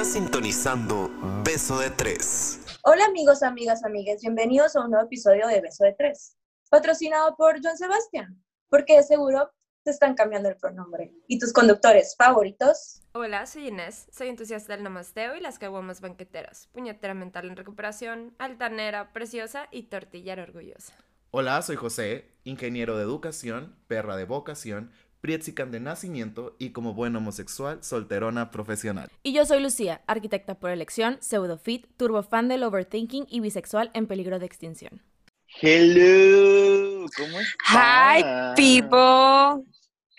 Estás 0.00 0.14
sintonizando 0.14 1.10
Beso 1.44 1.78
de 1.78 1.90
Tres. 1.90 2.58
Hola 2.84 3.04
amigos, 3.04 3.42
amigas, 3.42 3.84
amigues, 3.84 4.22
bienvenidos 4.22 4.74
a 4.74 4.80
un 4.80 4.92
nuevo 4.92 5.04
episodio 5.04 5.46
de 5.46 5.60
Beso 5.60 5.84
de 5.84 5.92
Tres, 5.92 6.38
patrocinado 6.70 7.36
por 7.36 7.56
John 7.62 7.76
Sebastián, 7.76 8.42
porque 8.70 8.96
de 8.96 9.02
seguro 9.02 9.50
te 9.84 9.90
están 9.90 10.14
cambiando 10.14 10.48
el 10.48 10.56
pronombre. 10.56 11.12
¿Y 11.28 11.38
tus 11.38 11.52
conductores 11.52 12.14
favoritos? 12.16 13.02
Hola, 13.12 13.44
soy 13.44 13.68
Inés, 13.68 14.06
soy 14.10 14.28
entusiasta 14.28 14.72
del 14.72 14.84
namasteo 14.84 15.36
y 15.36 15.40
las 15.42 15.58
caguamas 15.58 16.00
banqueteras, 16.00 16.70
puñetera 16.72 17.12
mental 17.12 17.50
en 17.50 17.56
recuperación, 17.56 18.34
altanera, 18.38 19.12
preciosa 19.12 19.68
y 19.70 19.82
tortillera 19.82 20.44
orgullosa. 20.44 20.94
Hola, 21.30 21.60
soy 21.60 21.76
José, 21.76 22.24
ingeniero 22.44 22.96
de 22.96 23.02
educación, 23.02 23.76
perra 23.86 24.16
de 24.16 24.24
vocación, 24.24 24.92
Prietzican 25.20 25.70
de 25.70 25.80
nacimiento 25.80 26.56
y 26.58 26.70
como 26.70 26.94
buen 26.94 27.14
homosexual, 27.14 27.82
solterona 27.82 28.50
profesional. 28.50 29.08
Y 29.22 29.34
yo 29.34 29.44
soy 29.44 29.60
Lucía, 29.62 30.00
arquitecta 30.06 30.54
por 30.58 30.70
elección, 30.70 31.18
pseudofit, 31.20 31.86
turbofan 31.98 32.48
del 32.48 32.62
overthinking 32.62 33.26
y 33.28 33.40
bisexual 33.40 33.90
en 33.92 34.06
peligro 34.06 34.38
de 34.38 34.46
extinción. 34.46 35.02
Hello, 35.60 37.06
¿cómo 37.16 37.38
Hi, 37.68 38.18
estás? 38.18 38.56
people. 38.56 39.64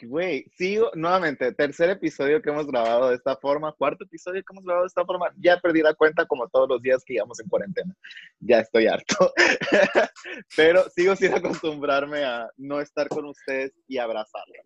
Güey, 0.04 0.46
sigo 0.58 0.90
nuevamente, 0.96 1.52
tercer 1.54 1.90
episodio 1.92 2.42
que 2.42 2.50
hemos 2.50 2.66
grabado 2.68 3.10
de 3.10 3.16
esta 3.16 3.36
forma, 3.38 3.72
cuarto 3.72 4.04
episodio 4.04 4.42
que 4.42 4.54
hemos 4.54 4.64
grabado 4.64 4.84
de 4.84 4.88
esta 4.88 5.06
forma, 5.06 5.32
ya 5.38 5.60
perdí 5.60 5.82
la 5.82 5.94
cuenta 5.94 6.26
como 6.26 6.48
todos 6.50 6.68
los 6.68 6.82
días 6.82 7.04
que 7.06 7.14
íbamos 7.14 7.40
en 7.40 7.48
cuarentena, 7.48 7.96
ya 8.40 8.60
estoy 8.62 8.88
harto, 8.88 9.32
pero 10.58 10.90
sigo 10.90 11.16
sin 11.16 11.34
acostumbrarme 11.34 12.24
a 12.24 12.50
no 12.58 12.82
estar 12.82 13.10
con 13.10 13.26
ustedes 13.26 13.74
y 13.88 14.00
abrazarlas. 14.00 14.66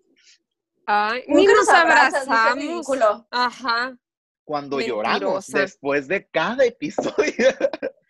Ay, 0.87 1.23
ni 1.27 1.45
Nunca 1.45 1.53
nos 1.59 1.69
abrazamos. 1.69 2.55
ridículo. 2.55 3.27
Ajá. 3.31 3.97
Cuando 4.43 4.77
Mentirosa. 4.77 5.17
lloramos, 5.17 5.47
después 5.47 6.07
de 6.07 6.27
cada 6.29 6.63
episodio. 6.65 7.49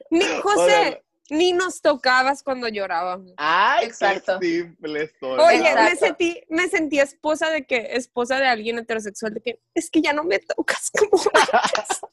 Ni, 0.10 0.22
José, 0.44 0.88
Hola. 0.88 1.02
ni 1.30 1.54
nos 1.54 1.82
tocabas 1.82 2.44
cuando 2.44 2.68
llorábamos. 2.68 3.34
Ay, 3.38 3.86
Exacto. 3.86 4.40
qué 4.42 4.48
simple 4.64 5.12
soy. 5.20 5.40
Oye, 5.40 5.74
me 5.76 5.96
sentí, 5.96 6.44
me 6.50 6.68
sentí 6.68 7.00
esposa 7.00 7.50
de 7.50 7.66
que, 7.66 7.88
esposa 7.92 8.38
de 8.38 8.48
alguien 8.48 8.78
heterosexual, 8.80 9.34
de 9.36 9.42
que 9.42 9.62
es 9.74 9.90
que 9.90 10.02
ya 10.02 10.12
no 10.12 10.26
me 10.26 10.40
tocas 10.40 10.92
como 11.10 11.24
antes. 11.34 12.02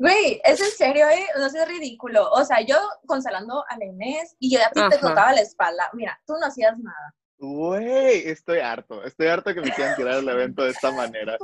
Güey, 0.00 0.40
es 0.42 0.60
en 0.60 0.70
serio, 0.72 1.08
¿eh? 1.08 1.28
No 1.38 1.48
seas 1.48 1.68
ridículo. 1.68 2.28
O 2.32 2.44
sea, 2.44 2.60
yo 2.60 2.76
consolando 3.06 3.64
a 3.68 3.78
la 3.78 3.84
Inés 3.84 4.34
y 4.40 4.50
yo 4.52 4.58
a 4.66 4.70
ti 4.70 4.80
te 4.90 4.98
tocaba 4.98 5.32
la 5.32 5.42
espalda. 5.42 5.88
Mira, 5.92 6.20
tú 6.26 6.32
no 6.40 6.46
hacías 6.46 6.76
nada. 6.76 7.14
Güey, 7.42 8.28
estoy 8.28 8.58
harto, 8.58 9.02
estoy 9.02 9.28
harto 9.28 9.54
que 9.54 9.62
me 9.62 9.70
quieran 9.72 9.96
tirar 9.96 10.18
el 10.18 10.28
evento 10.28 10.62
de 10.62 10.70
esta 10.70 10.92
manera. 10.92 11.38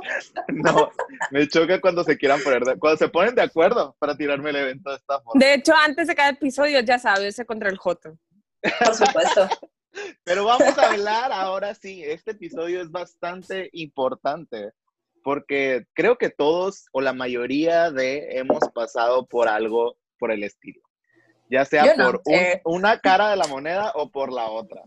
No, 0.49 0.91
me 1.31 1.47
choca 1.47 1.81
cuando 1.81 2.03
se 2.03 2.15
quieran 2.17 2.39
poner, 2.43 2.61
de- 2.63 2.77
cuando 2.77 2.97
se 2.97 3.09
ponen 3.09 3.33
de 3.33 3.41
acuerdo 3.41 3.95
para 3.97 4.15
tirarme 4.15 4.51
el 4.51 4.57
evento 4.57 4.91
de 4.91 4.97
esta 4.97 5.19
forma. 5.21 5.39
De 5.43 5.55
hecho, 5.55 5.73
antes 5.75 6.07
de 6.07 6.13
cada 6.15 6.29
episodio, 6.29 6.79
ya 6.81 6.99
sabes, 6.99 7.29
ese 7.29 7.45
contra 7.45 7.69
el 7.69 7.77
Joto. 7.77 8.17
Por 8.61 8.95
supuesto. 8.95 9.49
Pero 10.23 10.45
vamos 10.45 10.77
a 10.77 10.91
hablar 10.91 11.31
ahora 11.31 11.73
sí, 11.73 12.03
este 12.03 12.31
episodio 12.31 12.79
es 12.81 12.91
bastante 12.91 13.69
importante 13.73 14.71
porque 15.23 15.85
creo 15.93 16.17
que 16.19 16.29
todos 16.29 16.85
o 16.91 17.01
la 17.01 17.13
mayoría 17.13 17.89
de 17.89 18.37
hemos 18.37 18.59
pasado 18.73 19.25
por 19.25 19.47
algo 19.47 19.97
por 20.19 20.31
el 20.31 20.43
estilo. 20.43 20.81
Ya 21.49 21.63
sea 21.65 21.85
Yo 21.85 21.95
no 21.95 22.05
por 22.11 22.21
un- 22.25 22.33
sé. 22.35 22.61
una 22.65 22.99
cara 22.99 23.29
de 23.29 23.37
la 23.37 23.47
moneda 23.47 23.91
o 23.95 24.09
por 24.11 24.31
la 24.31 24.49
otra. 24.49 24.81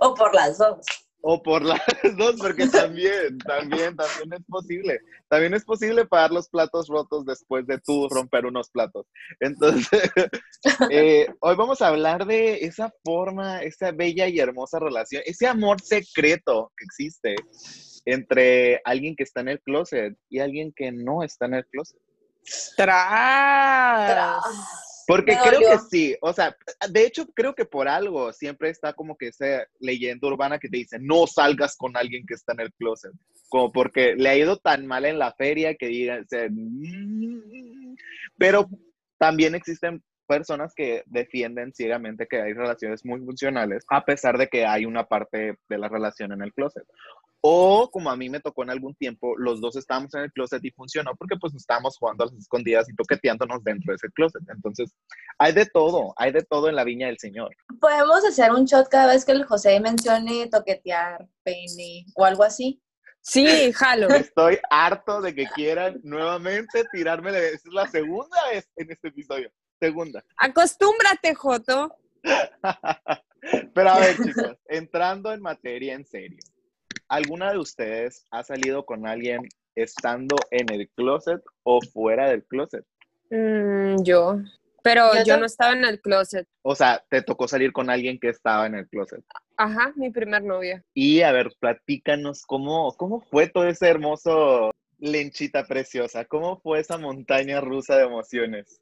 O 0.00 0.14
por 0.14 0.34
las 0.34 0.58
dos. 0.58 0.78
O 1.26 1.42
por 1.42 1.62
las 1.62 1.80
dos, 2.18 2.36
porque 2.38 2.66
también, 2.68 3.38
también, 3.38 3.96
también 3.96 4.32
es 4.34 4.44
posible. 4.46 4.98
También 5.28 5.54
es 5.54 5.64
posible 5.64 6.04
pagar 6.04 6.30
los 6.32 6.48
platos 6.50 6.86
rotos 6.88 7.24
después 7.24 7.66
de 7.66 7.78
tú 7.78 8.08
romper 8.10 8.44
unos 8.44 8.68
platos. 8.70 9.06
Entonces, 9.40 10.10
eh, 10.90 11.26
hoy 11.40 11.56
vamos 11.56 11.80
a 11.80 11.88
hablar 11.88 12.26
de 12.26 12.64
esa 12.66 12.92
forma, 13.02 13.62
esa 13.62 13.90
bella 13.92 14.28
y 14.28 14.38
hermosa 14.38 14.78
relación, 14.78 15.22
ese 15.24 15.46
amor 15.46 15.80
secreto 15.80 16.70
que 16.76 16.84
existe 16.84 17.34
entre 18.04 18.82
alguien 18.84 19.16
que 19.16 19.22
está 19.22 19.40
en 19.40 19.48
el 19.48 19.60
closet 19.62 20.14
y 20.28 20.40
alguien 20.40 20.74
que 20.76 20.92
no 20.92 21.22
está 21.22 21.46
en 21.46 21.54
el 21.54 21.66
closet. 21.68 21.98
Tras. 22.76 24.44
Porque 25.06 25.36
creo 25.42 25.60
que 25.60 25.78
sí, 25.90 26.16
o 26.20 26.32
sea, 26.32 26.56
de 26.90 27.04
hecho 27.06 27.26
creo 27.34 27.54
que 27.54 27.64
por 27.64 27.88
algo 27.88 28.32
siempre 28.32 28.70
está 28.70 28.92
como 28.94 29.16
que 29.16 29.28
esa 29.28 29.66
leyenda 29.78 30.26
urbana 30.28 30.58
que 30.58 30.68
te 30.68 30.78
dice, 30.78 30.98
no 30.98 31.26
salgas 31.26 31.76
con 31.76 31.96
alguien 31.96 32.24
que 32.26 32.34
está 32.34 32.52
en 32.54 32.60
el 32.60 32.72
closet, 32.72 33.12
como 33.48 33.70
porque 33.72 34.14
le 34.16 34.28
ha 34.28 34.36
ido 34.36 34.56
tan 34.56 34.86
mal 34.86 35.04
en 35.04 35.18
la 35.18 35.32
feria 35.34 35.74
que 35.74 35.86
digan, 35.88 36.26
se- 36.28 36.48
"Mm". 36.50 37.96
pero 38.38 38.68
también 39.18 39.54
existen 39.54 40.02
personas 40.26 40.72
que 40.74 41.02
defienden 41.06 41.72
ciegamente 41.74 42.26
que 42.26 42.40
hay 42.40 42.52
relaciones 42.52 43.04
muy 43.04 43.20
funcionales 43.20 43.84
a 43.90 44.04
pesar 44.04 44.38
de 44.38 44.48
que 44.48 44.64
hay 44.66 44.84
una 44.86 45.04
parte 45.06 45.58
de 45.68 45.78
la 45.78 45.88
relación 45.88 46.32
en 46.32 46.42
el 46.42 46.52
closet. 46.52 46.84
O 47.46 47.90
como 47.90 48.10
a 48.10 48.16
mí 48.16 48.30
me 48.30 48.40
tocó 48.40 48.62
en 48.62 48.70
algún 48.70 48.94
tiempo, 48.94 49.36
los 49.36 49.60
dos 49.60 49.76
estábamos 49.76 50.14
en 50.14 50.22
el 50.22 50.32
closet 50.32 50.64
y 50.64 50.70
funcionó 50.70 51.14
porque 51.14 51.36
pues 51.38 51.54
estábamos 51.54 51.98
jugando 51.98 52.24
a 52.24 52.26
las 52.28 52.36
escondidas 52.36 52.88
y 52.88 52.94
toqueteándonos 52.94 53.62
dentro 53.62 53.92
de 53.92 53.96
ese 53.96 54.08
closet. 54.14 54.40
Entonces, 54.48 54.94
hay 55.38 55.52
de 55.52 55.66
todo, 55.66 56.14
hay 56.16 56.32
de 56.32 56.42
todo 56.42 56.70
en 56.70 56.76
la 56.76 56.84
viña 56.84 57.08
del 57.08 57.18
Señor. 57.18 57.50
Podemos 57.80 58.24
hacer 58.24 58.50
un 58.50 58.64
shot 58.64 58.88
cada 58.88 59.08
vez 59.12 59.26
que 59.26 59.32
el 59.32 59.44
José 59.44 59.78
mencione 59.78 60.48
toquetear, 60.48 61.28
pene 61.42 62.06
o 62.14 62.24
algo 62.24 62.44
así. 62.44 62.80
Sí, 63.20 63.72
jalo. 63.72 64.08
Estoy 64.08 64.58
harto 64.70 65.20
de 65.20 65.34
que 65.34 65.44
quieran 65.54 66.00
nuevamente 66.02 66.84
tirarme. 66.92 67.30
de- 67.32 67.52
Es 67.54 67.64
la 67.66 67.86
segunda 67.88 68.36
vez 68.52 68.70
en 68.76 68.90
este 68.90 69.08
episodio. 69.08 69.50
Segunda. 69.84 70.24
Acostúmbrate, 70.38 71.34
Joto. 71.34 71.94
Pero 73.74 73.90
a 73.90 73.98
ver, 73.98 74.16
chicos, 74.16 74.56
entrando 74.66 75.30
en 75.30 75.42
materia 75.42 75.92
en 75.92 76.06
serio. 76.06 76.38
¿Alguna 77.06 77.52
de 77.52 77.58
ustedes 77.58 78.24
ha 78.30 78.42
salido 78.42 78.86
con 78.86 79.06
alguien 79.06 79.46
estando 79.74 80.36
en 80.50 80.72
el 80.72 80.88
closet 80.88 81.42
o 81.64 81.80
fuera 81.82 82.30
del 82.30 82.44
closet? 82.44 82.86
Mm, 83.28 84.02
yo. 84.02 84.38
Pero 84.82 85.22
Yo 85.22 85.36
no 85.36 85.44
estaba 85.44 85.74
en 85.74 85.84
el 85.84 86.00
closet. 86.00 86.48
O 86.62 86.74
sea, 86.74 87.04
te 87.10 87.20
tocó 87.20 87.46
salir 87.46 87.70
con 87.70 87.90
alguien 87.90 88.18
que 88.18 88.30
estaba 88.30 88.64
en 88.64 88.76
el 88.76 88.88
closet. 88.88 89.22
Ajá, 89.58 89.92
mi 89.96 90.10
primer 90.10 90.42
novia. 90.42 90.82
Y 90.94 91.20
a 91.20 91.32
ver, 91.32 91.52
platícanos 91.60 92.46
cómo, 92.46 92.94
cómo 92.96 93.20
fue 93.20 93.48
todo 93.48 93.66
ese 93.66 93.86
hermoso 93.88 94.70
lenchita 94.98 95.66
preciosa. 95.66 96.24
¿Cómo 96.24 96.58
fue 96.60 96.80
esa 96.80 96.96
montaña 96.96 97.60
rusa 97.60 97.96
de 97.96 98.04
emociones? 98.04 98.80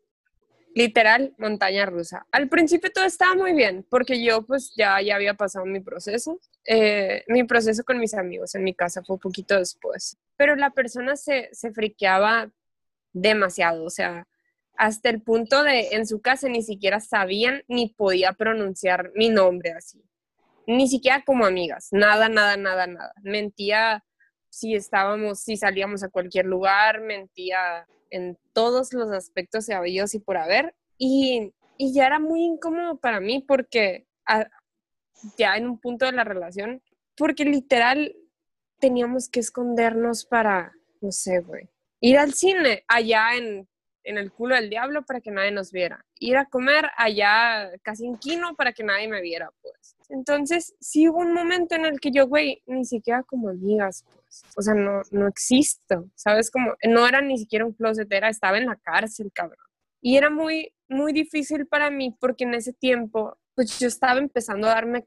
Literal, 0.74 1.34
montaña 1.38 1.84
rusa. 1.84 2.26
Al 2.32 2.48
principio 2.48 2.90
todo 2.90 3.04
estaba 3.04 3.34
muy 3.34 3.52
bien, 3.52 3.86
porque 3.90 4.22
yo 4.22 4.42
pues 4.42 4.72
ya, 4.76 5.00
ya 5.02 5.16
había 5.16 5.34
pasado 5.34 5.66
mi 5.66 5.80
proceso. 5.80 6.40
Eh, 6.66 7.24
mi 7.28 7.44
proceso 7.44 7.84
con 7.84 7.98
mis 7.98 8.14
amigos 8.14 8.54
en 8.54 8.64
mi 8.64 8.74
casa 8.74 9.02
fue 9.02 9.14
un 9.14 9.20
poquito 9.20 9.58
después. 9.58 10.16
Pero 10.36 10.56
la 10.56 10.70
persona 10.70 11.16
se, 11.16 11.50
se 11.52 11.72
friqueaba 11.72 12.50
demasiado, 13.12 13.84
o 13.84 13.90
sea, 13.90 14.26
hasta 14.76 15.10
el 15.10 15.20
punto 15.20 15.62
de 15.62 15.88
en 15.92 16.06
su 16.06 16.22
casa 16.22 16.48
ni 16.48 16.62
siquiera 16.62 17.00
sabían 17.00 17.62
ni 17.68 17.88
podía 17.88 18.32
pronunciar 18.32 19.12
mi 19.14 19.28
nombre 19.28 19.72
así. 19.72 20.02
Ni 20.66 20.88
siquiera 20.88 21.22
como 21.24 21.44
amigas, 21.44 21.88
nada, 21.90 22.28
nada, 22.28 22.56
nada, 22.56 22.86
nada. 22.86 23.12
Mentía 23.22 24.04
si 24.48 24.74
estábamos, 24.74 25.40
si 25.40 25.56
salíamos 25.56 26.02
a 26.02 26.08
cualquier 26.08 26.46
lugar, 26.46 27.00
mentía 27.00 27.86
en 28.12 28.38
todos 28.52 28.92
los 28.92 29.10
aspectos 29.10 29.68
habidos 29.70 30.14
y 30.14 30.20
por 30.20 30.36
haber. 30.36 30.74
Y, 30.98 31.52
y 31.76 31.92
ya 31.92 32.06
era 32.06 32.20
muy 32.20 32.44
incómodo 32.44 32.98
para 32.98 33.20
mí 33.20 33.44
porque 33.46 34.06
ya 35.36 35.56
en 35.56 35.66
un 35.66 35.78
punto 35.78 36.06
de 36.06 36.12
la 36.12 36.24
relación, 36.24 36.82
porque 37.16 37.44
literal 37.44 38.14
teníamos 38.78 39.28
que 39.28 39.40
escondernos 39.40 40.24
para, 40.24 40.72
no 41.00 41.12
sé, 41.12 41.40
güey, 41.40 41.68
ir 42.00 42.18
al 42.18 42.34
cine 42.34 42.84
allá 42.88 43.36
en, 43.36 43.68
en 44.04 44.18
el 44.18 44.32
culo 44.32 44.54
del 44.54 44.70
diablo 44.70 45.04
para 45.04 45.20
que 45.20 45.30
nadie 45.30 45.52
nos 45.52 45.72
viera, 45.72 46.04
ir 46.18 46.36
a 46.36 46.46
comer 46.46 46.90
allá 46.96 47.70
casi 47.82 48.06
en 48.06 48.16
Quino 48.16 48.54
para 48.56 48.72
que 48.72 48.84
nadie 48.84 49.08
me 49.08 49.20
viera, 49.20 49.50
pues. 49.62 49.96
Entonces, 50.08 50.74
sí 50.80 51.08
hubo 51.08 51.18
un 51.18 51.32
momento 51.32 51.74
en 51.74 51.86
el 51.86 52.00
que 52.00 52.10
yo, 52.10 52.26
güey, 52.26 52.62
ni 52.66 52.84
siquiera 52.84 53.22
como 53.22 53.48
amigas, 53.48 54.04
pues. 54.04 54.21
O 54.56 54.62
sea, 54.62 54.74
no, 54.74 55.02
no 55.10 55.28
existo, 55.28 56.08
¿sabes? 56.14 56.50
Como, 56.50 56.74
no 56.88 57.06
era 57.06 57.20
ni 57.20 57.38
siquiera 57.38 57.64
un 57.64 57.72
closet, 57.72 58.10
era, 58.12 58.28
estaba 58.28 58.58
en 58.58 58.66
la 58.66 58.76
cárcel, 58.76 59.30
cabrón. 59.32 59.58
Y 60.00 60.16
era 60.16 60.30
muy, 60.30 60.74
muy 60.88 61.12
difícil 61.12 61.66
para 61.66 61.90
mí 61.90 62.16
porque 62.20 62.44
en 62.44 62.54
ese 62.54 62.72
tiempo, 62.72 63.38
pues 63.54 63.78
yo 63.78 63.88
estaba 63.88 64.18
empezando 64.18 64.68
a 64.68 64.74
darme 64.74 65.06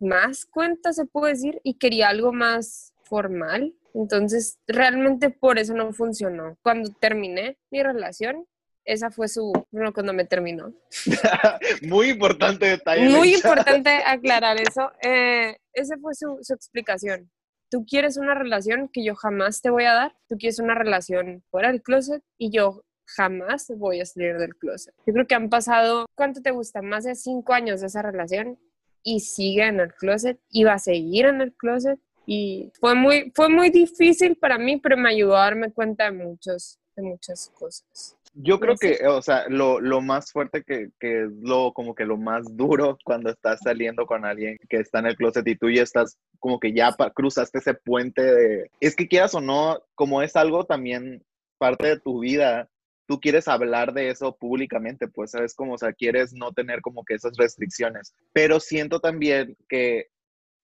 más 0.00 0.44
cuenta, 0.44 0.92
se 0.92 1.06
puede 1.06 1.34
decir, 1.34 1.60
y 1.62 1.74
quería 1.74 2.08
algo 2.08 2.32
más 2.32 2.92
formal. 3.04 3.74
Entonces, 3.94 4.58
realmente 4.66 5.30
por 5.30 5.58
eso 5.58 5.74
no 5.74 5.92
funcionó. 5.92 6.56
Cuando 6.62 6.90
terminé 6.92 7.58
mi 7.70 7.82
relación, 7.82 8.46
esa 8.84 9.10
fue 9.10 9.28
su, 9.28 9.52
bueno, 9.70 9.92
cuando 9.92 10.12
me 10.12 10.24
terminó. 10.24 10.74
Muy 11.82 12.10
importante 12.10 12.66
detalle. 12.66 13.08
Muy 13.08 13.34
importante 13.34 13.90
aclarar 13.90 14.60
eso. 14.60 14.90
Eh, 15.02 15.56
esa 15.72 15.96
fue 15.98 16.14
su, 16.14 16.38
su 16.42 16.54
explicación. 16.54 17.30
Tú 17.72 17.86
quieres 17.86 18.18
una 18.18 18.34
relación 18.34 18.90
que 18.92 19.02
yo 19.02 19.14
jamás 19.14 19.62
te 19.62 19.70
voy 19.70 19.84
a 19.84 19.94
dar, 19.94 20.14
tú 20.28 20.36
quieres 20.36 20.58
una 20.58 20.74
relación 20.74 21.42
fuera 21.50 21.68
del 21.68 21.80
closet 21.80 22.22
y 22.36 22.50
yo 22.50 22.84
jamás 23.06 23.72
voy 23.78 24.02
a 24.02 24.04
salir 24.04 24.36
del 24.36 24.54
closet. 24.56 24.94
Yo 25.06 25.14
creo 25.14 25.26
que 25.26 25.34
han 25.34 25.48
pasado, 25.48 26.04
¿cuánto 26.14 26.42
te 26.42 26.50
gusta? 26.50 26.82
Más 26.82 27.04
de 27.04 27.14
cinco 27.14 27.54
años 27.54 27.80
de 27.80 27.86
esa 27.86 28.02
relación 28.02 28.58
y 29.02 29.20
sigue 29.20 29.66
en 29.66 29.80
el 29.80 29.94
closet 29.94 30.38
y 30.50 30.64
va 30.64 30.74
a 30.74 30.78
seguir 30.78 31.24
en 31.24 31.40
el 31.40 31.54
closet 31.54 31.98
y 32.26 32.70
fue 32.78 32.94
muy, 32.94 33.32
fue 33.34 33.48
muy 33.48 33.70
difícil 33.70 34.36
para 34.36 34.58
mí, 34.58 34.76
pero 34.76 34.98
me 34.98 35.08
ayudó 35.08 35.36
a 35.36 35.44
darme 35.44 35.72
cuenta 35.72 36.04
de, 36.04 36.12
muchos, 36.12 36.78
de 36.94 37.02
muchas 37.02 37.50
cosas. 37.54 38.18
Yo 38.34 38.58
creo 38.58 38.76
que, 38.76 39.06
o 39.06 39.20
sea, 39.20 39.46
lo, 39.48 39.78
lo 39.78 40.00
más 40.00 40.32
fuerte 40.32 40.62
que, 40.62 40.88
que, 40.98 41.24
es 41.24 41.30
lo, 41.42 41.72
como 41.74 41.94
que 41.94 42.06
lo 42.06 42.16
más 42.16 42.44
duro 42.56 42.96
cuando 43.04 43.30
estás 43.30 43.60
saliendo 43.62 44.06
con 44.06 44.24
alguien 44.24 44.58
que 44.70 44.78
está 44.78 45.00
en 45.00 45.06
el 45.06 45.16
closet 45.16 45.46
y 45.46 45.56
tú 45.56 45.68
ya 45.70 45.82
estás 45.82 46.16
como 46.38 46.58
que 46.58 46.72
ya 46.72 46.94
cruzaste 47.14 47.58
ese 47.58 47.74
puente 47.74 48.22
de, 48.22 48.70
es 48.80 48.96
que 48.96 49.06
quieras 49.06 49.34
o 49.34 49.40
no, 49.40 49.82
como 49.94 50.22
es 50.22 50.34
algo 50.34 50.64
también 50.64 51.22
parte 51.58 51.88
de 51.88 52.00
tu 52.00 52.20
vida, 52.20 52.70
tú 53.06 53.20
quieres 53.20 53.48
hablar 53.48 53.92
de 53.92 54.08
eso 54.08 54.34
públicamente, 54.36 55.08
pues 55.08 55.32
sabes 55.32 55.54
como, 55.54 55.74
o 55.74 55.78
sea, 55.78 55.92
quieres 55.92 56.32
no 56.32 56.52
tener 56.52 56.80
como 56.80 57.04
que 57.04 57.14
esas 57.14 57.36
restricciones, 57.36 58.14
pero 58.32 58.60
siento 58.60 58.98
también 59.00 59.56
que 59.68 60.06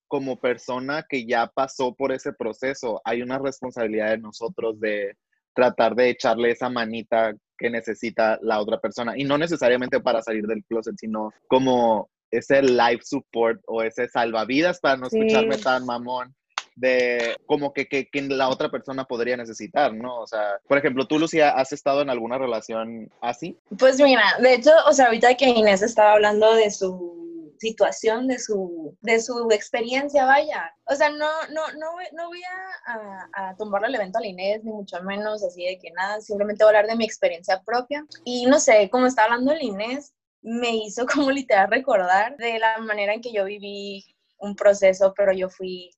como 0.09 0.41
persona 0.41 1.05
que 1.07 1.27
ya 1.27 1.47
pasó 1.49 1.95
por 1.95 2.13
ese 2.13 2.33
proceso, 2.33 3.03
hay 3.05 3.21
una 3.21 3.39
responsabilidad 3.39 4.11
de 4.11 4.19
nosotros 4.19 4.81
de 4.81 5.17
tratar 5.59 5.97
de 5.97 6.11
echarle 6.11 6.53
esa 6.53 6.69
manita 6.69 7.35
que 7.59 7.69
necesita 7.69 8.39
la 8.43 8.61
otra 8.61 8.79
persona. 8.79 9.19
Y 9.19 9.25
no 9.25 9.37
necesariamente 9.37 9.99
para 9.99 10.23
salir 10.23 10.47
del 10.47 10.63
closet, 10.69 10.95
sino 10.97 11.33
como 11.49 12.09
ese 12.31 12.63
life 12.63 13.01
support 13.03 13.61
o 13.67 13.83
ese 13.83 14.07
salvavidas 14.07 14.79
para 14.79 14.97
no 14.97 15.09
escucharme 15.09 15.59
tan 15.59 15.85
mamón 15.85 16.33
de 16.77 17.35
como 17.47 17.73
que, 17.73 17.89
que, 17.89 18.07
que, 18.07 18.23
la 18.23 18.51
otra 18.51 18.71
persona 18.71 19.05
podría 19.05 19.37
necesitar, 19.37 19.93
¿no? 19.93 20.21
O 20.21 20.29
sea, 20.29 20.61
por 20.69 20.79
ejemplo, 20.79 21.09
tú, 21.09 21.19
Lucía, 21.19 21.51
¿has 21.51 21.73
estado 21.73 22.03
en 22.03 22.11
alguna 22.11 22.39
relación 22.39 23.11
así? 23.21 23.59
Pues 23.77 24.01
mira, 24.01 24.23
de 24.41 24.55
hecho, 24.55 24.71
o 24.87 24.93
sea, 24.93 25.07
ahorita 25.07 25.35
que 25.35 25.49
Inés 25.49 25.83
estaba 25.83 26.13
hablando 26.13 26.55
de 26.55 26.71
su 26.71 27.28
situación, 27.59 28.27
de 28.27 28.39
su, 28.39 28.97
de 29.01 29.21
su 29.21 29.51
experiencia, 29.51 30.25
vaya. 30.25 30.73
O 30.87 30.95
sea, 30.95 31.11
no, 31.11 31.27
no, 31.53 31.73
no, 31.73 31.93
no 32.13 32.29
voy 32.29 32.41
a, 32.43 33.29
a, 33.35 33.57
tumbarle 33.57 33.89
el 33.89 33.95
evento 33.97 34.19
a 34.19 34.21
la 34.21 34.29
Inés, 34.29 34.65
ni 34.65 34.73
mucho 34.73 35.03
menos 35.03 35.43
así 35.45 35.65
de 35.65 35.79
que 35.79 35.91
nada, 35.93 36.21
simplemente 36.21 36.65
voy 36.65 36.75
a 36.75 36.79
hablar 36.79 36.91
de 36.91 36.97
mi 36.97 37.05
experiencia 37.05 37.63
propia. 37.65 38.05
Y 38.25 38.47
no 38.47 38.61
sé, 38.61 38.89
como 38.91 39.07
está 39.07 39.25
hablando 39.25 39.53
la 39.55 39.63
Inés, 39.63 40.15
me 40.43 40.75
hizo 40.77 41.07
como 41.13 41.31
literal 41.31 41.71
recordar 41.71 42.37
de 42.37 42.59
la 42.59 42.79
manera 42.79 43.15
en 43.15 43.21
que 43.21 43.33
yo 43.33 43.45
viví 43.45 44.05
un 44.39 44.55
proceso, 44.55 45.13
pero 45.17 45.33
yo 45.33 45.49
fui 45.49 45.91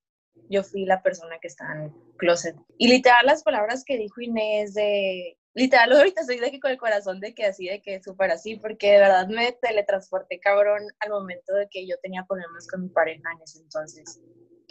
yo 0.49 0.65
fui 0.65 0.85
la 0.85 1.03
persona 1.03 1.39
que 1.41 1.49
está 1.49 1.65
en 1.75 1.93
closet. 2.17 2.57
Y 2.77 2.89
literal 2.89 3.27
las 3.27 3.43
palabras 3.43 3.85
que 3.85 3.97
dijo 3.97 4.21
Inés 4.21 4.75
de 4.75 5.39
literal 5.55 5.93
ahorita 5.93 6.21
estoy 6.23 6.39
de 6.39 6.51
que 6.51 6.61
con 6.61 6.71
el 6.71 6.79
corazón 6.79 7.21
de 7.21 7.35
que 7.35 7.47
así, 7.47 7.67
de 7.67 7.83
que 7.83 8.03
súper 8.03 8.31
así, 8.31 8.57
porque 8.57 8.93
de 8.93 8.99
verdad 8.99 9.29
me 9.29 9.53
teletransporté 9.53 10.39
cabrón 10.41 10.83
al 11.01 11.11
momento 11.11 11.55
de 11.55 11.69
que 11.69 11.87
yo 11.87 11.97
tenía 12.03 12.25
problemas 12.29 12.67
con 12.69 12.83
mi 12.83 12.89
pareja 12.89 13.33
en 13.33 13.43
ese 13.43 13.59
entonces, 13.61 14.21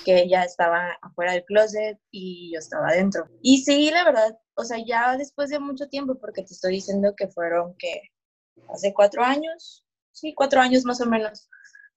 que 0.04 0.22
ella 0.22 0.44
estaba 0.44 0.98
afuera 1.02 1.34
del 1.34 1.44
closet 1.46 2.00
y 2.12 2.54
yo 2.54 2.60
estaba 2.60 2.88
adentro. 2.90 3.28
Y 3.42 3.64
sí, 3.64 3.92
la 3.92 4.06
verdad, 4.06 4.38
o 4.56 4.64
sea, 4.64 4.78
ya 4.86 5.18
después 5.18 5.50
de 5.50 5.60
mucho 5.60 5.88
tiempo, 5.90 6.18
porque 6.20 6.44
te 6.44 6.54
estoy 6.54 6.74
diciendo 6.74 7.14
que 7.16 7.28
fueron 7.28 7.76
que 7.78 8.02
hace 8.70 8.94
cuatro 8.94 9.24
años, 9.24 9.86
sí, 10.12 10.34
cuatro 10.34 10.62
años 10.62 10.86
más 10.86 11.02
o 11.02 11.06
menos 11.06 11.50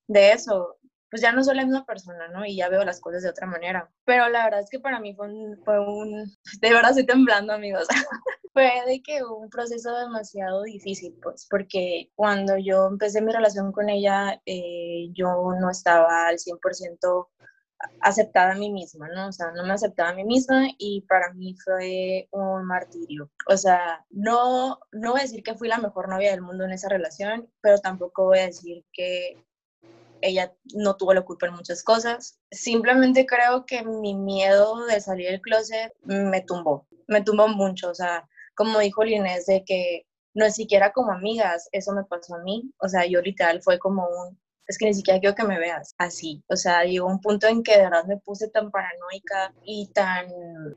de 0.09 0.33
eso, 0.33 0.79
pues 1.11 1.23
ya 1.23 1.31
no 1.31 1.45
soy 1.45 1.57
la 1.57 1.65
misma 1.65 1.85
persona, 1.85 2.29
¿no? 2.29 2.45
Y 2.47 2.57
ya 2.57 2.69
veo 2.69 2.85
las 2.85 3.01
cosas 3.01 3.23
de 3.23 3.29
otra 3.29 3.47
manera. 3.47 3.93
Pero 4.05 4.29
la 4.31 4.45
verdad 4.45 4.61
es 4.61 4.71
que 4.71 4.81
para 4.81 4.99
mí 4.99 5.15
fue 5.15 5.29
un, 5.29 5.63
fue 5.63 5.79
un 5.79 6.25
de 6.61 6.73
verdad 6.73 6.91
estoy 6.91 7.07
temblando, 7.07 7.53
amigos. 7.53 7.87
fue 8.53 8.71
de 8.87 9.03
que 9.03 9.23
un 9.25 9.49
proceso 9.51 9.97
demasiado 9.97 10.63
difícil, 10.63 11.17
pues, 11.23 11.47
porque 11.51 12.11
cuando 12.15 12.57
yo 12.59 12.87
empecé 12.87 13.23
mi 13.23 13.33
relación 13.33 13.73
con 13.73 13.89
ella, 13.89 14.41
eh, 14.47 15.09
yo 15.13 15.53
no 15.59 15.71
estaba 15.71 16.29
al 16.29 16.39
100% 16.39 17.29
aceptada 18.01 18.53
a 18.53 18.57
mí 18.57 18.71
misma, 18.71 19.09
¿no? 19.09 19.29
O 19.29 19.33
sea, 19.33 19.51
no 19.53 19.65
me 19.65 19.73
aceptaba 19.73 20.11
a 20.11 20.15
mí 20.15 20.25
misma 20.25 20.69
y 20.79 21.03
para 21.03 21.33
mí 21.33 21.57
fue 21.65 22.29
un 22.31 22.65
martirio. 22.65 23.31
O 23.49 23.57
sea, 23.57 24.05
no, 24.11 24.79
no 24.93 25.13
voy 25.13 25.21
a 25.21 25.25
decir 25.25 25.43
que 25.43 25.55
fui 25.55 25.69
la 25.69 25.79
mejor 25.79 26.09
novia 26.09 26.31
del 26.31 26.43
mundo 26.43 26.65
en 26.65 26.73
esa 26.73 26.89
relación, 26.89 27.49
pero 27.61 27.79
tampoco 27.79 28.27
voy 28.27 28.39
a 28.41 28.47
decir 28.47 28.85
que 28.93 29.37
ella 30.21 30.55
no 30.75 30.97
tuvo 30.97 31.15
la 31.15 31.23
culpa 31.23 31.47
en 31.47 31.55
muchas 31.55 31.83
cosas. 31.83 32.39
Simplemente 32.51 33.27
creo 33.27 33.67
que 33.67 33.85
mi 33.85 34.15
miedo 34.15 34.87
de 34.87 35.01
salir 35.01 35.31
del 35.31 35.41
closet 35.41 35.93
me 36.05 36.41
tumbó, 36.43 36.87
me 37.09 37.23
tumbó 37.23 37.49
mucho. 37.49 37.91
O 37.91 37.95
sea, 37.95 38.29
como 38.55 38.79
dijo 38.81 39.05
Linés, 39.05 39.47
de 39.47 39.65
que 39.65 40.07
no 40.35 40.47
es 40.47 40.55
siquiera 40.55 40.93
como 40.93 41.13
amigas, 41.13 41.69
eso 41.73 41.93
me 41.93 42.05
pasó 42.05 42.37
a 42.37 42.43
mí. 42.43 42.73
O 42.79 42.89
sea, 42.89 43.07
yo 43.07 43.21
literal 43.21 43.63
fue 43.63 43.79
como 43.79 44.07
un, 44.07 44.39
es 44.67 44.79
que 44.79 44.87
ni 44.87 44.95
siquiera 44.95 45.21
quiero 45.21 45.35
que 45.35 45.45
me 45.45 45.59
veas 45.59 45.95
así. 45.99 46.43
O 46.49 46.57
sea, 46.57 46.85
llegó 46.85 47.07
un 47.07 47.21
punto 47.21 47.47
en 47.47 47.63
que 47.63 47.77
de 47.77 47.85
verdad 47.85 48.05
me 48.07 48.19
puse 48.19 48.49
tan 48.49 48.71
paranoica 48.71 49.55
y 49.65 49.89
tan... 49.93 50.29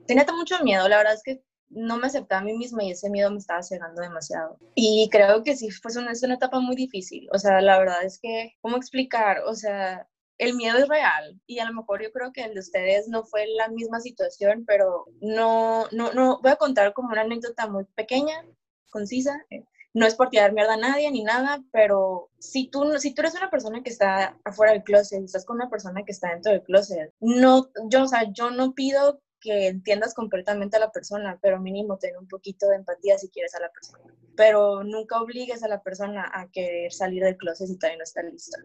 Tenía 0.08 0.26
tan 0.26 0.38
mucho 0.38 0.62
miedo, 0.64 0.88
la 0.90 0.98
verdad 0.98 1.14
es 1.14 1.24
que 1.24 1.44
no 1.70 1.98
me 1.98 2.08
aceptaba 2.08 2.42
a 2.42 2.44
mí 2.46 2.54
misma 2.58 2.84
y 2.84 2.92
ese 2.92 3.10
miedo 3.10 3.32
me 3.32 3.38
estaba 3.38 3.64
cegando 3.64 4.02
demasiado. 4.02 4.58
Y 4.76 5.10
creo 5.12 5.44
que 5.44 5.56
sí, 5.56 5.72
fue 5.72 5.92
una, 5.98 6.12
es 6.12 6.24
una 6.24 6.36
etapa 6.36 6.60
muy 6.60 6.76
difícil. 6.76 7.28
O 7.34 7.40
sea, 7.40 7.62
la 7.62 7.80
verdad 7.80 8.04
es 8.04 8.20
que, 8.20 8.54
¿cómo 8.62 8.78
explicar? 8.78 9.42
O 9.46 9.56
sea, 9.56 10.08
el 10.38 10.56
miedo 10.56 10.78
es 10.78 10.88
real 10.88 11.40
y 11.48 11.60
a 11.60 11.66
lo 11.66 11.74
mejor 11.74 12.04
yo 12.04 12.12
creo 12.12 12.32
que 12.32 12.44
el 12.44 12.54
de 12.54 12.60
ustedes 12.60 13.08
no 13.08 13.24
fue 13.24 13.48
la 13.48 13.70
misma 13.70 14.00
situación, 14.00 14.66
pero 14.68 15.06
no, 15.22 15.86
no, 15.92 16.14
no, 16.14 16.40
voy 16.42 16.52
a 16.52 16.58
contar 16.58 16.94
como 16.94 17.10
una 17.10 17.22
anécdota 17.22 17.68
muy 17.68 17.86
pequeña, 17.96 18.46
concisa. 18.90 19.46
Eh, 19.50 19.64
no 19.94 20.06
es 20.06 20.16
por 20.16 20.30
tirar 20.30 20.52
mierda 20.52 20.74
a 20.74 20.78
nadie 20.78 21.10
ni 21.10 21.24
nada, 21.24 21.64
pero 21.72 22.30
si 22.38 22.68
tú, 22.68 23.00
si 23.00 23.14
tú 23.14 23.22
eres 23.22 23.34
una 23.36 23.50
persona 23.50 23.82
que 23.82 23.90
está 23.90 24.38
afuera 24.44 24.74
del 24.74 24.84
closet 24.84 25.22
y 25.22 25.26
estás 25.26 25.46
con 25.46 25.56
una 25.56 25.70
persona 25.70 26.04
que 26.04 26.12
está 26.12 26.32
dentro 26.32 26.52
del 26.52 26.64
closet, 26.64 27.14
no, 27.22 27.70
yo, 27.90 28.04
o 28.04 28.08
sea, 28.08 28.30
yo 28.34 28.52
no 28.52 28.74
pido 28.74 29.22
que 29.40 29.68
entiendas 29.68 30.14
completamente 30.14 30.76
a 30.76 30.82
la 30.82 30.92
persona, 30.92 31.40
pero 31.42 31.62
mínimo 31.62 31.98
tener 31.98 32.18
un 32.18 32.28
poquito 32.28 32.68
de 32.68 32.76
empatía 32.76 33.18
si 33.18 33.30
quieres 33.30 33.56
a 33.56 33.62
la 33.62 33.72
persona. 33.72 34.14
Pero 34.36 34.84
nunca 34.84 35.22
obligues 35.22 35.64
a 35.64 35.70
la 35.70 35.82
persona 35.82 36.30
a 36.34 36.50
querer 36.52 36.92
salir 36.92 37.24
del 37.24 37.38
closet 37.38 37.68
si 37.68 37.78
todavía 37.78 38.00
no 38.00 38.04
está 38.04 38.22
lista. 38.22 38.60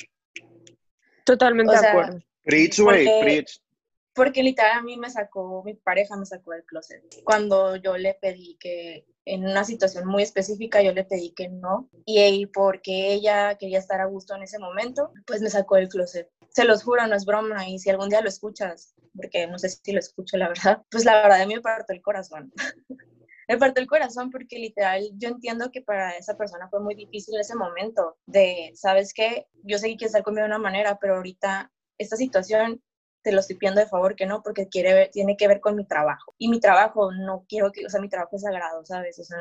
Totalmente 1.30 1.72
de 1.72 1.86
acuerdo. 1.86 2.18
Preach, 2.42 2.80
way, 2.80 3.06
preach. 3.20 3.60
Porque 4.12 4.42
literal 4.42 4.78
a 4.78 4.82
mí 4.82 4.96
me 4.96 5.08
sacó, 5.08 5.62
mi 5.64 5.74
pareja 5.74 6.16
me 6.16 6.26
sacó 6.26 6.50
del 6.50 6.64
closet. 6.64 7.04
Cuando 7.22 7.76
yo 7.76 7.96
le 7.96 8.14
pedí 8.14 8.56
que, 8.58 9.06
en 9.24 9.44
una 9.44 9.62
situación 9.62 10.08
muy 10.08 10.24
específica, 10.24 10.82
yo 10.82 10.92
le 10.92 11.04
pedí 11.04 11.30
que 11.30 11.48
no. 11.48 11.88
Y 12.04 12.46
porque 12.46 13.12
ella 13.12 13.54
quería 13.58 13.78
estar 13.78 14.00
a 14.00 14.06
gusto 14.06 14.34
en 14.34 14.42
ese 14.42 14.58
momento, 14.58 15.12
pues 15.24 15.40
me 15.40 15.50
sacó 15.50 15.76
del 15.76 15.88
closet. 15.88 16.28
Se 16.48 16.64
los 16.64 16.82
juro, 16.82 17.06
no 17.06 17.14
es 17.14 17.24
broma. 17.24 17.68
Y 17.68 17.78
si 17.78 17.90
algún 17.90 18.08
día 18.08 18.20
lo 18.20 18.28
escuchas, 18.28 18.92
porque 19.14 19.46
no 19.46 19.56
sé 19.56 19.68
si 19.68 19.92
lo 19.92 20.00
escucho, 20.00 20.36
la 20.36 20.48
verdad, 20.48 20.82
pues 20.90 21.04
la 21.04 21.22
verdad 21.22 21.42
a 21.42 21.46
mí 21.46 21.54
me 21.54 21.60
partió 21.60 21.94
el 21.94 22.02
corazón. 22.02 22.52
me 23.50 23.58
partió 23.58 23.82
el 23.82 23.88
corazón 23.88 24.30
porque 24.30 24.60
literal 24.60 25.10
yo 25.14 25.28
entiendo 25.28 25.72
que 25.72 25.82
para 25.82 26.16
esa 26.16 26.36
persona 26.36 26.68
fue 26.68 26.78
muy 26.78 26.94
difícil 26.94 27.36
ese 27.36 27.56
momento 27.56 28.16
de, 28.24 28.70
¿sabes 28.76 29.12
qué? 29.12 29.48
Yo 29.64 29.76
sé 29.76 29.88
que 29.88 29.96
quieres 29.96 30.12
estar 30.12 30.22
conmigo 30.22 30.44
de 30.44 30.50
una 30.50 30.60
manera, 30.60 30.98
pero 31.00 31.16
ahorita 31.16 31.72
esta 31.98 32.14
situación 32.14 32.80
te 33.22 33.32
lo 33.32 33.40
estoy 33.40 33.56
pidiendo 33.56 33.80
de 33.80 33.88
favor 33.88 34.14
que 34.14 34.24
no, 34.24 34.40
porque 34.44 34.68
quiere 34.68 34.94
ver, 34.94 35.10
tiene 35.10 35.36
que 35.36 35.48
ver 35.48 35.58
con 35.58 35.74
mi 35.74 35.84
trabajo. 35.84 36.32
Y 36.38 36.48
mi 36.48 36.60
trabajo, 36.60 37.10
no 37.10 37.44
quiero 37.48 37.72
que, 37.72 37.84
o 37.84 37.88
sea, 37.90 38.00
mi 38.00 38.08
trabajo 38.08 38.36
es 38.36 38.42
sagrado, 38.42 38.84
¿sabes? 38.84 39.18
O 39.18 39.24
sea, 39.24 39.38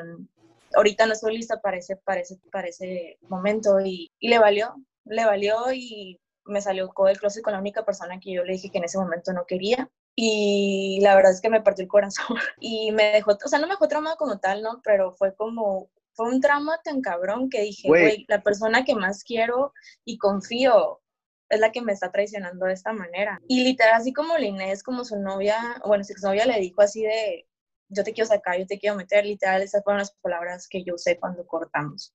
ahorita 0.74 1.06
no 1.06 1.13
estoy 1.13 1.38
lista 1.38 1.62
para 1.62 1.78
ese, 1.78 1.96
para 1.98 2.22
ese, 2.22 2.39
para 2.51 2.68
ese 2.68 3.20
momento 3.30 3.80
y, 3.80 4.12
y 4.20 4.30
le 4.30 4.39
valió, 4.39 4.74
le 5.06 5.24
valió 5.24 5.72
y 5.72 6.20
me 6.46 6.62
salió 6.62 6.92
del 7.06 7.20
closet 7.20 7.44
con 7.44 7.54
la 7.54 7.60
única 7.60 7.86
persona 7.86 8.20
que 8.20 8.34
yo 8.34 8.44
le 8.44 8.54
dije 8.54 8.72
que 8.72 8.80
en 8.80 8.86
ese 8.86 8.98
momento 8.98 9.34
no 9.34 9.46
quería. 9.46 9.88
Y 10.16 11.00
la 11.01 11.16
verdad 11.16 11.32
es 11.32 11.42
que 11.42 11.50
me 11.50 11.62
partió 11.62 11.84
el 11.84 11.89
corazón 11.89 12.38
y 12.60 12.92
me 12.92 13.12
dejó, 13.12 13.32
o 13.32 13.48
sea, 13.48 13.60
no 13.60 13.68
me 13.68 13.74
dejó 13.74 13.88
traumado 13.88 14.18
como 14.18 14.39
tal, 14.39 14.62
¿no? 14.62 14.82
Pero 14.84 15.13
fue 15.13 15.34
como, 15.36 15.89
fue 16.13 16.30
un 16.30 16.42
trauma 16.42 16.80
tan 16.84 17.01
cabrón 17.01 17.50
que 17.50 17.62
dije, 17.62 17.88
güey, 17.88 18.25
la 18.28 18.42
persona 18.42 18.84
que 18.84 18.96
más 18.96 19.24
quiero 19.24 19.74
y 20.04 20.18
confío 20.18 21.01
es 21.50 21.60
la 21.60 21.72
que 21.72 21.82
me 21.82 21.94
está 21.94 22.12
traicionando 22.12 22.66
de 22.66 22.74
esta 22.74 22.94
manera. 22.94 23.39
Y 23.48 23.63
literal, 23.63 23.96
así 23.96 24.13
como 24.13 24.38
la 24.38 24.46
Inés, 24.46 24.84
como 24.84 25.04
su 25.04 25.18
novia, 25.18 25.82
bueno, 25.86 26.04
su 26.04 26.13
exnovia 26.13 26.46
le 26.46 26.60
dijo 26.60 26.82
así 26.82 27.01
de, 27.04 27.48
yo 27.89 28.04
te 28.04 28.13
quiero 28.13 28.28
sacar, 28.28 28.58
yo 28.60 28.68
te 28.68 28.78
quiero 28.78 28.96
meter, 28.96 29.25
literal, 29.25 29.62
esas 29.62 29.84
fueron 29.84 30.00
las 30.00 30.12
palabras 30.22 30.68
que 30.68 30.84
yo 30.84 30.96
usé 30.96 31.18
cuando 31.18 31.46
cortamos. 31.48 32.13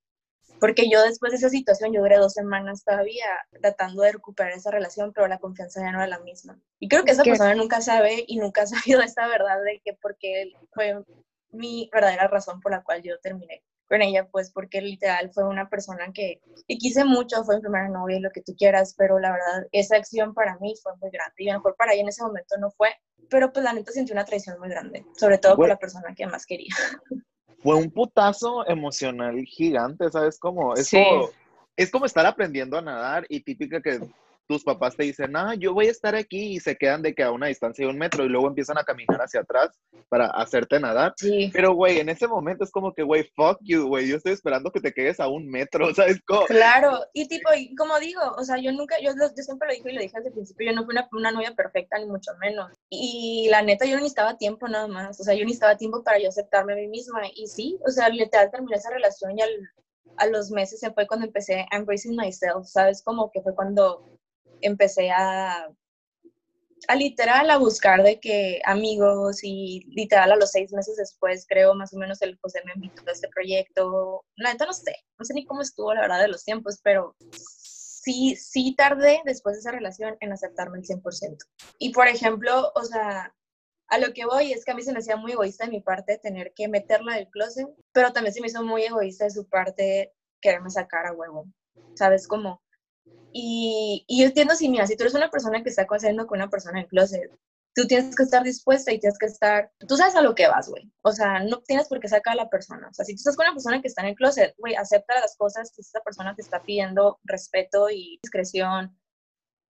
Porque 0.60 0.88
yo 0.90 1.02
después 1.02 1.32
de 1.32 1.38
esa 1.38 1.48
situación, 1.48 1.92
yo 1.92 2.00
duré 2.00 2.16
dos 2.16 2.32
semanas 2.32 2.84
todavía 2.84 3.26
tratando 3.60 4.02
de 4.02 4.12
recuperar 4.12 4.52
esa 4.52 4.70
relación, 4.70 5.12
pero 5.12 5.28
la 5.28 5.38
confianza 5.38 5.80
ya 5.80 5.92
no 5.92 5.98
era 5.98 6.06
la 6.06 6.20
misma. 6.20 6.58
Y 6.78 6.88
creo 6.88 7.04
que 7.04 7.12
esa 7.12 7.22
persona 7.22 7.54
nunca 7.54 7.80
sabe 7.80 8.24
y 8.26 8.38
nunca 8.38 8.62
ha 8.62 8.66
sabido 8.66 9.00
esta 9.02 9.26
verdad 9.26 9.62
de 9.64 9.80
que 9.84 9.94
porque 9.94 10.52
fue 10.72 11.02
mi 11.50 11.88
verdadera 11.92 12.28
razón 12.28 12.60
por 12.60 12.72
la 12.72 12.82
cual 12.82 13.02
yo 13.02 13.18
terminé 13.20 13.62
con 13.88 14.02
ella, 14.02 14.26
pues 14.30 14.50
porque 14.50 14.80
literal 14.80 15.30
fue 15.32 15.44
una 15.44 15.68
persona 15.68 16.10
que, 16.12 16.40
que 16.66 16.78
quise 16.78 17.04
mucho, 17.04 17.44
fue 17.44 17.56
mi 17.56 17.62
primera 17.62 17.88
novia 17.88 18.16
y 18.16 18.20
lo 18.20 18.30
que 18.30 18.42
tú 18.42 18.54
quieras, 18.56 18.94
pero 18.96 19.18
la 19.18 19.30
verdad, 19.32 19.66
esa 19.72 19.96
acción 19.96 20.34
para 20.34 20.58
mí 20.58 20.74
fue 20.82 20.92
muy 21.00 21.10
grande 21.10 21.34
y 21.36 21.48
a 21.50 21.52
lo 21.52 21.58
mejor 21.60 21.76
para 21.76 21.92
ella 21.92 22.02
en 22.02 22.08
ese 22.08 22.22
momento 22.22 22.56
no 22.58 22.70
fue, 22.70 22.90
pero 23.28 23.52
pues 23.52 23.62
la 23.64 23.72
neta 23.72 23.92
sentí 23.92 24.12
una 24.12 24.24
traición 24.24 24.58
muy 24.58 24.68
grande, 24.68 25.04
sobre 25.16 25.38
todo 25.38 25.52
por 25.52 25.64
Güey. 25.64 25.68
la 25.70 25.78
persona 25.78 26.14
que 26.14 26.26
más 26.26 26.46
quería. 26.46 26.74
Fue 27.64 27.76
un 27.76 27.90
putazo 27.90 28.68
emocional 28.68 29.42
gigante, 29.46 30.10
¿sabes 30.10 30.38
cómo? 30.38 30.74
Es 30.74 30.86
Sí. 30.88 30.98
como, 30.98 31.30
es 31.78 31.90
como 31.90 32.04
estar 32.04 32.26
aprendiendo 32.26 32.76
a 32.76 32.82
nadar 32.82 33.24
y 33.30 33.40
típica 33.40 33.80
que 33.80 34.00
tus 34.46 34.62
papás 34.62 34.96
te 34.96 35.04
dicen, 35.04 35.36
ah, 35.36 35.54
yo 35.54 35.72
voy 35.72 35.86
a 35.86 35.90
estar 35.90 36.14
aquí 36.14 36.54
y 36.54 36.60
se 36.60 36.76
quedan 36.76 37.02
de 37.02 37.14
que 37.14 37.22
a 37.22 37.30
una 37.30 37.46
distancia 37.46 37.84
de 37.84 37.90
un 37.90 37.98
metro 37.98 38.24
y 38.24 38.28
luego 38.28 38.48
empiezan 38.48 38.78
a 38.78 38.84
caminar 38.84 39.20
hacia 39.20 39.40
atrás 39.40 39.78
para 40.08 40.26
hacerte 40.26 40.78
nadar. 40.80 41.14
Sí. 41.16 41.50
Pero, 41.52 41.74
güey, 41.74 41.98
en 41.98 42.08
ese 42.08 42.28
momento 42.28 42.64
es 42.64 42.70
como 42.70 42.92
que, 42.92 43.02
güey, 43.02 43.24
fuck 43.34 43.58
you, 43.62 43.86
güey, 43.86 44.08
yo 44.08 44.16
estoy 44.16 44.32
esperando 44.32 44.70
que 44.70 44.80
te 44.80 44.92
quedes 44.92 45.20
a 45.20 45.28
un 45.28 45.48
metro, 45.48 45.86
¿sabes? 45.94 46.20
Como, 46.26 46.46
Claro, 46.46 47.00
y 47.12 47.26
tipo, 47.28 47.52
y 47.54 47.74
como 47.74 47.98
digo, 47.98 48.20
o 48.36 48.44
sea, 48.44 48.58
yo 48.58 48.72
nunca, 48.72 48.96
yo, 49.00 49.12
yo 49.12 49.42
siempre 49.42 49.68
lo 49.68 49.74
dije 49.74 49.90
y 49.90 49.94
lo 49.94 50.00
dije 50.00 50.16
desde 50.16 50.28
el 50.28 50.34
principio, 50.34 50.66
yo 50.70 50.76
no 50.76 50.84
fui 50.84 50.94
una, 50.94 51.08
una 51.12 51.32
novia 51.32 51.54
perfecta, 51.54 51.98
ni 51.98 52.06
mucho 52.06 52.32
menos. 52.40 52.70
Y 52.90 53.48
la 53.50 53.62
neta, 53.62 53.84
yo 53.84 53.92
no 53.92 53.98
necesitaba 53.98 54.36
tiempo 54.36 54.68
nada 54.68 54.86
más, 54.88 55.18
o 55.20 55.24
sea, 55.24 55.34
yo 55.34 55.44
necesitaba 55.44 55.76
tiempo 55.76 56.02
para 56.02 56.18
yo 56.18 56.28
aceptarme 56.28 56.74
a 56.74 56.76
mí 56.76 56.88
misma. 56.88 57.22
Y 57.34 57.46
sí, 57.46 57.78
o 57.86 57.90
sea, 57.90 58.08
literal 58.08 58.50
terminé 58.50 58.76
esa 58.76 58.90
relación 58.90 59.38
y 59.38 59.42
al, 59.42 59.50
a 60.16 60.26
los 60.26 60.50
meses 60.50 60.80
se 60.80 60.92
fue 60.92 61.06
cuando 61.06 61.26
empecé 61.26 61.66
a 61.70 61.76
embracing 61.76 62.16
myself, 62.16 62.66
¿sabes? 62.66 63.02
Como 63.02 63.30
que 63.30 63.40
fue 63.42 63.54
cuando 63.54 64.13
empecé 64.66 65.10
a, 65.10 65.68
a 66.88 66.96
literal 66.96 67.50
a 67.50 67.58
buscar 67.58 68.02
de 68.02 68.20
que 68.20 68.60
amigos 68.64 69.42
y 69.42 69.84
literal 69.88 70.32
a 70.32 70.36
los 70.36 70.50
seis 70.50 70.72
meses 70.72 70.96
después, 70.96 71.46
creo 71.48 71.74
más 71.74 71.92
o 71.94 71.98
menos 71.98 72.20
el 72.22 72.38
José 72.40 72.60
me 72.64 72.72
invitó 72.74 73.02
a 73.06 73.12
este 73.12 73.28
proyecto. 73.28 74.24
La 74.36 74.52
neta 74.52 74.66
no 74.66 74.72
sé, 74.72 74.96
no 75.18 75.24
sé 75.24 75.34
ni 75.34 75.46
cómo 75.46 75.62
estuvo 75.62 75.94
la 75.94 76.02
verdad 76.02 76.20
de 76.20 76.28
los 76.28 76.44
tiempos, 76.44 76.80
pero 76.82 77.16
sí, 77.32 78.36
sí 78.36 78.74
tardé 78.76 79.22
después 79.24 79.56
de 79.56 79.60
esa 79.60 79.72
relación 79.72 80.16
en 80.20 80.32
aceptarme 80.32 80.78
el 80.78 80.84
100%. 80.84 81.38
Y 81.78 81.92
por 81.92 82.08
ejemplo, 82.08 82.72
o 82.74 82.84
sea, 82.84 83.34
a 83.88 83.98
lo 83.98 84.12
que 84.12 84.26
voy 84.26 84.52
es 84.52 84.64
que 84.64 84.72
a 84.72 84.74
mí 84.74 84.82
se 84.82 84.92
me 84.92 84.98
hacía 84.98 85.16
muy 85.16 85.32
egoísta 85.32 85.64
de 85.64 85.70
mi 85.70 85.80
parte 85.80 86.18
tener 86.18 86.52
que 86.54 86.68
meterla 86.68 87.16
del 87.16 87.28
closet, 87.28 87.68
pero 87.92 88.12
también 88.12 88.34
se 88.34 88.40
me 88.40 88.48
hizo 88.48 88.62
muy 88.62 88.82
egoísta 88.82 89.24
de 89.24 89.30
su 89.30 89.48
parte 89.48 90.12
quererme 90.40 90.70
sacar 90.70 91.06
a 91.06 91.12
huevo, 91.12 91.46
¿sabes 91.94 92.28
cómo? 92.28 92.63
Y, 93.32 94.04
y 94.06 94.20
yo 94.20 94.26
entiendo 94.26 94.54
si, 94.54 94.68
mira, 94.68 94.86
si 94.86 94.96
tú 94.96 95.02
eres 95.02 95.14
una 95.14 95.30
persona 95.30 95.62
que 95.62 95.70
está 95.70 95.86
haciendo 95.88 96.26
con 96.26 96.38
una 96.38 96.50
persona 96.50 96.80
en 96.80 96.86
closet, 96.86 97.30
tú 97.74 97.86
tienes 97.86 98.14
que 98.14 98.22
estar 98.22 98.42
dispuesta 98.42 98.92
y 98.92 99.00
tienes 99.00 99.18
que 99.18 99.26
estar, 99.26 99.70
tú 99.86 99.96
sabes 99.96 100.14
a 100.14 100.22
lo 100.22 100.34
que 100.34 100.46
vas, 100.46 100.68
güey. 100.68 100.90
O 101.02 101.12
sea, 101.12 101.40
no 101.40 101.60
tienes 101.62 101.88
por 101.88 102.00
qué 102.00 102.08
sacar 102.08 102.34
a 102.34 102.44
la 102.44 102.48
persona. 102.48 102.88
O 102.88 102.94
sea, 102.94 103.04
si 103.04 103.14
tú 103.14 103.18
estás 103.18 103.36
con 103.36 103.46
una 103.46 103.54
persona 103.54 103.82
que 103.82 103.88
está 103.88 104.02
en 104.02 104.08
el 104.08 104.14
closet, 104.14 104.54
güey, 104.58 104.74
acepta 104.76 105.20
las 105.20 105.36
cosas 105.36 105.72
que 105.74 105.82
esta 105.82 106.00
persona 106.00 106.34
te 106.34 106.42
está 106.42 106.62
pidiendo, 106.62 107.18
respeto 107.24 107.90
y 107.90 108.18
discreción 108.22 108.96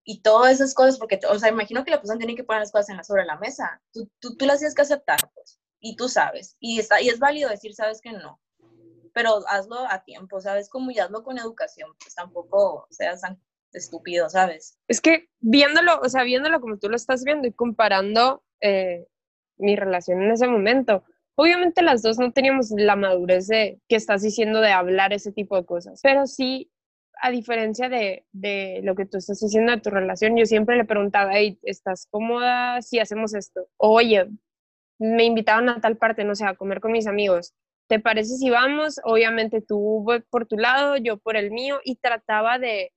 y 0.05 0.21
todas 0.23 0.55
esas 0.55 0.75
cosas, 0.75 0.99
porque, 0.99 1.21
o 1.29 1.39
sea, 1.39 1.49
imagino 1.49 1.85
que 1.85 1.93
la 1.93 1.99
persona 1.99 2.19
tiene 2.19 2.35
que 2.35 2.45
poner 2.45 2.61
las 2.61 2.73
cosas 2.73 2.89
en 2.91 2.97
la, 2.97 3.05
sobre 3.05 3.25
la 3.25 3.37
mesa. 3.37 3.81
Tú, 3.93 4.11
tú, 4.19 4.37
tú 4.37 4.47
las 4.47 4.59
tienes 4.59 4.75
que 4.75 4.83
aceptar, 4.83 5.19
pues, 5.35 5.61
y 5.81 5.95
tú 5.95 6.09
sabes. 6.09 6.57
Y, 6.59 6.81
está, 6.81 7.01
y 7.01 7.09
es 7.09 7.21
válido 7.21 7.51
decir, 7.51 7.73
sabes 7.75 8.01
que 8.01 8.13
no. 8.13 8.41
Pero 9.13 9.41
hazlo 9.49 9.77
a 9.89 10.05
tiempo, 10.05 10.41
¿sabes? 10.41 10.69
Como 10.69 10.91
y 10.91 10.99
hazlo 10.99 11.23
con 11.23 11.39
educación, 11.39 11.91
pues 11.99 12.15
tampoco 12.15 12.87
seas 12.91 13.21
tan 13.21 13.41
estúpido, 13.73 14.29
¿sabes? 14.29 14.79
Es 14.89 15.01
que 15.01 15.29
viéndolo, 15.41 16.01
o 16.01 16.09
sea, 16.09 16.23
viéndolo 16.25 16.61
como 16.61 16.79
tú 16.79 16.89
lo 16.89 16.97
estás 16.97 17.25
viendo 17.25 17.47
y 17.47 17.53
comparando 17.53 18.43
eh, 18.61 19.07
mi 19.57 19.77
relación 19.77 20.23
en 20.23 20.31
ese 20.31 20.47
momento, 20.47 21.05
obviamente 21.35 21.83
las 21.83 22.03
dos 22.03 22.19
no 22.19 22.33
teníamos 22.33 22.71
la 22.71 22.97
madurez 22.97 23.47
de 23.49 23.81
que 23.89 23.97
estás 23.97 24.23
diciendo 24.23 24.61
de 24.61 24.73
hablar 24.73 25.13
ese 25.13 25.33
tipo 25.33 25.57
de 25.57 25.65
cosas, 25.65 26.01
pero 26.03 26.27
sí, 26.27 26.71
a 27.21 27.31
diferencia 27.31 27.89
de, 27.89 28.25
lo 28.83 28.95
que 28.95 29.07
tú 29.07 29.19
estás 29.19 29.41
diciendo 29.41 29.73
de 29.73 29.81
tu 29.81 29.91
relación, 29.91 30.37
yo 30.37 30.45
siempre 30.45 30.77
le 30.77 30.85
preguntaba, 30.85 31.31
hey, 31.35 31.59
¿estás 31.63 32.07
cómoda 32.11 32.83
si 32.83 32.99
hacemos 32.99 33.35
esto? 33.35 33.69
Oye, 33.77 34.29
me 34.99 35.25
invitaban 35.25 35.69
a 35.69 35.81
tal 35.81 35.97
parte, 35.97 36.25
no 36.25 36.35
sé, 36.35 36.45
a 36.45 36.57
comer 36.57 36.81
con 36.81 36.93
mis 36.93 37.07
amigos. 37.07 37.55
¿Te 37.89 37.99
parece 38.01 38.37
si 38.37 38.51
vamos? 38.51 39.01
Obviamente 39.05 39.61
tú 39.61 40.05
por 40.31 40.47
tu 40.47 40.57
lado, 40.57 40.97
yo 40.97 41.19
por 41.19 41.37
el 41.37 41.51
mío, 41.51 41.81
y 41.85 41.97
trataba 41.97 42.59
de 42.59 42.93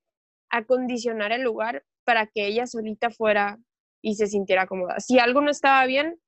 acondicionar 0.50 1.32
el 1.32 1.42
lugar 1.42 1.84
para 2.06 2.28
que 2.28 2.48
ella 2.48 2.68
solita 2.68 3.10
fuera 3.10 3.58
y 4.02 4.16
se 4.16 4.28
sintiera 4.28 4.68
cómoda. 4.68 5.00
Si 5.00 5.20
algo 5.20 5.42
no 5.42 5.50
estaba 5.50 5.86
bien, 5.86 6.20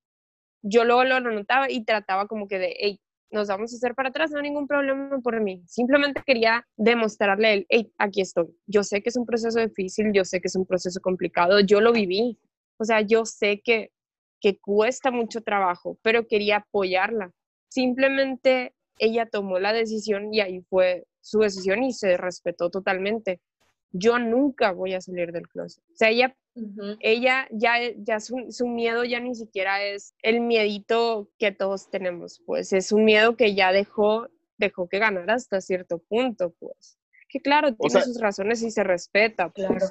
yo 0.63 0.83
luego 0.83 1.03
lo 1.03 1.19
notaba 1.19 1.69
y 1.69 1.85
trataba 1.85 2.27
como 2.27 2.47
que 2.47 2.59
de, 2.59 2.75
hey, 2.79 2.99
nos 3.29 3.47
vamos 3.47 3.73
a 3.73 3.75
hacer 3.75 3.93
para 3.93 4.09
atrás, 4.09 4.31
no 4.31 4.37
hay 4.37 4.43
ningún 4.43 4.67
problema 4.67 5.19
por 5.19 5.39
mí. 5.41 5.63
Simplemente 5.67 6.21
quería 6.25 6.65
demostrarle 6.75 7.53
el, 7.53 7.65
hey, 7.69 7.91
aquí 7.97 8.21
estoy. 8.21 8.47
Yo 8.65 8.83
sé 8.83 9.01
que 9.01 9.09
es 9.09 9.17
un 9.17 9.25
proceso 9.25 9.59
difícil, 9.59 10.11
yo 10.13 10.25
sé 10.25 10.39
que 10.41 10.47
es 10.47 10.55
un 10.55 10.65
proceso 10.65 10.99
complicado, 11.01 11.59
yo 11.59 11.81
lo 11.81 11.91
viví. 11.91 12.39
O 12.79 12.85
sea, 12.85 13.01
yo 13.01 13.25
sé 13.25 13.61
que, 13.63 13.91
que 14.39 14.59
cuesta 14.59 15.11
mucho 15.11 15.41
trabajo, 15.41 15.97
pero 16.01 16.27
quería 16.27 16.57
apoyarla. 16.57 17.31
Simplemente 17.69 18.73
ella 18.97 19.27
tomó 19.27 19.59
la 19.59 19.73
decisión 19.73 20.33
y 20.33 20.41
ahí 20.41 20.61
fue 20.69 21.05
su 21.21 21.39
decisión 21.39 21.83
y 21.83 21.93
se 21.93 22.17
respetó 22.17 22.69
totalmente 22.69 23.39
yo 23.91 24.19
nunca 24.19 24.71
voy 24.71 24.93
a 24.93 25.01
salir 25.01 25.31
del 25.31 25.47
closet. 25.47 25.83
O 25.93 25.95
sea, 25.95 26.09
ella, 26.09 26.35
uh 26.55 26.61
-huh. 26.61 26.97
ella 26.99 27.47
ya, 27.51 27.75
ya 27.97 28.19
su, 28.19 28.45
su, 28.49 28.67
miedo 28.67 29.03
ya 29.03 29.19
ni 29.19 29.35
siquiera 29.35 29.83
es 29.83 30.13
el 30.21 30.41
miedito 30.41 31.29
que 31.37 31.51
todos 31.51 31.89
tenemos, 31.89 32.41
pues 32.45 32.73
es 32.73 32.91
un 32.91 33.05
miedo 33.05 33.35
que 33.35 33.55
ya 33.55 33.71
dejó, 33.71 34.27
dejó 34.57 34.87
que 34.87 34.99
ganara 34.99 35.35
hasta 35.35 35.61
cierto 35.61 35.99
punto, 35.99 36.53
pues. 36.59 36.97
Que 37.29 37.41
claro, 37.41 37.75
tiene 37.75 37.91
sea, 37.91 38.01
sus 38.03 38.21
razones 38.21 38.61
y 38.63 38.71
se 38.71 38.83
respeta, 38.83 39.49
pues. 39.49 39.67
Claro. 39.67 39.85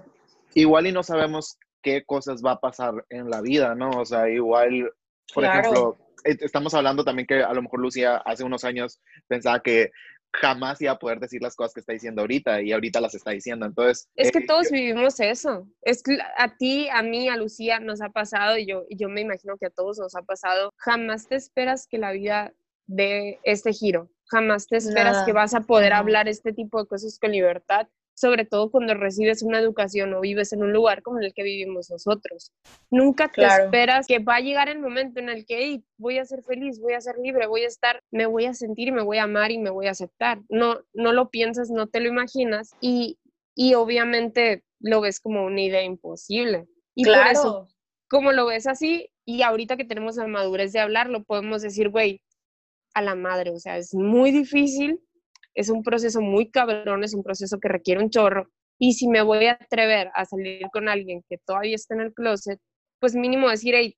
Igual 0.55 0.87
y 0.87 0.93
no 0.93 1.03
sabemos 1.03 1.59
qué 1.83 2.03
cosas 2.05 2.43
va 2.43 2.53
a 2.53 2.61
pasar 2.61 3.05
en 3.11 3.29
la 3.29 3.43
vida, 3.43 3.75
¿no? 3.75 3.91
O 3.91 4.07
sea, 4.07 4.29
igual, 4.31 4.91
por 5.35 5.45
claro. 5.45 5.61
ejemplo, 5.61 5.99
estamos 6.27 6.75
hablando 6.75 7.05
también 7.05 7.27
que 7.27 7.43
a 7.43 7.53
lo 7.53 7.63
mejor 7.63 7.81
Lucía 7.81 8.17
hace 8.19 8.45
unos 8.45 8.65
años 8.65 9.01
pensaba 9.29 9.63
que 9.63 9.91
jamás 10.33 10.81
iba 10.81 10.93
a 10.93 10.99
poder 10.99 11.19
decir 11.19 11.43
las 11.43 11.57
cosas 11.57 11.73
que 11.73 11.81
está 11.81 11.93
diciendo 11.93 12.21
ahorita 12.23 12.61
y 12.63 12.73
ahorita 12.73 13.01
las 13.01 13.15
está 13.15 13.31
diciendo. 13.31 13.67
Entonces, 13.67 14.09
es 14.17 14.31
que 14.31 14.41
eh, 14.41 14.47
todos 14.47 14.67
yo... 14.71 14.73
vivimos 14.73 15.19
eso. 15.21 15.67
Es 15.83 16.03
que 16.03 16.19
a 16.37 16.57
ti, 16.57 16.89
a 16.89 17.03
mí, 17.03 17.29
a 17.29 17.37
Lucía 17.37 17.81
nos 17.81 18.03
ha 18.03 18.11
pasado 18.11 18.59
y 18.59 18.67
yo, 18.67 18.85
yo 18.91 19.09
me 19.09 19.23
imagino 19.23 19.57
que 19.59 19.67
a 19.67 19.71
todos 19.71 19.99
nos 19.99 20.15
ha 20.15 20.23
pasado. 20.23 20.71
Jamás 20.79 21.29
te 21.29 21.37
esperas 21.37 21.87
que 21.87 21.99
la 21.99 22.13
vida 22.13 22.53
dé 22.87 23.41
este 23.43 23.73
giro. 23.73 24.11
Jamás 24.27 24.67
te 24.67 24.77
esperas 24.77 25.13
Nada. 25.13 25.27
que 25.27 25.33
vas 25.33 25.55
a 25.55 25.61
poder 25.61 25.91
Nada. 25.91 26.01
hablar 26.01 26.29
este 26.29 26.53
tipo 26.53 26.83
de 26.83 26.89
cosas 26.89 27.19
con 27.19 27.33
libertad, 27.33 27.89
sobre 28.17 28.45
todo 28.47 28.71
cuando 28.71 28.95
recibes 28.95 29.43
una 29.43 29.59
educación 29.61 30.13
o 30.15 30.21
vives 30.21 30.53
en 30.53 30.63
un 30.63 30.73
lugar 30.73 31.03
como 31.03 31.21
el 31.21 31.35
que 31.35 31.43
vivimos 31.43 31.91
nosotros. 31.91 32.51
Nunca 32.91 33.29
te 33.29 33.35
Claro. 33.35 33.65
esperas 33.65 34.07
que 34.07 34.19
va 34.21 34.37
a 34.37 34.41
llegar 34.41 34.69
el 34.69 34.79
momento 34.81 35.21
en 35.21 35.29
el 35.29 35.45
que 35.45 35.59
"Hey, 35.59 35.85
voy 35.99 36.19
a 36.19 36.25
ser 36.25 36.43
feliz, 36.43 36.81
voy 36.81 36.95
a 36.95 37.01
ser 37.01 37.17
libre, 37.23 37.47
voy 37.47 37.63
a 37.63 37.67
estar, 37.67 38.03
me 38.11 38.27
voy 38.27 38.47
a 38.47 38.55
sentir, 38.55 38.93
me 38.93 39.03
voy 39.03 39.19
a 39.19 39.25
amar 39.25 39.51
y 39.51 39.59
me 39.59 39.71
voy 39.71 39.87
a 39.87 39.91
aceptar. 39.91 40.41
No, 40.49 40.81
no 40.95 41.13
lo 41.13 41.29
piensas, 41.31 41.71
no 41.71 41.89
te 41.89 42.01
lo 42.01 42.09
imaginas 42.09 42.75
y, 42.81 43.19
y 43.55 43.75
obviamente 43.75 44.65
lo 44.81 45.01
ves 45.03 45.21
como 45.21 45.45
una 45.45 45.61
idea 45.61 45.83
imposible. 45.83 46.67
Y 46.95 47.05
por 47.05 47.15
claro. 47.15 47.31
eso, 47.33 47.69
como 48.09 48.33
lo 48.33 48.47
ves 48.47 48.67
así, 48.67 49.11
y 49.27 49.43
ahorita 49.43 49.77
que 49.77 49.85
tenemos 49.85 50.17
la 50.17 50.27
madurez 50.27 50.73
de 50.73 50.81
hablarlo, 50.81 51.25
podemos 51.25 51.61
decir, 51.61 51.91
güey, 51.91 52.23
a 52.95 53.03
la 53.03 53.15
madre, 53.15 53.51
o 53.51 53.59
sea, 53.59 53.77
es 53.77 53.93
muy 53.95 54.31
difícil, 54.31 55.01
es 55.57 55.71
un 55.71 55.83
proceso 55.83 56.21
muy 56.21 56.51
cabrón, 56.51 57.03
es 57.03 57.15
un 57.15 57.25
proceso 57.25 57.59
que 57.59 57.69
requiere 57.69 58.03
un 58.03 58.11
chorro, 58.11 58.51
y 58.79 58.93
si 58.93 59.09
me 59.09 59.23
voy 59.23 59.47
a 59.47 59.53
atrever 59.53 60.11
a 60.15 60.25
salir 60.27 60.67
con 60.73 60.89
alguien 60.89 61.25
que 61.29 61.39
todavía 61.39 61.75
está 61.75 61.95
en 61.95 62.03
el 62.03 62.13
closet, 62.13 62.61
pues 63.01 63.15
mínimo 63.15 63.49
decir, 63.49 63.75
hey, 63.75 63.97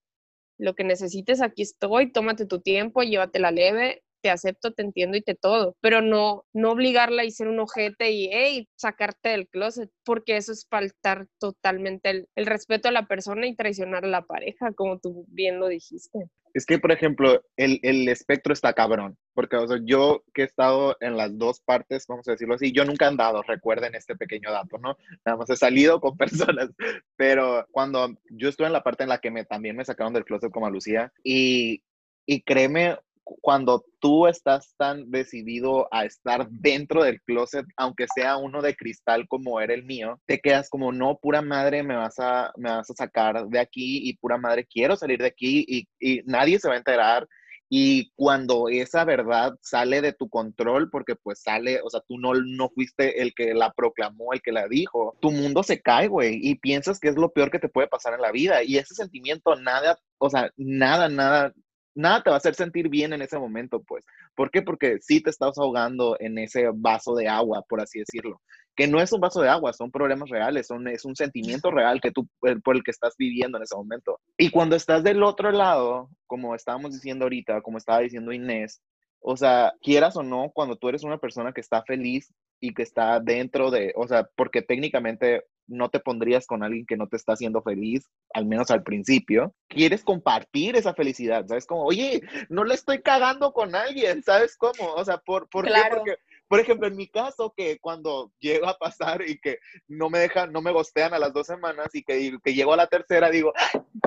lo 0.58 0.74
que 0.74 0.84
necesites, 0.84 1.42
aquí 1.42 1.62
estoy, 1.62 2.12
tómate 2.12 2.46
tu 2.46 2.60
tiempo, 2.60 3.02
llévatela 3.02 3.50
leve, 3.50 4.02
te 4.20 4.30
acepto, 4.30 4.72
te 4.72 4.82
entiendo 4.82 5.16
y 5.16 5.22
te 5.22 5.34
todo, 5.34 5.76
pero 5.80 6.00
no, 6.00 6.44
no 6.52 6.72
obligarla 6.72 7.24
y 7.24 7.30
ser 7.30 7.48
un 7.48 7.60
ojete 7.60 8.10
y, 8.10 8.30
hey, 8.32 8.68
sacarte 8.76 9.30
del 9.30 9.48
closet, 9.48 9.90
porque 10.04 10.36
eso 10.36 10.52
es 10.52 10.66
faltar 10.68 11.26
totalmente 11.38 12.10
el, 12.10 12.28
el 12.34 12.46
respeto 12.46 12.88
a 12.88 12.92
la 12.92 13.06
persona 13.06 13.46
y 13.46 13.56
traicionar 13.56 14.04
a 14.04 14.08
la 14.08 14.22
pareja, 14.22 14.72
como 14.72 14.98
tú 14.98 15.24
bien 15.28 15.60
lo 15.60 15.68
dijiste. 15.68 16.28
Es 16.54 16.66
que, 16.66 16.78
por 16.78 16.92
ejemplo, 16.92 17.42
el, 17.56 17.78
el 17.82 18.08
espectro 18.08 18.52
está 18.52 18.72
cabrón, 18.72 19.16
porque 19.34 19.56
o 19.56 19.66
sea, 19.66 19.78
yo 19.84 20.24
que 20.34 20.42
he 20.42 20.44
estado 20.44 20.96
en 21.00 21.16
las 21.16 21.36
dos 21.38 21.60
partes, 21.60 22.06
vamos 22.08 22.26
a 22.28 22.32
decirlo 22.32 22.54
así, 22.54 22.72
yo 22.72 22.84
nunca 22.84 23.04
he 23.04 23.08
andado, 23.08 23.42
recuerden 23.42 23.94
este 23.94 24.16
pequeño 24.16 24.50
dato, 24.50 24.78
¿no? 24.78 24.96
Nada 25.24 25.38
más 25.38 25.50
he 25.50 25.56
salido 25.56 26.00
con 26.00 26.16
personas, 26.18 26.70
pero 27.16 27.66
cuando 27.70 28.14
yo 28.30 28.48
estuve 28.48 28.66
en 28.66 28.72
la 28.72 28.82
parte 28.82 29.02
en 29.02 29.10
la 29.10 29.18
que 29.18 29.30
me, 29.30 29.44
también 29.44 29.76
me 29.76 29.84
sacaron 29.84 30.12
del 30.12 30.24
closet 30.24 30.50
como 30.50 30.66
a 30.66 30.70
Lucía, 30.70 31.12
y, 31.22 31.82
y 32.26 32.42
créeme, 32.42 32.96
cuando 33.40 33.84
tú 34.00 34.26
estás 34.26 34.74
tan 34.76 35.10
decidido 35.10 35.88
a 35.92 36.04
estar 36.04 36.48
dentro 36.50 37.02
del 37.02 37.20
closet, 37.22 37.66
aunque 37.76 38.06
sea 38.14 38.36
uno 38.36 38.62
de 38.62 38.74
cristal 38.76 39.26
como 39.28 39.60
era 39.60 39.74
el 39.74 39.84
mío, 39.84 40.20
te 40.26 40.40
quedas 40.40 40.68
como, 40.70 40.92
no, 40.92 41.18
pura 41.18 41.42
madre, 41.42 41.82
me 41.82 41.96
vas 41.96 42.18
a, 42.18 42.52
me 42.56 42.70
vas 42.70 42.90
a 42.90 42.94
sacar 42.94 43.46
de 43.48 43.58
aquí 43.58 44.08
y 44.08 44.16
pura 44.16 44.38
madre, 44.38 44.66
quiero 44.66 44.96
salir 44.96 45.18
de 45.20 45.26
aquí 45.28 45.64
y, 45.68 45.88
y 46.00 46.22
nadie 46.24 46.58
se 46.58 46.68
va 46.68 46.74
a 46.74 46.78
enterar 46.78 47.26
Y 47.70 48.10
cuando 48.16 48.68
esa 48.70 49.04
verdad 49.04 49.54
sale 49.60 50.00
de 50.00 50.14
tu 50.14 50.28
control, 50.30 50.88
porque 50.90 51.16
pues 51.16 51.42
sale, 51.42 51.80
o 51.84 51.90
sea, 51.90 52.00
tú 52.08 52.18
no, 52.18 52.32
no 52.34 52.70
fuiste 52.70 53.20
el 53.22 53.34
que 53.34 53.52
la 53.54 53.72
proclamó, 53.72 54.32
el 54.32 54.40
que 54.40 54.52
la 54.52 54.66
dijo, 54.68 55.16
tu 55.20 55.30
mundo 55.30 55.62
se 55.62 55.80
cae, 55.82 56.08
güey, 56.08 56.38
y 56.42 56.54
piensas 56.56 56.98
que 56.98 57.08
es 57.08 57.16
lo 57.16 57.30
peor 57.32 57.50
que 57.50 57.58
te 57.58 57.68
puede 57.68 57.88
pasar 57.88 58.14
en 58.14 58.22
la 58.22 58.32
vida. 58.32 58.62
Y 58.62 58.78
ese 58.78 58.94
sentimiento, 58.94 59.54
nada, 59.56 59.98
o 60.18 60.30
sea, 60.30 60.50
nada, 60.56 61.08
nada, 61.10 61.52
nada 61.98 62.22
te 62.22 62.30
va 62.30 62.36
a 62.36 62.38
hacer 62.38 62.54
sentir 62.54 62.88
bien 62.88 63.12
en 63.12 63.22
ese 63.22 63.38
momento, 63.38 63.82
pues. 63.82 64.04
¿Por 64.34 64.50
qué? 64.50 64.62
Porque 64.62 64.98
sí 65.00 65.20
te 65.20 65.30
estás 65.30 65.58
ahogando 65.58 66.16
en 66.20 66.38
ese 66.38 66.68
vaso 66.72 67.14
de 67.14 67.28
agua, 67.28 67.64
por 67.68 67.80
así 67.80 67.98
decirlo. 67.98 68.40
Que 68.76 68.86
no 68.86 69.00
es 69.00 69.12
un 69.12 69.20
vaso 69.20 69.42
de 69.42 69.48
agua, 69.48 69.72
son 69.72 69.90
problemas 69.90 70.30
reales, 70.30 70.68
son, 70.68 70.86
es 70.86 71.04
un 71.04 71.16
sentimiento 71.16 71.70
real 71.70 72.00
que 72.00 72.12
tú, 72.12 72.28
por 72.62 72.76
el 72.76 72.84
que 72.84 72.92
estás 72.92 73.14
viviendo 73.18 73.58
en 73.58 73.64
ese 73.64 73.74
momento. 73.74 74.20
Y 74.36 74.50
cuando 74.50 74.76
estás 74.76 75.02
del 75.02 75.22
otro 75.22 75.50
lado, 75.50 76.08
como 76.26 76.54
estábamos 76.54 76.92
diciendo 76.92 77.24
ahorita, 77.24 77.60
como 77.62 77.78
estaba 77.78 77.98
diciendo 77.98 78.32
Inés, 78.32 78.80
o 79.20 79.36
sea, 79.36 79.72
quieras 79.82 80.16
o 80.16 80.22
no, 80.22 80.50
cuando 80.54 80.76
tú 80.76 80.88
eres 80.88 81.02
una 81.02 81.18
persona 81.18 81.52
que 81.52 81.60
está 81.60 81.82
feliz 81.82 82.32
y 82.60 82.72
que 82.72 82.82
está 82.82 83.18
dentro 83.18 83.72
de, 83.72 83.92
o 83.96 84.06
sea, 84.06 84.28
porque 84.36 84.62
técnicamente 84.62 85.42
no 85.68 85.90
te 85.90 86.00
pondrías 86.00 86.46
con 86.46 86.62
alguien 86.62 86.86
que 86.86 86.96
no 86.96 87.06
te 87.06 87.16
está 87.16 87.34
haciendo 87.34 87.62
feliz, 87.62 88.08
al 88.34 88.46
menos 88.46 88.70
al 88.70 88.82
principio. 88.82 89.54
Quieres 89.68 90.02
compartir 90.02 90.76
esa 90.76 90.94
felicidad, 90.94 91.46
¿sabes? 91.46 91.66
Como, 91.66 91.84
oye, 91.84 92.22
no 92.48 92.64
le 92.64 92.74
estoy 92.74 93.02
cagando 93.02 93.52
con 93.52 93.74
alguien, 93.74 94.22
¿sabes 94.22 94.56
cómo? 94.56 94.94
O 94.94 95.04
sea, 95.04 95.18
¿por, 95.18 95.48
por 95.48 95.66
qué? 95.66 95.72
Porque, 95.90 96.16
por 96.48 96.60
ejemplo, 96.60 96.88
en 96.88 96.96
mi 96.96 97.06
caso, 97.06 97.52
que 97.56 97.78
cuando 97.78 98.32
llega 98.40 98.70
a 98.70 98.78
pasar 98.78 99.22
y 99.28 99.38
que 99.38 99.58
no 99.86 100.10
me 100.10 100.18
dejan, 100.18 100.52
no 100.52 100.62
me 100.62 100.72
gostean 100.72 101.14
a 101.14 101.18
las 101.18 101.32
dos 101.32 101.46
semanas 101.46 101.88
y 101.92 102.02
que, 102.02 102.38
que 102.42 102.54
llego 102.54 102.72
a 102.72 102.78
la 102.78 102.86
tercera, 102.86 103.30
digo, 103.30 103.52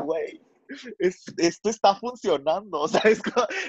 güey, 0.04 0.42
esto 1.38 1.70
está 1.70 1.96
funcionando, 1.96 2.88
¿sabes? 2.88 3.22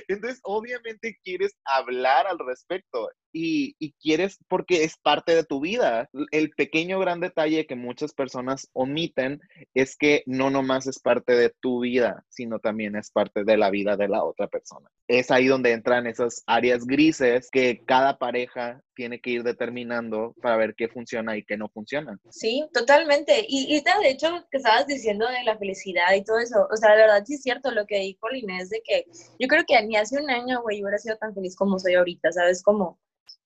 Entonces, 0.08 0.40
obviamente 0.44 1.18
quieres 1.22 1.52
hablar 1.64 2.26
al 2.26 2.38
respecto 2.38 3.08
y, 3.33 3.77
y, 3.79 3.93
quieres 3.93 4.39
porque 4.49 4.85
es 4.85 4.97
parte 4.97 5.35
de 5.35 5.45
tu 5.45 5.61
vida. 5.61 6.09
El 6.31 6.51
pequeño 6.51 6.99
gran 6.99 7.21
detalle 7.21 7.67
que 7.67 7.77
muchas 7.77 8.12
personas 8.12 8.69
omiten 8.73 9.41
es 9.75 9.97
que 9.97 10.23
no 10.27 10.51
nomás 10.51 10.87
es 10.87 10.99
parte 10.99 11.35
de 11.35 11.51
tu 11.61 11.81
vida, 11.81 12.25
sino 12.29 12.59
también 12.59 12.97
es 12.97 13.11
parte 13.11 13.45
de 13.45 13.57
la 13.57 13.71
vida 13.71 13.97
de 13.97 14.09
la 14.09 14.25
otra 14.25 14.49
persona. 14.49 14.89
Es 15.09 15.31
ahí 15.31 15.47
donde 15.47 15.73
entran 15.73 16.07
esas 16.07 16.43
áreas 16.47 16.85
grises 16.85 17.49
que 17.51 17.83
cada 17.85 18.19
pareja 18.19 18.83
tiene 18.95 19.21
que 19.21 19.31
ir 19.31 19.43
determinando 19.43 20.35
para 20.43 20.57
ver 20.57 20.75
qué 20.77 20.89
funciona 20.89 21.37
y 21.37 21.45
qué 21.45 21.57
no 21.57 21.69
funciona. 21.69 22.19
Sí, 22.31 22.67
totalmente. 22.73 23.45
Y, 23.49 23.75
y 23.75 23.81
de 23.81 24.11
hecho, 24.11 24.47
que 24.51 24.59
estabas 24.59 24.87
diciendo 24.87 25.27
de 25.29 25.45
la 25.45 25.57
felicidad 25.57 26.15
y 26.15 26.25
todo 26.25 26.39
eso, 26.39 26.67
o 26.71 26.77
sea, 26.77 26.93
de 26.93 27.03
verdad 27.03 27.25
sí 27.27 27.35
es 27.35 27.43
cierto 27.43 27.71
lo 27.71 27.87
que 27.87 27.99
dijo 27.99 28.29
Inés 28.35 28.71
de 28.71 28.83
que 28.85 29.07
yo 29.39 29.49
creo 29.49 29.65
que 29.67 29.81
ni 29.83 29.97
hace 29.97 30.21
un 30.21 30.31
año, 30.31 30.62
güey, 30.62 30.83
hubiera 30.83 30.99
sido 30.99 31.17
tan 31.17 31.35
feliz 31.35 31.57
como 31.57 31.79
soy 31.79 31.95
ahorita, 31.95 32.33
¿sabes? 32.33 32.62
Como 32.62 32.99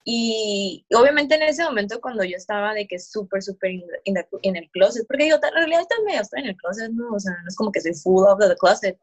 y 0.09 0.87
obviamente 0.95 1.35
en 1.35 1.43
ese 1.43 1.65
momento 1.65 2.01
cuando 2.01 2.23
yo 2.23 2.37
estaba 2.37 2.73
de 2.75 2.87
que 2.87 2.97
súper, 2.97 3.43
súper 3.43 3.73
en 4.05 4.57
el 4.57 4.71
closet, 4.71 5.05
porque 5.09 5.29
yo 5.29 5.35
en 5.35 5.55
realidad 5.55 5.85
también 5.89 6.21
estoy 6.21 6.43
en 6.43 6.47
el 6.47 6.57
closet, 6.57 6.93
¿no? 6.93 7.13
O 7.13 7.19
sea, 7.19 7.33
no 7.33 7.49
es 7.49 7.57
como 7.57 7.73
que 7.73 7.81
soy 7.81 7.93
full 7.93 8.25
of 8.25 8.39
the 8.39 8.55
closet, 8.57 8.97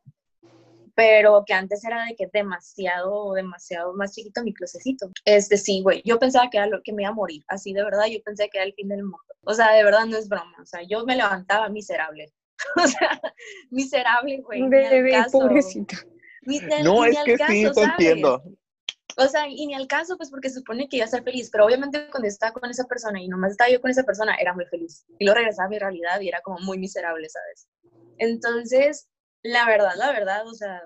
pero 0.95 1.43
que 1.45 1.53
antes 1.53 1.83
era 1.83 2.05
de 2.05 2.15
que 2.15 2.29
demasiado, 2.31 3.33
demasiado 3.33 3.93
más 3.93 4.15
chiquito 4.15 4.43
mi 4.43 4.53
closetcito. 4.53 5.11
Este 5.25 5.57
sí, 5.57 5.81
güey, 5.81 6.01
yo 6.05 6.19
pensaba 6.19 6.49
que 6.49 6.55
era 6.55 6.67
lo 6.67 6.81
que 6.81 6.93
me 6.93 7.03
iba 7.03 7.11
a 7.11 7.13
morir, 7.13 7.43
así 7.49 7.73
de 7.73 7.83
verdad, 7.83 8.05
yo 8.05 8.23
pensé 8.23 8.49
que 8.49 8.59
era 8.59 8.65
el 8.65 8.73
fin 8.73 8.87
del 8.87 9.03
mundo. 9.03 9.19
O 9.43 9.53
sea, 9.53 9.73
de 9.73 9.83
verdad 9.83 10.05
no 10.05 10.15
es 10.15 10.29
broma, 10.29 10.55
o 10.61 10.65
sea, 10.65 10.83
yo 10.83 11.05
me 11.05 11.17
levantaba 11.17 11.67
miserable. 11.67 12.31
o 12.81 12.87
sea, 12.87 13.19
miserable, 13.71 14.39
güey. 14.39 14.69
Bebé, 14.69 15.21
pobrecito. 15.29 15.97
no, 16.81 17.03
es 17.03 17.17
que 17.25 17.37
sí, 17.37 17.65
te 17.73 17.83
entiendo. 17.83 18.41
O 19.17 19.27
sea, 19.27 19.47
y 19.47 19.65
ni 19.65 19.73
al 19.73 19.87
caso, 19.87 20.17
pues 20.17 20.29
porque 20.29 20.49
supone 20.49 20.87
que 20.89 20.97
iba 20.97 21.05
a 21.05 21.09
ser 21.09 21.23
feliz, 21.23 21.49
pero 21.51 21.65
obviamente 21.65 22.09
cuando 22.09 22.27
estaba 22.27 22.53
con 22.53 22.69
esa 22.69 22.85
persona 22.85 23.21
y 23.21 23.27
nomás 23.27 23.51
estaba 23.51 23.69
yo 23.69 23.81
con 23.81 23.91
esa 23.91 24.03
persona, 24.03 24.35
era 24.35 24.53
muy 24.53 24.65
feliz. 24.65 25.05
Y 25.19 25.25
luego 25.25 25.39
regresaba 25.39 25.67
a 25.67 25.69
mi 25.69 25.79
realidad 25.79 26.19
y 26.21 26.27
era 26.27 26.41
como 26.41 26.59
muy 26.59 26.77
miserable, 26.77 27.27
¿sabes? 27.29 27.67
Entonces, 28.17 29.09
la 29.43 29.65
verdad, 29.65 29.91
la 29.97 30.11
verdad, 30.11 30.47
o 30.47 30.53
sea, 30.53 30.81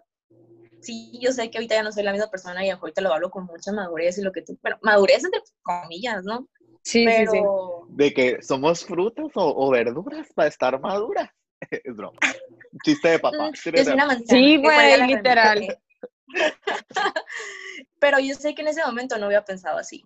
sí, 0.81 1.17
yo 1.21 1.31
sé 1.31 1.49
que 1.49 1.57
ahorita 1.57 1.75
ya 1.75 1.83
no 1.83 1.91
soy 1.91 2.03
la 2.03 2.11
misma 2.11 2.29
persona 2.29 2.65
y 2.65 2.69
ahorita 2.69 3.01
lo 3.01 3.13
hablo 3.13 3.29
con 3.29 3.45
mucha 3.45 3.71
madurez 3.71 4.17
y 4.17 4.21
lo 4.21 4.31
que 4.31 4.41
tú, 4.41 4.57
bueno, 4.61 4.77
madurez 4.81 5.23
entre 5.23 5.41
comillas, 5.61 6.23
¿no? 6.23 6.47
Sí, 6.83 7.05
pero... 7.05 7.31
sí, 7.31 7.37
sí. 7.37 7.95
De 7.95 8.13
que 8.13 8.41
somos 8.41 8.85
frutas 8.85 9.31
o, 9.35 9.67
o 9.67 9.69
verduras 9.71 10.27
para 10.33 10.49
estar 10.49 10.79
maduras. 10.79 11.29
es 11.71 11.95
broma. 11.95 12.17
Chiste 12.83 13.09
de 13.09 13.19
papá. 13.19 13.51
Yo 13.51 13.83
soy 13.83 13.93
una 13.93 14.05
manzana. 14.05 14.27
Sí, 14.27 14.57
güey, 14.57 15.07
literal. 15.07 15.79
Pero 17.99 18.19
yo 18.19 18.35
sé 18.35 18.55
que 18.55 18.61
en 18.61 18.69
ese 18.69 18.85
momento 18.85 19.17
no 19.17 19.25
había 19.27 19.45
pensado 19.45 19.77
así. 19.77 20.03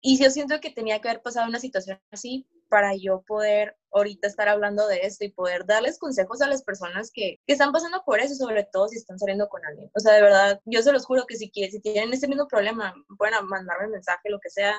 Y 0.00 0.22
yo 0.22 0.30
siento 0.30 0.60
que 0.60 0.70
tenía 0.70 1.00
que 1.00 1.08
haber 1.08 1.22
pasado 1.22 1.48
una 1.48 1.60
situación 1.60 2.00
así 2.10 2.46
para 2.68 2.96
yo 2.96 3.22
poder 3.22 3.76
ahorita 3.92 4.26
estar 4.26 4.48
hablando 4.48 4.88
de 4.88 5.00
esto 5.02 5.24
y 5.24 5.30
poder 5.30 5.66
darles 5.66 5.98
consejos 5.98 6.40
a 6.40 6.48
las 6.48 6.62
personas 6.64 7.10
que, 7.12 7.38
que, 7.46 7.52
están 7.52 7.70
pasando 7.70 8.02
por 8.04 8.18
eso, 8.18 8.34
sobre 8.34 8.64
todo 8.64 8.88
si 8.88 8.96
están 8.96 9.18
saliendo 9.18 9.48
con 9.48 9.64
alguien. 9.64 9.90
O 9.94 10.00
sea, 10.00 10.14
de 10.14 10.22
verdad, 10.22 10.60
yo 10.64 10.82
se 10.82 10.90
los 10.90 11.04
juro 11.04 11.26
que 11.26 11.36
si, 11.36 11.52
si 11.54 11.80
tienen 11.80 12.12
ese 12.12 12.26
mismo 12.26 12.48
problema, 12.48 12.94
pueden 13.18 13.46
mandarme 13.46 13.86
un 13.86 13.92
mensaje, 13.92 14.30
lo 14.30 14.40
que 14.40 14.50
sea. 14.50 14.74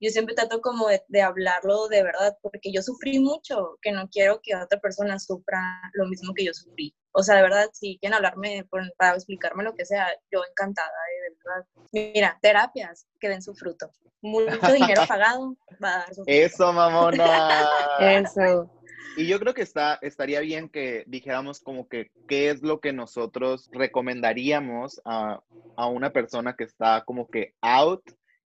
Yo 0.00 0.10
siempre 0.10 0.34
trato 0.34 0.60
como 0.60 0.88
de, 0.88 1.02
de, 1.08 1.22
hablarlo 1.22 1.88
de 1.88 2.02
verdad, 2.02 2.36
porque 2.42 2.72
yo 2.72 2.82
sufrí 2.82 3.20
mucho, 3.20 3.78
que 3.80 3.92
no 3.92 4.08
quiero 4.08 4.40
que 4.42 4.56
otra 4.56 4.80
persona 4.80 5.18
sufra 5.18 5.60
lo 5.94 6.06
mismo 6.06 6.34
que 6.34 6.46
yo 6.46 6.52
sufrí. 6.52 6.94
O 7.12 7.22
sea, 7.22 7.36
de 7.36 7.42
verdad, 7.42 7.68
si 7.72 7.98
quieren 7.98 8.14
hablarme 8.14 8.66
para 8.96 9.14
explicarme 9.14 9.64
lo 9.64 9.74
que 9.74 9.84
sea, 9.84 10.08
yo 10.30 10.42
encantada, 10.48 10.88
¿eh? 10.88 11.22
de 11.22 11.36
verdad. 11.44 11.66
Mira, 11.92 12.38
terapias 12.40 13.06
que 13.18 13.28
den 13.28 13.42
su 13.42 13.54
fruto. 13.54 13.90
Mucho 14.22 14.72
dinero 14.72 15.02
pagado 15.08 15.56
va 15.82 15.94
a 15.94 15.98
dar 15.98 16.08
su 16.08 16.24
fruto. 16.24 16.30
Eso, 16.30 16.72
mamona. 16.72 17.68
Eso. 18.00 18.70
Y 19.16 19.26
yo 19.26 19.40
creo 19.40 19.54
que 19.54 19.62
está, 19.62 19.98
estaría 20.02 20.40
bien 20.40 20.68
que 20.68 21.04
dijéramos 21.06 21.60
como 21.60 21.88
que 21.88 22.10
qué 22.28 22.50
es 22.50 22.62
lo 22.62 22.80
que 22.80 22.92
nosotros 22.92 23.68
recomendaríamos 23.72 25.00
a, 25.04 25.42
a 25.76 25.86
una 25.88 26.10
persona 26.12 26.54
que 26.54 26.64
está 26.64 27.02
como 27.04 27.28
que 27.28 27.54
out 27.60 28.02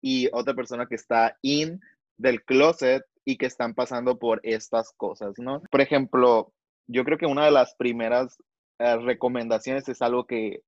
y 0.01 0.29
otra 0.33 0.55
persona 0.55 0.87
que 0.87 0.95
está 0.95 1.37
in 1.41 1.79
del 2.17 2.43
closet 2.43 3.03
y 3.23 3.37
que 3.37 3.45
están 3.45 3.75
pasando 3.75 4.17
por 4.17 4.39
estas 4.43 4.91
cosas, 4.97 5.33
¿no? 5.37 5.61
Por 5.69 5.81
ejemplo, 5.81 6.53
yo 6.87 7.03
creo 7.03 7.17
que 7.17 7.25
una 7.25 7.45
de 7.45 7.51
las 7.51 7.75
primeras 7.75 8.37
uh, 8.79 8.97
recomendaciones 9.05 9.87
es 9.89 10.01
algo 10.01 10.25
que, 10.25 10.61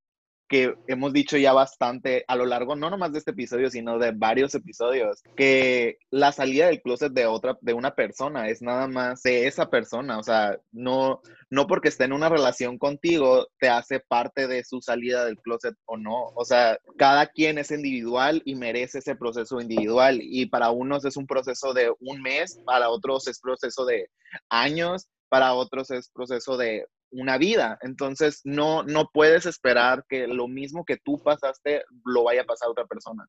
que 0.50 0.74
hemos 0.88 1.14
dicho 1.14 1.38
ya 1.38 1.54
bastante 1.54 2.26
a 2.28 2.36
lo 2.36 2.46
largo, 2.46 2.76
no 2.76 2.90
nomás 2.90 3.14
de 3.14 3.20
este 3.20 3.32
episodio, 3.32 3.70
sino 3.70 4.00
de 4.00 4.12
varios 4.12 4.56
episodios, 4.56 5.22
que 5.38 6.00
la 6.10 6.32
salida 6.32 6.66
del 6.66 6.82
closet 6.82 7.14
de 7.14 7.28
otra, 7.28 7.58
de 7.62 7.74
una 7.74 7.94
persona 7.94 8.50
es 8.50 8.62
nada 8.62 8.88
más 8.88 9.22
de 9.22 9.46
esa 9.48 9.70
persona, 9.70 10.18
o 10.18 10.24
sea, 10.24 10.58
no, 10.72 11.22
no 11.52 11.68
porque 11.68 11.90
esté 11.90 12.06
en 12.06 12.14
una 12.14 12.30
relación 12.30 12.80
contigo 12.80 13.48
te 13.60 13.70
hace 13.70 14.00
parte 14.00 14.48
de 14.48 14.64
su 14.64 14.82
salida 14.82 15.24
del 15.24 15.38
closet 15.38 15.76
o 15.86 15.98
no, 15.98 16.32
o 16.36 16.44
sea, 16.44 16.80
cada 16.98 17.28
quien 17.28 17.60
es 17.60 17.70
individual 17.70 18.42
y 18.44 18.56
merece 18.56 19.00
ese 19.00 19.16
proceso 19.16 19.62
individual. 19.62 20.20
Y 20.22 20.48
para 20.48 20.72
unos 20.72 21.06
es 21.06 21.16
un 21.16 21.28
proceso 21.28 21.74
de 21.74 21.94
un 22.00 22.22
mes, 22.22 22.60
para 22.66 22.90
otros 22.90 23.28
es 23.28 23.40
proceso 23.40 23.86
de 23.86 24.10
años, 24.50 25.08
para 25.30 25.54
otros 25.54 25.92
es 25.92 26.10
proceso 26.10 26.58
de 26.58 26.86
una 27.12 27.38
vida. 27.38 27.78
Entonces, 27.82 28.42
no, 28.44 28.84
no 28.84 29.10
puedes 29.14 29.46
esperar 29.46 30.04
que 30.08 30.28
lo 30.28 30.48
mismo 30.48 30.86
que 30.86 30.98
tú 30.98 31.22
pasaste 31.24 31.84
lo 32.06 32.24
vaya 32.24 32.42
a 32.42 32.46
pasar 32.46 32.68
a 32.68 32.72
otra 32.72 32.86
persona. 32.86 33.26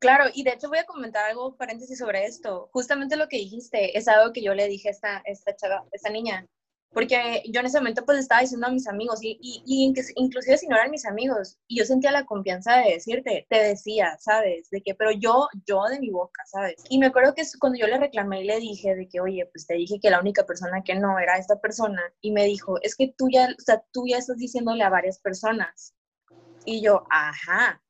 Claro, 0.00 0.24
y 0.34 0.42
de 0.44 0.50
hecho 0.50 0.68
voy 0.68 0.78
a 0.78 0.84
comentar 0.84 1.24
algo, 1.30 1.56
paréntesis, 1.56 1.98
sobre 1.98 2.26
esto. 2.26 2.68
Justamente 2.72 3.16
lo 3.16 3.28
que 3.28 3.38
dijiste 3.38 3.96
es 3.96 4.06
algo 4.08 4.32
que 4.32 4.42
yo 4.42 4.54
le 4.54 4.68
dije 4.68 4.88
a 4.88 4.92
esta, 4.92 5.22
esta 5.24 5.56
chava, 5.56 5.84
esta 5.92 6.10
niña, 6.10 6.46
porque 6.94 7.42
yo 7.52 7.60
en 7.60 7.66
ese 7.66 7.78
momento 7.78 8.04
pues 8.04 8.18
estaba 8.18 8.40
diciendo 8.40 8.68
a 8.68 8.70
mis 8.70 8.86
amigos, 8.86 9.18
y, 9.22 9.38
y, 9.42 9.62
y, 9.66 9.92
inclusive 10.16 10.56
si 10.56 10.68
no 10.68 10.76
eran 10.76 10.90
mis 10.90 11.04
amigos, 11.04 11.58
y 11.66 11.78
yo 11.78 11.84
sentía 11.84 12.12
la 12.12 12.24
confianza 12.24 12.78
de 12.78 12.92
decirte, 12.94 13.46
te 13.50 13.58
decía, 13.58 14.16
¿sabes? 14.20 14.70
De 14.70 14.80
que, 14.80 14.94
pero 14.94 15.10
yo, 15.10 15.48
yo 15.66 15.82
de 15.90 15.98
mi 16.00 16.10
boca, 16.10 16.42
¿sabes? 16.46 16.76
Y 16.88 16.98
me 16.98 17.06
acuerdo 17.06 17.34
que 17.34 17.42
cuando 17.58 17.78
yo 17.78 17.86
le 17.86 17.98
reclamé 17.98 18.42
y 18.42 18.44
le 18.44 18.60
dije 18.60 18.94
de 18.94 19.08
que, 19.08 19.20
oye, 19.20 19.46
pues 19.52 19.66
te 19.66 19.74
dije 19.74 19.98
que 20.00 20.10
la 20.10 20.20
única 20.20 20.46
persona 20.46 20.82
que 20.84 20.94
no 20.94 21.18
era 21.18 21.36
esta 21.36 21.60
persona, 21.60 22.00
y 22.20 22.30
me 22.30 22.44
dijo, 22.44 22.80
es 22.82 22.94
que 22.94 23.12
tú 23.18 23.28
ya, 23.30 23.46
o 23.46 23.62
sea, 23.62 23.84
tú 23.92 24.04
ya 24.06 24.18
estás 24.18 24.38
diciéndole 24.38 24.84
a 24.84 24.90
varias 24.90 25.18
personas. 25.18 25.94
Y 26.64 26.80
yo, 26.80 27.04
ajá, 27.10 27.82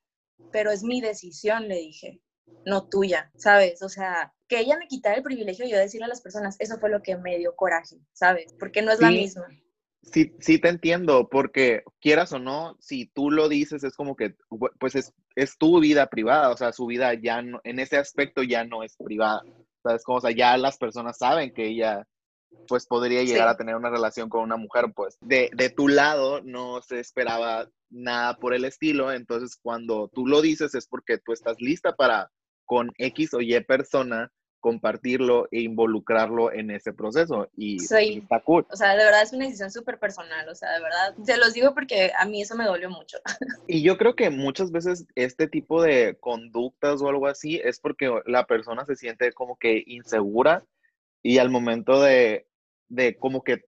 pero 0.50 0.70
es 0.70 0.82
mi 0.82 1.00
decisión, 1.00 1.68
le 1.68 1.76
dije, 1.76 2.20
no 2.64 2.88
tuya, 2.88 3.30
¿sabes? 3.36 3.82
O 3.82 3.88
sea, 3.88 4.32
que 4.48 4.60
ella 4.60 4.76
me 4.78 4.88
quitara 4.88 5.16
el 5.16 5.22
privilegio 5.22 5.64
de 5.64 5.70
yo 5.72 5.78
decirle 5.78 6.06
a 6.06 6.08
las 6.08 6.20
personas, 6.20 6.56
eso 6.58 6.78
fue 6.78 6.90
lo 6.90 7.02
que 7.02 7.16
me 7.16 7.38
dio 7.38 7.54
coraje, 7.56 7.96
¿sabes? 8.12 8.54
Porque 8.58 8.82
no 8.82 8.92
es 8.92 8.98
Sí. 8.98 9.04
la 9.04 9.10
misma. 9.10 9.48
Sí, 10.02 10.34
sí 10.38 10.58
te 10.58 10.68
entiendo, 10.68 11.28
porque 11.30 11.82
quieras 11.98 12.32
o 12.32 12.38
no, 12.38 12.76
si 12.78 13.06
tú 13.06 13.30
lo 13.30 13.48
dices, 13.48 13.84
es 13.84 13.96
como 13.96 14.16
que, 14.16 14.34
pues 14.78 14.94
es, 14.96 15.14
es 15.34 15.56
tu 15.56 15.80
vida 15.80 16.08
privada, 16.08 16.50
o 16.50 16.56
sea, 16.58 16.72
su 16.72 16.86
vida 16.86 17.14
ya 17.14 17.40
no, 17.40 17.60
en 17.64 17.78
ese 17.78 17.96
aspecto 17.96 18.42
ya 18.42 18.64
no 18.64 18.82
es 18.82 18.96
privada, 18.98 19.42
¿sabes? 19.82 20.04
Como, 20.04 20.18
o 20.18 20.20
sea, 20.20 20.30
ya 20.30 20.58
las 20.58 20.76
personas 20.76 21.16
saben 21.16 21.54
que 21.54 21.68
ella 21.68 22.06
pues 22.68 22.86
podría 22.86 23.22
llegar 23.22 23.48
Sí. 23.48 23.54
a 23.54 23.56
tener 23.56 23.76
una 23.76 23.90
relación 23.90 24.28
con 24.28 24.42
una 24.42 24.56
mujer, 24.56 24.86
pues 24.94 25.16
de, 25.20 25.50
de 25.54 25.70
tu 25.70 25.88
lado 25.88 26.40
no 26.42 26.80
se 26.82 27.00
esperaba 27.00 27.68
nada 27.90 28.36
por 28.36 28.54
el 28.54 28.64
estilo, 28.64 29.12
entonces 29.12 29.56
cuando 29.60 30.08
tú 30.08 30.26
lo 30.26 30.40
dices 30.42 30.74
es 30.74 30.86
porque 30.86 31.18
tú 31.18 31.32
estás 31.32 31.56
lista 31.60 31.94
para 31.94 32.30
con 32.64 32.90
X 32.98 33.34
o 33.34 33.40
Y 33.40 33.58
persona 33.60 34.30
compartirlo 34.60 35.46
e 35.52 35.60
involucrarlo 35.60 36.50
en 36.50 36.70
ese 36.70 36.94
proceso 36.94 37.50
y 37.54 37.76
está 37.84 38.40
cool. 38.40 38.66
O 38.70 38.76
sea, 38.76 38.96
de 38.96 39.04
verdad 39.04 39.22
es 39.22 39.34
una 39.34 39.44
decisión 39.44 39.70
súper 39.70 39.98
personal, 39.98 40.48
o 40.48 40.54
sea, 40.54 40.72
de 40.72 40.80
verdad, 40.80 41.14
te 41.22 41.36
los 41.36 41.52
digo 41.52 41.74
porque 41.74 42.10
a 42.18 42.24
mí 42.24 42.40
eso 42.40 42.56
me 42.56 42.64
dolió 42.64 42.88
mucho. 42.88 43.18
Y 43.68 43.82
yo 43.82 43.98
creo 43.98 44.14
que 44.16 44.30
muchas 44.30 44.70
veces 44.72 45.04
este 45.16 45.48
tipo 45.48 45.82
de 45.82 46.16
conductas 46.18 47.02
o 47.02 47.08
algo 47.10 47.26
así 47.26 47.60
es 47.62 47.78
porque 47.78 48.10
la 48.24 48.46
persona 48.46 48.86
se 48.86 48.96
siente 48.96 49.32
como 49.34 49.56
que 49.58 49.82
insegura 49.86 50.64
y 51.24 51.38
al 51.38 51.50
momento 51.50 52.00
de, 52.02 52.46
de 52.88 53.16
como 53.16 53.42
que, 53.42 53.64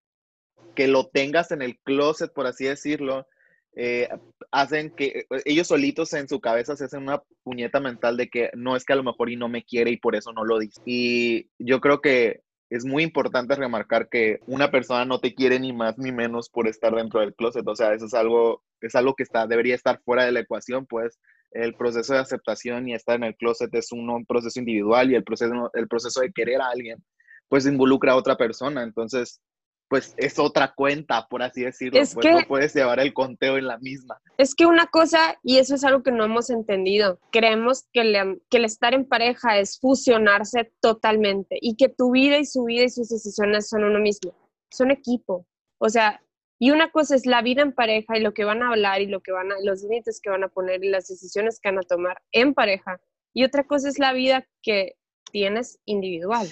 que 0.76 0.86
lo 0.86 1.08
tengas 1.08 1.50
en 1.50 1.62
el 1.62 1.78
closet, 1.80 2.32
por 2.32 2.46
así 2.46 2.66
decirlo, 2.66 3.26
eh, 3.74 4.08
hacen 4.50 4.90
que 4.90 5.26
ellos 5.46 5.68
solitos 5.68 6.12
en 6.12 6.28
su 6.28 6.40
cabeza 6.40 6.76
se 6.76 6.84
hacen 6.84 7.02
una 7.02 7.22
puñeta 7.42 7.80
mental 7.80 8.16
de 8.18 8.28
que 8.28 8.50
no 8.54 8.76
es 8.76 8.84
que 8.84 8.92
a 8.92 8.96
lo 8.96 9.02
mejor 9.02 9.30
y 9.30 9.36
no 9.36 9.48
me 9.48 9.64
quiere 9.64 9.90
y 9.90 9.96
por 9.96 10.14
eso 10.16 10.32
no 10.32 10.44
lo 10.44 10.58
dice. 10.58 10.80
Y 10.84 11.48
yo 11.58 11.80
creo 11.80 12.02
que 12.02 12.42
es 12.68 12.84
muy 12.84 13.02
importante 13.02 13.54
remarcar 13.54 14.08
que 14.10 14.40
una 14.46 14.70
persona 14.70 15.06
no 15.06 15.18
te 15.20 15.34
quiere 15.34 15.58
ni 15.58 15.72
más 15.72 15.96
ni 15.98 16.12
menos 16.12 16.50
por 16.50 16.68
estar 16.68 16.94
dentro 16.94 17.20
del 17.20 17.34
closet. 17.34 17.66
O 17.66 17.74
sea, 17.74 17.94
eso 17.94 18.04
es 18.04 18.14
algo, 18.14 18.62
es 18.82 18.94
algo 18.94 19.14
que 19.14 19.22
está, 19.22 19.46
debería 19.46 19.74
estar 19.74 20.00
fuera 20.04 20.26
de 20.26 20.32
la 20.32 20.40
ecuación, 20.40 20.84
pues 20.84 21.18
el 21.52 21.74
proceso 21.74 22.12
de 22.12 22.18
aceptación 22.20 22.86
y 22.88 22.94
estar 22.94 23.16
en 23.16 23.24
el 23.24 23.36
closet 23.36 23.74
es 23.74 23.92
un, 23.92 24.10
un 24.10 24.26
proceso 24.26 24.58
individual 24.58 25.10
y 25.10 25.14
el 25.14 25.24
proceso, 25.24 25.70
el 25.72 25.88
proceso 25.88 26.20
de 26.20 26.32
querer 26.32 26.60
a 26.60 26.68
alguien, 26.68 26.98
pues 27.48 27.66
involucra 27.66 28.12
a 28.12 28.16
otra 28.16 28.36
persona. 28.36 28.82
Entonces, 28.82 29.40
pues 29.88 30.14
es 30.16 30.38
otra 30.38 30.72
cuenta, 30.74 31.28
por 31.28 31.42
así 31.42 31.62
decirlo. 31.62 32.00
Es 32.00 32.14
pues 32.14 32.26
que- 32.26 32.32
no 32.32 32.40
puedes 32.48 32.74
llevar 32.74 32.98
el 32.98 33.14
conteo 33.14 33.56
en 33.56 33.68
la 33.68 33.78
misma. 33.78 34.20
Es 34.36 34.54
que 34.54 34.66
una 34.66 34.86
cosa, 34.86 35.38
y 35.44 35.58
eso 35.58 35.76
es 35.76 35.84
algo 35.84 36.02
que 36.02 36.10
no 36.10 36.24
hemos 36.24 36.50
entendido, 36.50 37.20
creemos 37.30 37.84
que, 37.92 38.02
le- 38.04 38.40
que 38.50 38.56
el 38.56 38.64
estar 38.64 38.94
en 38.94 39.04
pareja 39.06 39.58
es 39.58 39.78
fusionarse 39.78 40.72
totalmente 40.80 41.56
y 41.60 41.76
que 41.76 41.88
tu 41.88 42.10
vida 42.10 42.38
y 42.38 42.46
su 42.46 42.64
vida 42.64 42.82
y 42.84 42.90
sus 42.90 43.08
decisiones 43.08 43.68
son 43.68 43.84
uno 43.84 44.00
mismo, 44.00 44.34
son 44.70 44.90
equipo. 44.90 45.46
O 45.78 45.88
sea, 45.88 46.20
y 46.58 46.70
una 46.70 46.90
cosa 46.90 47.14
es 47.14 47.26
la 47.26 47.42
vida 47.42 47.62
en 47.62 47.72
pareja 47.72 48.16
y 48.18 48.22
lo 48.22 48.32
que 48.34 48.44
van 48.44 48.62
a 48.62 48.70
hablar 48.70 49.02
y 49.02 49.06
lo 49.06 49.20
que 49.20 49.30
van 49.30 49.52
a, 49.52 49.56
los 49.62 49.82
límites 49.82 50.20
que 50.20 50.30
van 50.30 50.42
a 50.42 50.48
poner 50.48 50.82
y 50.82 50.88
las 50.88 51.06
decisiones 51.06 51.60
que 51.60 51.68
van 51.68 51.78
a 51.78 51.82
tomar 51.82 52.20
en 52.32 52.54
pareja. 52.54 53.00
Y 53.34 53.44
otra 53.44 53.64
cosa 53.64 53.88
es 53.88 53.98
la 53.98 54.12
vida 54.14 54.48
que 54.62 54.96
tienes 55.30 55.78
individual. 55.84 56.48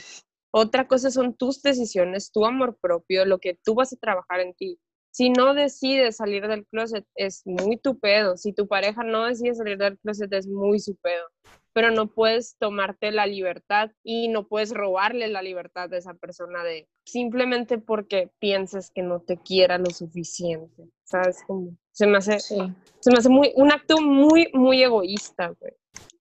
Otra 0.57 0.87
cosa 0.87 1.11
son 1.11 1.35
tus 1.35 1.63
decisiones, 1.63 2.31
tu 2.31 2.47
amor 2.47 2.79
propio, 2.81 3.25
lo 3.25 3.41
que 3.41 3.59
tú 3.65 3.75
vas 3.75 3.93
a 3.93 3.97
trabajar 3.97 4.39
en 4.39 4.55
ti. 4.55 4.79
Si 5.11 5.29
no 5.29 5.53
decides 5.53 6.19
salir 6.19 6.47
del 6.47 6.65
closet, 6.67 7.05
es 7.17 7.43
muy 7.45 7.77
tu 7.77 7.99
pedo. 7.99 8.37
Si 8.37 8.53
tu 8.53 8.69
pareja 8.69 9.03
no 9.03 9.25
decide 9.25 9.57
salir 9.57 9.79
del 9.79 9.99
closet, 9.99 10.33
es 10.33 10.47
muy 10.47 10.79
su 10.79 10.95
pedo. 10.95 11.25
Pero 11.73 11.91
no 11.91 12.07
puedes 12.07 12.57
tomarte 12.57 13.11
la 13.11 13.27
libertad 13.27 13.91
y 14.05 14.29
no 14.29 14.47
puedes 14.47 14.71
robarle 14.71 15.27
la 15.27 15.43
libertad 15.43 15.91
de 15.91 15.99
esa 15.99 16.15
persona 16.15 16.63
de 16.63 16.89
simplemente 17.05 17.79
porque 17.79 18.31
pienses 18.39 18.93
que 18.93 19.03
no 19.03 19.19
te 19.23 19.39
quiera 19.39 19.79
lo 19.79 19.91
suficiente. 19.91 20.85
¿Sabes? 21.03 21.43
Como, 21.49 21.77
se 21.91 22.07
me 22.07 22.19
hace, 22.19 22.39
Sí. 22.39 22.59
se 23.01 23.11
me 23.11 23.19
hace 23.19 23.29
muy, 23.29 23.53
un 23.57 23.73
acto 23.73 24.01
muy, 24.01 24.51
muy 24.53 24.85
egoísta, 24.85 25.49
güey. 25.59 25.73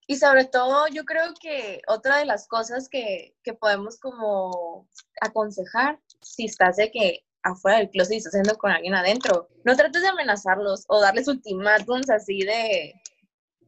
Y 0.08 0.18
sobre 0.18 0.46
todo, 0.46 0.88
yo 0.88 1.06
creo 1.06 1.34
que 1.40 1.82
otra 1.88 2.18
de 2.18 2.26
las 2.26 2.48
cosas 2.48 2.90
que, 2.90 3.36
que 3.44 3.54
podemos 3.54 4.00
como 4.00 4.88
aconsejar, 5.22 6.00
si 6.22 6.46
estás 6.46 6.78
de 6.78 6.92
que 6.92 7.26
afuera 7.44 7.78
del 7.78 7.90
closet 7.90 8.14
y 8.14 8.18
estás 8.18 8.34
haciendo 8.34 8.58
con 8.58 8.72
alguien 8.72 8.96
adentro, 8.96 9.50
no 9.64 9.76
trates 9.76 10.02
de 10.02 10.08
amenazarlos 10.08 10.86
o 10.88 11.02
darles 11.02 11.28
ultimátums 11.28 12.10
así 12.10 12.40
de, 12.40 12.94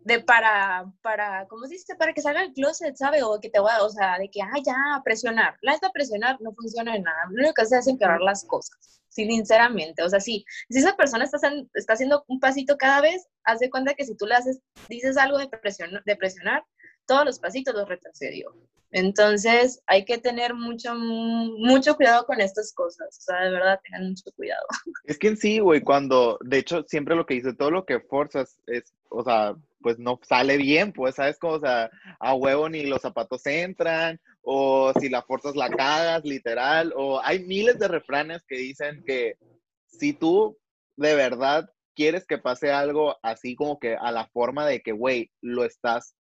de 0.06 0.20
para, 0.20 0.86
para, 1.02 1.48
¿cómo 1.48 1.66
se 1.66 1.74
dice? 1.74 1.96
Para 1.96 2.14
que 2.14 2.22
salga 2.22 2.42
del 2.42 2.54
closet, 2.54 2.96
¿sabe? 2.96 3.24
O 3.24 3.40
que 3.40 3.50
te 3.50 3.60
voy 3.60 3.72
a, 3.72 3.84
o 3.84 3.90
sea, 3.90 4.18
de 4.18 4.30
que, 4.30 4.42
ah, 4.42 4.62
ya, 4.64 5.02
presionar. 5.04 5.58
La 5.62 5.74
esta 5.74 5.90
presionar 5.92 6.40
no 6.42 6.54
funciona 6.54 6.94
de 6.94 7.00
nada. 7.00 7.26
Lo 7.30 7.40
único 7.40 7.54
que 7.54 7.62
hace 7.64 7.78
es 7.78 7.88
empeorar 7.88 8.22
las 8.22 8.46
cosas. 8.46 9.02
Sí, 9.16 9.26
sinceramente. 9.26 10.04
O 10.04 10.10
sea, 10.10 10.20
sí, 10.20 10.44
si 10.70 10.80
esa 10.80 10.98
persona 10.98 11.24
está, 11.24 11.38
está 11.74 11.94
haciendo 11.94 12.26
un 12.28 12.42
pasito 12.42 12.76
cada 12.76 13.00
vez, 13.00 13.26
haz 13.46 13.60
de 13.60 13.70
cuenta 13.70 13.94
que 13.94 14.04
si 14.04 14.18
tú 14.18 14.26
le 14.26 14.36
haces, 14.36 14.60
dices 14.90 15.16
algo 15.16 15.38
de, 15.38 15.48
presionar, 15.48 16.04
de 16.04 16.16
presionar, 16.18 16.66
todos 17.08 17.24
los 17.24 17.40
pasitos 17.40 17.74
los 17.74 17.88
retrocedió. 17.88 18.54
Entonces, 18.92 19.82
hay 19.88 20.04
que 20.04 20.18
tener 20.18 20.54
mucho, 20.54 20.96
mucho 20.96 21.96
cuidado 21.96 22.26
con 22.26 22.42
estas 22.42 22.74
cosas. 22.74 23.18
O 23.20 23.22
sea, 23.22 23.42
de 23.46 23.52
verdad, 23.52 23.80
tengan 23.86 24.10
mucho 24.10 24.30
cuidado. 24.36 24.66
Es 25.06 25.18
que 25.18 25.30
en 25.30 25.38
sí, 25.38 25.60
güey, 25.60 25.80
cuando, 25.80 26.38
de 26.42 26.58
hecho, 26.58 26.84
siempre 26.84 27.16
lo 27.16 27.26
que 27.26 27.36
dice, 27.36 27.54
todo 27.54 27.72
lo 27.72 27.86
que 27.86 28.02
forzas 28.02 28.60
es, 28.68 28.94
o 29.10 29.24
sea, 29.24 29.56
pues 29.86 30.00
no 30.00 30.20
sale 30.28 30.58
bien, 30.58 30.92
pues, 30.94 31.14
¿sabes? 31.14 31.38
Como, 31.38 31.54
o 31.54 31.60
sea, 31.60 31.92
a 32.20 32.34
huevo 32.34 32.68
ni 32.68 32.88
los 32.88 33.04
zapatos 33.04 33.46
entran, 33.46 34.20
o 34.42 34.92
si 35.00 35.10
la 35.10 35.22
forzas 35.22 35.56
la 35.56 35.70
cagas, 35.70 36.26
literal, 36.26 36.92
o 36.98 37.22
hay 37.24 37.46
miles 37.46 37.78
de 37.78 37.88
refranes 37.88 38.42
que 38.48 38.58
dicen 38.58 39.04
que 39.06 39.36
si 39.86 40.14
tú 40.14 40.58
de 40.98 41.14
verdad 41.14 41.70
quieres 41.94 42.26
que 42.26 42.40
pase 42.40 42.72
algo 42.72 43.16
así 43.22 43.56
como 43.56 43.78
que 43.78 43.96
a 43.96 44.12
la 44.12 44.28
forma 44.30 44.66
de 44.66 44.82
que, 44.82 44.92
güey, 44.92 45.30
lo 45.40 45.64
estás 45.64 46.16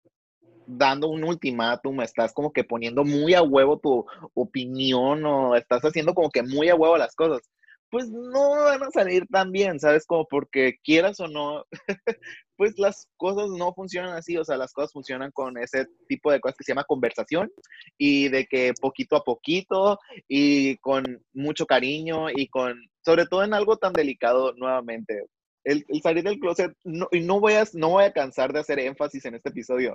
dando 0.67 1.07
un 1.07 1.23
ultimátum, 1.23 2.01
estás 2.01 2.33
como 2.33 2.51
que 2.51 2.65
poniendo 2.65 3.05
muy 3.05 3.33
a 3.33 3.43
huevo 3.43 3.79
tu 3.79 4.05
opinión 4.33 5.25
o 5.25 5.55
estás 5.55 5.83
haciendo 5.83 6.13
como 6.13 6.31
que 6.31 6.43
muy 6.43 6.67
a 6.67 6.75
huevo 6.75 6.97
las 6.97 7.15
cosas, 7.15 7.49
pues 7.89 8.09
no 8.09 8.49
van 8.65 8.83
a 8.83 8.91
salir 8.91 9.25
tan 9.27 9.53
bien, 9.53 9.79
¿sabes? 9.79 10.05
Como 10.05 10.27
porque 10.27 10.79
quieras 10.83 11.21
o 11.21 11.29
no, 11.29 11.63
pues 12.63 12.79
las 12.79 13.09
cosas 13.17 13.49
no 13.49 13.73
funcionan 13.73 14.15
así, 14.15 14.37
o 14.37 14.45
sea, 14.45 14.55
las 14.55 14.71
cosas 14.71 14.93
funcionan 14.93 15.31
con 15.31 15.57
ese 15.57 15.85
tipo 16.07 16.31
de 16.31 16.39
cosas 16.39 16.55
que 16.57 16.63
se 16.63 16.71
llama 16.71 16.85
conversación 16.85 17.51
y 17.97 18.29
de 18.29 18.45
que 18.45 18.71
poquito 18.79 19.17
a 19.17 19.23
poquito 19.25 19.99
y 20.29 20.77
con 20.77 21.03
mucho 21.33 21.65
cariño 21.65 22.29
y 22.33 22.47
con, 22.47 22.73
sobre 23.03 23.25
todo 23.25 23.43
en 23.43 23.53
algo 23.53 23.75
tan 23.75 23.91
delicado 23.91 24.53
nuevamente. 24.53 25.25
El, 25.65 25.83
salir 26.01 26.23
del 26.23 26.39
closet, 26.39 26.71
y 27.11 27.19
no 27.19 27.41
voy, 27.41 27.53
a, 27.53 27.65
no 27.73 27.89
voy 27.89 28.05
a 28.05 28.13
cansar 28.13 28.53
de 28.53 28.61
hacer 28.61 28.79
énfasis 28.79 29.25
en 29.25 29.35
este 29.35 29.49
episodio, 29.49 29.91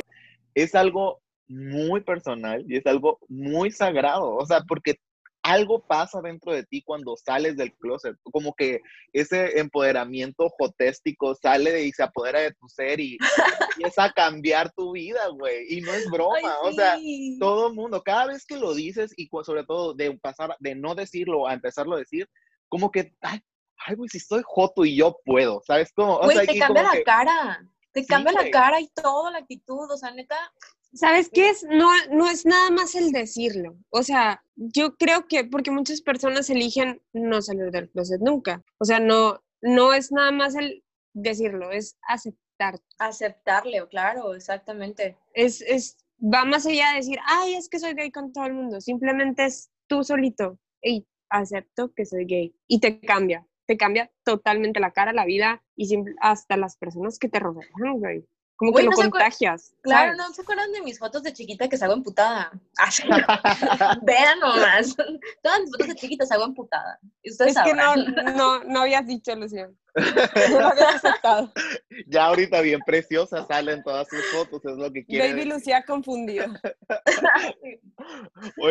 es 0.55 0.75
algo 0.75 1.23
muy 1.47 2.03
personal 2.03 2.67
y 2.69 2.77
es 2.77 2.87
algo 2.87 3.19
muy 3.29 3.71
sagrado, 3.71 4.35
o 4.35 4.45
sea, 4.45 4.61
porque 4.69 4.97
algo 5.43 5.81
pasa 5.87 6.21
dentro 6.21 6.53
de 6.53 6.65
ti 6.65 6.83
cuando 6.83 7.17
sales 7.17 7.57
del 7.57 7.73
closet, 7.77 8.17
como 8.23 8.55
que 8.55 8.81
ese 9.13 9.59
empoderamiento 9.59 10.49
jotéstico 10.59 11.35
sale 11.35 11.85
y 11.85 11.93
se 11.93 12.03
apodera 12.03 12.41
de 12.41 12.53
tu 12.53 12.69
ser 12.69 13.01
y 13.01 13.17
empieza 13.73 14.05
a 14.05 14.13
cambiar 14.13 14.73
tu 14.75 14.93
vida, 14.93 15.29
güey, 15.29 15.67
y 15.69 15.81
no 15.81 15.93
es 15.93 16.05
broma, 16.11 16.37
Ay, 16.43 16.45
o 16.63 16.73
sea, 16.73 16.97
sí. 16.97 17.37
todo 17.41 17.69
el 17.69 17.75
mundo, 17.75 18.03
cada 18.03 18.27
vez 18.27 18.45
que 18.45 18.57
lo 18.57 18.75
dices 18.75 19.13
y 19.17 19.29
sobre 19.45 19.65
todo 19.65 19.95
de 19.95 20.17
pasar, 20.19 20.57
de 20.61 20.75
no 20.75 20.95
decirlo 20.95 21.47
a 21.47 21.55
empezarlo 21.55 21.97
a 21.97 22.01
decir, 22.01 22.29
como 22.69 22.91
que, 22.91 23.15
ay, 23.23 23.41
ay, 23.87 23.95
güey, 23.95 24.09
si 24.11 24.19
estoy 24.19 24.43
joto 24.45 24.85
y 24.85 24.97
yo 24.97 25.17
puedo, 25.25 25.63
¿sabes 25.67 25.93
cómo? 25.95 26.17
O 26.17 26.25
Güey, 26.25 26.37
sea, 26.37 26.47
te 26.47 26.59
cambia 26.59 26.83
la 26.83 26.93
que- 26.93 27.03
cara. 27.05 27.65
Te 27.93 28.03
Sí, 28.03 28.07
cambia 28.07 28.33
güey. 28.33 28.45
la 28.45 28.51
cara 28.51 28.81
y 28.81 28.89
todo, 28.89 29.31
la 29.31 29.39
actitud. 29.39 29.91
O 29.91 29.97
sea, 29.97 30.11
neta, 30.11 30.37
¿Sabes 30.93 31.31
qué 31.33 31.51
es? 31.51 31.65
No, 31.65 31.91
no 32.11 32.29
es 32.29 32.47
nada 32.47 32.71
más 32.71 32.95
el 32.95 33.13
decirlo. 33.13 33.77
O 33.91 34.03
sea, 34.03 34.43
yo 34.57 34.97
creo 34.97 35.27
que 35.29 35.45
porque 35.45 35.71
muchas 35.71 36.01
personas 36.01 36.49
eligen 36.51 37.01
no 37.13 37.43
salir 37.43 37.71
del 37.71 37.91
closet 37.91 38.21
nunca. 38.21 38.65
O 38.79 38.85
sea, 38.85 38.99
no, 38.99 39.43
no 39.61 39.93
es 39.93 40.11
nada 40.13 40.31
más 40.31 40.55
el 40.55 40.83
decirlo, 41.13 41.71
es 41.71 41.97
aceptar. 42.09 42.81
aceptarle, 42.99 43.87
claro, 43.89 44.35
exactamente. 44.35 45.17
Es, 45.35 45.61
es, 45.63 45.99
va 46.21 46.45
más 46.45 46.67
allá 46.67 46.91
de 46.91 46.97
decir, 46.97 47.19
ay, 47.27 47.55
es 47.55 47.69
que 47.69 47.79
soy 47.79 47.95
gay 47.95 48.11
con 48.11 48.33
todo 48.33 48.47
el 48.47 48.55
mundo. 48.55 48.81
Simplemente 48.81 49.45
es 49.45 49.71
tú 49.87 50.05
solito. 50.05 50.59
Y 50.83 51.07
acepto 51.29 51.93
que 51.95 52.07
soy 52.07 52.25
gay. 52.25 52.55
Y 52.67 52.81
te 52.81 53.01
cambia. 53.01 53.47
Te 53.67 53.77
cambia 53.77 54.11
totalmente 54.25 54.81
la 54.81 54.93
cara, 54.93 55.13
la 55.13 55.27
vida 55.27 55.63
y 55.77 55.95
hasta 56.21 56.57
las 56.57 56.77
personas 56.79 57.19
que 57.19 57.29
te 57.29 57.39
rodean, 57.39 57.99
güey. 57.99 58.25
Como 58.59 58.73
Güey, 58.73 58.87
que 58.87 58.91
lo 58.91 58.97
¿no 58.97 59.03
acuer- 59.05 59.11
contagias. 59.13 59.73
Claro, 59.83 60.13
¿sabes? 60.13 60.17
¿no 60.19 60.35
se 60.35 60.43
acuerdan 60.43 60.73
de 60.73 60.83
mis 60.83 60.99
fotos 60.99 61.23
de 61.23 61.33
chiquita 61.33 61.69
que 61.69 61.77
salgo 61.77 61.95
emputada? 61.95 62.51
Así, 62.77 63.05
Vean 64.03 64.41
nomás. 64.41 64.97
Todas 65.43 65.61
mis 65.61 65.71
fotos 65.71 65.87
de 65.87 65.95
chiquita 65.95 66.27
salgo 66.27 66.47
emputada. 66.47 66.99
Y 67.23 67.31
ustedes 67.31 67.57
Es 67.57 67.63
que 67.63 67.73
no, 67.75 67.95
no, 68.35 68.65
no 68.65 68.81
habías 68.81 69.07
dicho, 69.07 69.33
Lucía. 69.37 69.71
No 70.51 70.61
lo 70.61 70.69
habías 70.69 70.97
aceptado. 71.05 71.53
ya 72.09 72.27
ahorita 72.27 72.61
bien 72.61 72.81
preciosa 72.87 73.45
salen 73.47 73.83
todas 73.85 74.07
sus 74.09 74.25
fotos, 74.33 74.65
es 74.65 74.77
lo 74.77 74.93
que 74.93 75.05
quiere 75.05 75.33
Baby. 75.35 75.45
Lucía 75.47 75.85
confundida. 75.85 76.61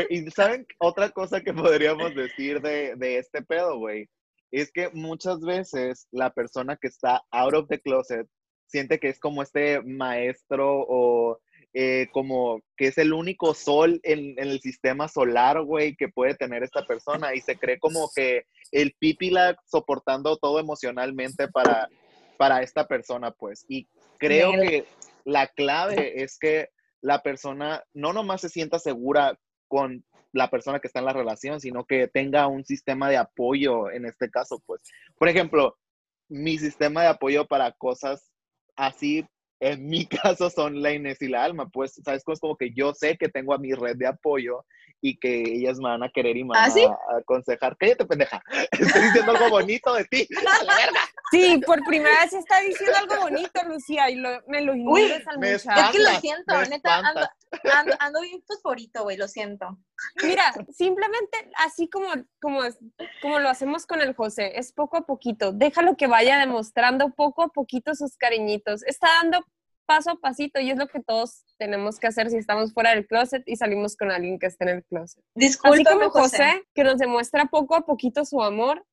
Y 0.09 0.29
saben 0.31 0.65
otra 0.79 1.09
cosa 1.09 1.41
que 1.41 1.53
podríamos 1.53 2.15
decir 2.15 2.61
de, 2.61 2.95
de 2.95 3.17
este 3.19 3.41
pedo, 3.41 3.77
güey, 3.77 4.09
es 4.51 4.71
que 4.71 4.89
muchas 4.93 5.39
veces 5.41 6.07
la 6.11 6.31
persona 6.31 6.77
que 6.77 6.87
está 6.87 7.21
out 7.31 7.53
of 7.53 7.67
the 7.69 7.79
closet 7.79 8.27
siente 8.67 8.99
que 8.99 9.09
es 9.09 9.19
como 9.19 9.41
este 9.41 9.81
maestro 9.81 10.85
o 10.87 11.39
eh, 11.73 12.07
como 12.11 12.61
que 12.75 12.87
es 12.87 12.97
el 12.97 13.13
único 13.13 13.53
sol 13.53 13.99
en, 14.03 14.39
en 14.39 14.49
el 14.49 14.61
sistema 14.61 15.07
solar, 15.07 15.61
güey, 15.61 15.95
que 15.95 16.09
puede 16.09 16.33
tener 16.33 16.63
esta 16.63 16.85
persona 16.85 17.35
y 17.35 17.41
se 17.41 17.57
cree 17.57 17.77
como 17.77 18.09
que 18.15 18.45
el 18.71 18.95
pipila 18.97 19.55
soportando 19.65 20.37
todo 20.37 20.59
emocionalmente 20.59 21.47
para, 21.47 21.87
para 22.37 22.61
esta 22.61 22.87
persona, 22.87 23.31
pues. 23.31 23.65
Y 23.67 23.87
creo 24.17 24.53
que 24.53 24.85
la 25.23 25.47
clave 25.47 26.23
es 26.23 26.39
que 26.39 26.69
la 27.01 27.21
persona 27.21 27.83
no 27.93 28.13
nomás 28.13 28.41
se 28.41 28.49
sienta 28.49 28.79
segura 28.79 29.37
con 29.67 30.03
la 30.31 30.49
persona 30.49 30.79
que 30.79 30.87
está 30.87 30.99
en 30.99 31.05
la 31.05 31.13
relación, 31.13 31.59
sino 31.59 31.85
que 31.85 32.07
tenga 32.07 32.47
un 32.47 32.65
sistema 32.65 33.09
de 33.09 33.17
apoyo 33.17 33.91
en 33.91 34.05
este 34.05 34.29
caso, 34.29 34.61
pues. 34.65 34.81
Por 35.17 35.29
ejemplo, 35.29 35.77
mi 36.29 36.57
sistema 36.57 37.03
de 37.03 37.09
apoyo 37.09 37.45
para 37.45 37.71
cosas 37.73 38.31
así, 38.77 39.25
en 39.59 39.87
mi 39.87 40.05
caso, 40.37 40.49
son 40.49 40.81
la 40.81 40.93
Inés 40.93 41.21
y 41.21 41.27
la 41.27 41.43
Alma, 41.43 41.67
pues, 41.69 41.99
¿sabes? 42.03 42.23
Es 42.25 42.39
como 42.39 42.55
que 42.55 42.71
yo 42.73 42.93
sé 42.93 43.17
que 43.17 43.27
tengo 43.27 43.53
a 43.53 43.57
mi 43.57 43.73
red 43.73 43.97
de 43.97 44.07
apoyo 44.07 44.65
y 45.01 45.17
que 45.17 45.41
ellas 45.41 45.77
me 45.77 45.89
van 45.89 46.03
a 46.03 46.09
querer 46.09 46.37
y 46.37 46.43
me 46.43 46.49
van 46.49 46.69
¿Ah, 46.69 46.71
sí? 46.71 46.83
a, 46.83 46.89
a 46.89 47.19
aconsejar. 47.19 47.75
Cállate, 47.77 48.05
pendeja. 48.05 48.41
Estoy 48.71 49.01
diciendo 49.01 49.31
algo 49.31 49.49
bonito 49.49 49.93
de 49.93 50.05
ti. 50.05 50.27
A 50.61 50.63
la 50.63 50.75
verga. 50.75 50.99
Sí, 51.31 51.61
por 51.65 51.83
primera 51.83 52.21
vez 52.21 52.33
está 52.33 52.59
diciendo 52.61 52.95
algo 52.97 53.21
bonito, 53.21 53.61
Lucía, 53.67 54.09
y 54.09 54.15
lo- 54.15 54.41
me 54.47 54.61
lo 54.61 54.75
ignoras 54.75 55.27
al 55.27 55.39
me 55.39 55.53
muchacho. 55.53 55.81
Es 55.81 55.91
que 55.91 55.99
lo 55.99 56.19
siento, 56.19 56.61
neta, 56.69 56.97
ando, 56.99 57.27
ando, 57.73 57.95
ando 57.99 58.21
bien 58.21 58.41
fosforito, 58.47 59.03
güey, 59.03 59.17
lo 59.17 59.27
siento. 59.27 59.77
Mira, 60.23 60.53
simplemente 60.71 61.51
así 61.57 61.89
como, 61.89 62.07
como, 62.41 62.61
como 63.21 63.39
lo 63.39 63.49
hacemos 63.49 63.85
con 63.85 64.01
el 64.01 64.15
José, 64.15 64.57
es 64.57 64.71
poco 64.71 64.97
a 64.97 65.05
poquito. 65.05 65.51
Déjalo 65.51 65.97
que 65.97 66.07
vaya 66.07 66.37
demostrando 66.39 67.09
poco 67.09 67.43
a 67.43 67.49
poquito 67.49 67.93
sus 67.95 68.15
cariñitos. 68.15 68.83
Está 68.83 69.07
dando 69.21 69.45
paso 69.85 70.11
a 70.11 70.15
pasito 70.19 70.59
y 70.59 70.69
es 70.69 70.77
lo 70.77 70.87
que 70.87 71.01
todos 71.01 71.43
tenemos 71.57 71.97
que 71.99 72.07
hacer 72.07 72.29
si 72.29 72.37
estamos 72.37 72.73
fuera 72.73 72.91
del 72.91 73.07
closet 73.07 73.43
y 73.45 73.55
salimos 73.55 73.95
con 73.95 74.11
alguien 74.11 74.37
que 74.37 74.45
está 74.47 74.65
en 74.65 74.77
el 74.77 74.83
closet. 74.85 75.23
Así 75.35 75.47
Disculpa, 75.47 75.91
como 75.91 76.09
José. 76.09 76.37
José, 76.37 76.63
que 76.73 76.83
nos 76.83 76.97
demuestra 76.97 77.45
poco 77.45 77.75
a 77.75 77.85
poquito 77.85 78.23
su 78.25 78.41
amor, 78.43 78.85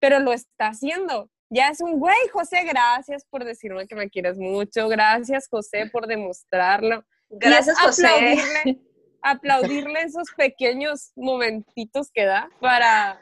pero 0.00 0.20
lo 0.20 0.32
está 0.32 0.68
haciendo. 0.68 1.30
Ya 1.50 1.68
es 1.68 1.80
un 1.80 1.98
güey, 1.98 2.16
José, 2.32 2.64
gracias 2.64 3.24
por 3.30 3.44
decirme 3.44 3.86
que 3.86 3.94
me 3.94 4.10
quieres 4.10 4.36
mucho, 4.36 4.88
gracias 4.88 5.48
José 5.48 5.88
por 5.92 6.06
demostrarlo. 6.06 7.04
Gracias, 7.28 7.78
José. 7.80 8.06
Aplaudirle, 8.06 8.80
aplaudirle 9.22 10.02
esos 10.02 10.28
pequeños 10.36 11.12
momentitos 11.16 12.10
que 12.12 12.24
da 12.24 12.48
para, 12.60 13.20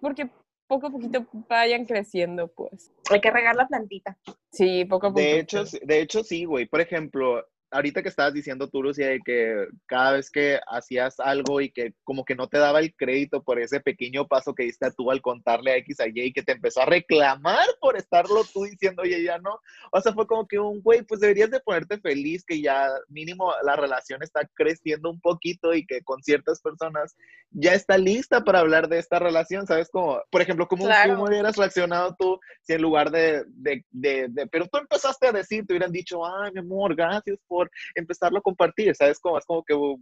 porque 0.00 0.30
poco 0.66 0.86
a 0.86 0.90
poquito 0.90 1.26
vayan 1.48 1.84
creciendo, 1.84 2.48
pues. 2.48 2.90
Hay 3.10 3.20
que 3.20 3.30
regar 3.30 3.54
la 3.56 3.68
plantita. 3.68 4.16
Sí, 4.50 4.86
poco 4.86 5.08
a 5.08 5.10
poco. 5.10 5.20
De 5.20 5.40
hecho, 5.40 5.64
de 5.64 6.00
hecho, 6.00 6.24
sí, 6.24 6.46
güey. 6.46 6.66
Por 6.66 6.80
ejemplo, 6.80 7.46
ahorita 7.72 8.02
que 8.02 8.08
estabas 8.10 8.34
diciendo 8.34 8.68
tú, 8.68 8.82
Lucía, 8.82 9.08
de 9.08 9.20
que 9.24 9.66
cada 9.86 10.12
vez 10.12 10.30
que 10.30 10.60
hacías 10.68 11.18
algo 11.18 11.60
y 11.60 11.70
que 11.70 11.94
como 12.04 12.24
que 12.24 12.34
no 12.34 12.46
te 12.48 12.58
daba 12.58 12.80
el 12.80 12.94
crédito 12.94 13.42
por 13.42 13.58
ese 13.58 13.80
pequeño 13.80 14.26
paso 14.28 14.54
que 14.54 14.64
diste 14.64 14.90
tú 14.96 15.10
al 15.10 15.20
contarle 15.22 15.72
a 15.72 15.76
X 15.78 16.00
a 16.00 16.06
Y 16.06 16.32
que 16.32 16.42
te 16.42 16.52
empezó 16.52 16.82
a 16.82 16.86
reclamar 16.86 17.66
por 17.80 17.96
estarlo 17.96 18.42
tú 18.52 18.64
diciendo, 18.64 19.02
oye, 19.02 19.22
ya 19.22 19.38
no. 19.38 19.58
O 19.90 20.00
sea, 20.00 20.12
fue 20.12 20.26
como 20.26 20.46
que 20.46 20.58
un 20.58 20.80
güey, 20.82 21.02
pues 21.02 21.20
deberías 21.20 21.50
de 21.50 21.60
ponerte 21.60 21.98
feliz 21.98 22.44
que 22.44 22.60
ya 22.60 22.88
mínimo 23.08 23.52
la 23.64 23.76
relación 23.76 24.22
está 24.22 24.48
creciendo 24.54 25.10
un 25.10 25.20
poquito 25.20 25.74
y 25.74 25.86
que 25.86 26.02
con 26.02 26.22
ciertas 26.22 26.60
personas 26.60 27.16
ya 27.50 27.74
está 27.74 27.98
lista 27.98 28.42
para 28.44 28.60
hablar 28.60 28.88
de 28.88 28.98
esta 28.98 29.18
relación, 29.18 29.66
¿sabes? 29.66 29.88
Como, 29.90 30.20
por 30.30 30.40
ejemplo, 30.40 30.66
¿cómo, 30.68 30.84
Claro. 30.84 31.14
cómo 31.14 31.24
hubieras 31.26 31.56
reaccionado 31.56 32.14
tú 32.18 32.38
si 32.62 32.72
en 32.74 32.82
lugar 32.82 33.10
de, 33.10 33.44
de, 33.48 33.84
de, 33.90 34.26
de- 34.28 34.46
pero 34.46 34.66
tú 34.68 34.78
empezaste 34.78 35.26
a 35.28 35.32
decir, 35.32 35.66
te 35.66 35.72
hubieran 35.74 35.92
dicho, 35.92 36.24
ay, 36.24 36.52
mi 36.52 36.60
amor, 36.60 36.94
gracias 36.94 37.38
por 37.46 37.61
empezarlo 37.94 38.38
a 38.38 38.42
compartir, 38.42 38.94
¿sabes? 38.94 39.18
Como, 39.20 39.38
es 39.38 39.44
como 39.46 39.62
que 39.64 39.74
uh, 39.74 39.98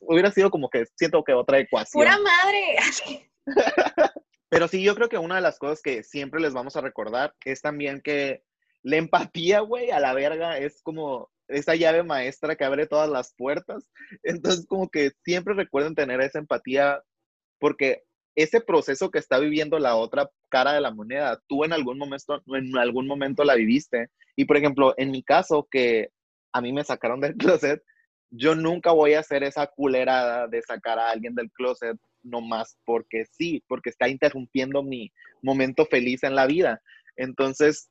hubiera 0.00 0.30
sido 0.30 0.50
como 0.50 0.68
que 0.68 0.86
siento 0.96 1.22
que 1.24 1.32
otra 1.32 1.58
ecuación. 1.58 2.04
¡Pura 2.04 2.18
madre! 2.18 2.76
Pero 4.48 4.68
sí, 4.68 4.82
yo 4.82 4.94
creo 4.94 5.08
que 5.08 5.18
una 5.18 5.36
de 5.36 5.40
las 5.40 5.58
cosas 5.58 5.80
que 5.80 6.02
siempre 6.02 6.40
les 6.40 6.52
vamos 6.52 6.76
a 6.76 6.82
recordar 6.82 7.34
es 7.44 7.62
también 7.62 8.02
que 8.02 8.42
la 8.82 8.96
empatía, 8.96 9.60
güey, 9.60 9.90
a 9.90 10.00
la 10.00 10.12
verga, 10.12 10.58
es 10.58 10.82
como 10.82 11.30
esa 11.48 11.74
llave 11.74 12.02
maestra 12.02 12.56
que 12.56 12.64
abre 12.64 12.86
todas 12.86 13.08
las 13.08 13.34
puertas. 13.34 13.88
Entonces, 14.22 14.66
como 14.66 14.88
que 14.88 15.12
siempre 15.24 15.54
recuerden 15.54 15.94
tener 15.94 16.20
esa 16.20 16.38
empatía, 16.38 17.02
porque 17.58 18.02
ese 18.34 18.60
proceso 18.60 19.10
que 19.10 19.18
está 19.18 19.38
viviendo 19.38 19.78
la 19.78 19.96
otra 19.96 20.28
cara 20.48 20.72
de 20.72 20.80
la 20.80 20.90
moneda, 20.90 21.40
tú 21.48 21.64
en 21.64 21.72
algún 21.72 21.98
momento, 21.98 22.42
en 22.46 22.76
algún 22.76 23.06
momento 23.06 23.44
la 23.44 23.54
viviste. 23.54 24.08
Y 24.36 24.46
por 24.46 24.56
ejemplo, 24.56 24.94
en 24.96 25.10
mi 25.10 25.22
caso, 25.22 25.68
que 25.70 26.10
a 26.52 26.60
mí 26.60 26.72
me 26.72 26.84
sacaron 26.84 27.20
del 27.20 27.36
closet, 27.36 27.82
yo 28.30 28.54
nunca 28.54 28.92
voy 28.92 29.14
a 29.14 29.20
hacer 29.20 29.42
esa 29.42 29.66
culerada 29.66 30.48
de 30.48 30.62
sacar 30.62 30.98
a 30.98 31.10
alguien 31.10 31.34
del 31.34 31.50
closet 31.50 31.96
nomás 32.22 32.78
porque 32.84 33.24
sí, 33.30 33.62
porque 33.68 33.90
está 33.90 34.08
interrumpiendo 34.08 34.82
mi 34.82 35.12
momento 35.42 35.84
feliz 35.86 36.22
en 36.22 36.34
la 36.34 36.46
vida. 36.46 36.80
Entonces, 37.16 37.90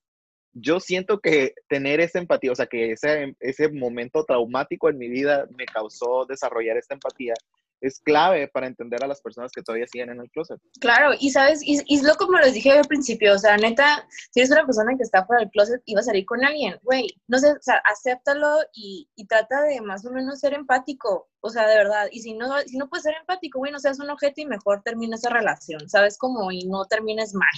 yo 0.53 0.79
siento 0.79 1.19
que 1.19 1.53
tener 1.69 2.01
esa 2.01 2.19
empatía, 2.19 2.51
o 2.51 2.55
sea, 2.55 2.65
que 2.65 2.91
ese, 2.91 3.35
ese 3.39 3.69
momento 3.69 4.25
traumático 4.25 4.89
en 4.89 4.97
mi 4.97 5.09
vida 5.09 5.47
me 5.55 5.65
causó 5.65 6.25
desarrollar 6.25 6.77
esta 6.77 6.95
empatía, 6.95 7.33
es 7.81 7.99
clave 7.99 8.47
para 8.47 8.67
entender 8.67 9.03
a 9.03 9.07
las 9.07 9.21
personas 9.21 9.51
que 9.51 9.61
todavía 9.63 9.87
siguen 9.87 10.11
en 10.11 10.21
el 10.21 10.29
closet. 10.29 10.59
Claro, 10.79 11.11
y 11.19 11.31
sabes, 11.31 11.61
y, 11.63 11.81
y 11.87 11.95
es 11.97 12.03
lo 12.03 12.15
como 12.15 12.37
les 12.37 12.53
dije 12.53 12.71
al 12.71 12.87
principio, 12.87 13.33
o 13.33 13.37
sea, 13.39 13.57
neta, 13.57 14.07
si 14.31 14.39
eres 14.39 14.51
una 14.51 14.65
persona 14.65 14.95
que 14.95 15.03
está 15.03 15.25
fuera 15.25 15.41
del 15.41 15.49
closet 15.51 15.81
y 15.85 15.95
va 15.95 16.01
a 16.01 16.03
salir 16.03 16.25
con 16.25 16.45
alguien, 16.45 16.77
güey, 16.83 17.07
no 17.27 17.39
sé, 17.39 17.51
o 17.51 17.57
sea, 17.61 17.81
acéptalo 17.85 18.59
y, 18.73 19.09
y 19.15 19.25
trata 19.25 19.63
de 19.63 19.81
más 19.81 20.05
o 20.05 20.11
menos 20.11 20.39
ser 20.39 20.53
empático, 20.53 21.27
o 21.39 21.49
sea, 21.49 21.67
de 21.67 21.75
verdad, 21.75 22.07
y 22.11 22.21
si 22.21 22.33
no, 22.35 22.59
si 22.61 22.77
no 22.77 22.87
puedes 22.87 23.03
ser 23.03 23.15
empático, 23.19 23.59
güey, 23.59 23.71
no 23.71 23.79
seas 23.79 23.99
un 23.99 24.09
objeto 24.09 24.41
y 24.41 24.45
mejor 24.45 24.81
termina 24.83 25.15
esa 25.15 25.29
relación, 25.29 25.89
¿sabes? 25.89 26.17
Como, 26.17 26.51
y 26.51 26.65
no 26.67 26.85
termines 26.85 27.33
mal. 27.33 27.49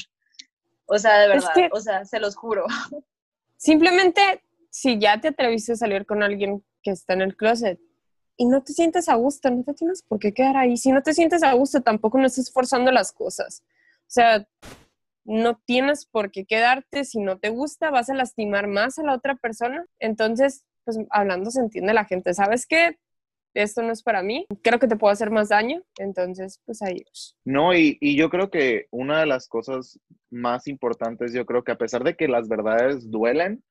O 0.86 0.98
sea, 0.98 1.20
de 1.20 1.26
Es 1.26 1.30
verdad, 1.32 1.54
que- 1.54 1.70
o 1.72 1.80
sea, 1.80 2.06
se 2.06 2.20
los 2.20 2.36
juro. 2.36 2.66
Simplemente, 3.58 4.44
si 4.70 5.00
ya 5.00 5.20
te 5.22 5.30
atreviste 5.30 5.74
a 5.74 5.76
salir 5.76 6.06
con 6.06 6.24
alguien 6.24 6.64
que 6.82 6.92
está 6.92 7.14
en 7.14 7.22
el 7.22 7.36
closet 7.36 7.80
y 8.38 8.46
no 8.46 8.64
te 8.64 8.74
sientes 8.74 9.10
a 9.10 9.16
gusto, 9.16 9.50
no 9.50 9.64
te 9.64 9.74
tienes 9.74 10.02
por 10.02 10.20
qué 10.20 10.34
quedar 10.34 10.58
ahí. 10.58 10.78
Si 10.78 10.92
no 10.92 11.02
te 11.02 11.14
sientes 11.14 11.44
a 11.44 11.54
gusto, 11.54 11.82
tampoco 11.82 12.18
no 12.18 12.26
estés 12.26 12.52
forzando 12.52 12.92
las 12.92 13.12
cosas. 13.12 13.64
O 14.02 14.12
sea, 14.14 14.48
no 15.26 15.60
tienes 15.66 16.06
por 16.06 16.32
qué 16.32 16.46
quedarte. 16.46 17.06
Si 17.06 17.20
no 17.20 17.38
te 17.40 17.50
gusta, 17.50 17.92
vas 17.92 18.10
a 18.10 18.16
lastimar 18.16 18.68
más 18.68 18.98
a 19.00 19.04
la 19.04 19.14
otra 19.16 19.36
persona. 19.36 19.86
Entonces, 20.00 20.66
pues 20.84 20.98
hablando 21.12 21.52
se 21.52 21.62
entiende 21.62 21.94
la 21.94 22.06
gente. 22.06 22.34
¿Sabes 22.34 22.66
qué? 22.66 22.98
Esto 23.54 23.84
no 23.84 23.92
es 23.92 24.02
para 24.02 24.24
mí. 24.24 24.48
Creo 24.64 24.80
que 24.80 24.88
te 24.88 24.96
puedo 24.96 25.14
hacer 25.14 25.30
más 25.30 25.50
daño. 25.50 25.84
Entonces, 25.98 26.60
pues 26.66 26.82
adiós. 26.82 27.38
No, 27.46 27.74
y, 27.74 27.98
y 28.02 28.18
yo 28.18 28.30
creo 28.30 28.50
que 28.50 28.88
una 28.90 29.20
de 29.20 29.28
las 29.28 29.48
cosas 29.48 30.00
más 30.32 30.68
importantes, 30.68 31.34
yo 31.34 31.46
creo 31.46 31.64
que 31.64 31.72
a 31.72 31.78
pesar 31.78 32.04
de 32.04 32.16
que 32.16 32.28
las 32.28 32.48
verdades 32.48 33.12
duelen, 33.12 33.64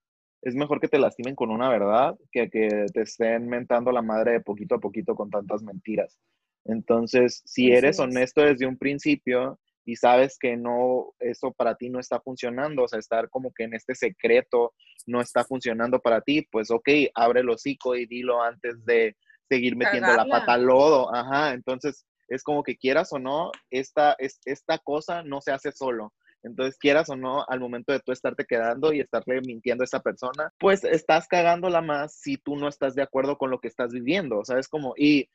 es 0.43 0.55
mejor 0.55 0.81
que 0.81 0.89
te 0.89 0.99
lastimen 0.99 1.35
con 1.35 1.51
una 1.51 1.69
verdad 1.69 2.17
que 2.31 2.51
que 2.51 2.87
te 2.93 3.03
estén 3.03 3.49
mentando 3.49 3.93
la 3.93 4.03
madre 4.03 4.33
de 4.33 4.41
poquito 4.41 4.75
a 4.75 4.81
poquito 4.81 5.15
con 5.15 5.31
tantas 5.31 5.63
mentiras. 5.63 6.19
Entonces, 6.65 7.43
si 7.45 7.73
eres 7.73 7.97
es. 7.97 8.01
honesto 8.01 8.43
desde 8.43 8.67
un 8.67 8.77
principio 8.77 9.59
y 9.85 9.97
sabes 9.97 10.37
que 10.39 10.57
no, 10.57 11.13
eso 11.19 11.53
para 11.53 11.75
ti 11.75 11.91
no 11.91 11.99
está 11.99 12.21
funcionando, 12.21 12.85
o 12.85 12.89
sea, 12.89 12.99
estar 12.99 13.29
como 13.31 13.53
que 13.53 13.65
en 13.65 13.75
este 13.75 13.95
secreto 13.95 14.73
no 15.07 15.21
está 15.21 15.45
funcionando 15.45 15.99
para 15.99 16.21
ti, 16.21 16.47
pues 16.51 16.71
ok, 16.71 16.89
abre 17.15 17.41
el 17.41 17.51
hocico 17.51 17.97
y 17.97 18.07
dilo 18.07 18.43
antes 18.43 18.85
de 18.85 19.17
seguir 19.49 19.77
metiendo 19.77 20.13
la 20.13 20.25
pata 20.25 20.55
al 20.55 20.65
lodo. 20.65 21.13
Ajá, 21.15 21.53
entonces 21.53 22.07
es 22.29 22.43
como 22.43 22.63
que 22.63 22.77
quieras 22.77 23.13
o 23.13 23.19
no, 23.19 23.51
esta, 23.71 24.15
es, 24.19 24.41
esta 24.45 24.79
cosa 24.79 25.23
no 25.23 25.41
se 25.41 25.53
hace 25.53 25.73
solo. 25.73 26.13
Entonces, 26.43 26.77
quieras 26.79 27.09
o 27.09 27.17
no, 27.17 27.45
al 27.49 27.61
momento 27.61 27.93
de 27.93 28.01
tú 28.01 28.13
estarte 28.13 28.45
quedando 28.45 28.93
y 28.93 29.01
estarle 29.01 29.41
mintiendo 29.47 29.83
a 29.83 29.87
esa 29.87 30.01
persona, 30.01 30.53
pues 30.59 30.85
estás 30.85 31.29
cagándola 31.29 31.81
más 31.81 32.15
si 32.15 32.37
tú 32.37 32.57
no 32.57 32.69
estás 32.69 32.95
de 32.95 33.03
acuerdo 33.03 33.39
con 33.39 33.51
lo 33.51 33.61
que 33.61 33.69
estás 33.69 33.93
viviendo, 33.93 34.39
o 34.39 34.45
sea, 34.45 34.59
es 34.59 34.69
como, 34.69 34.95
y 34.97 35.29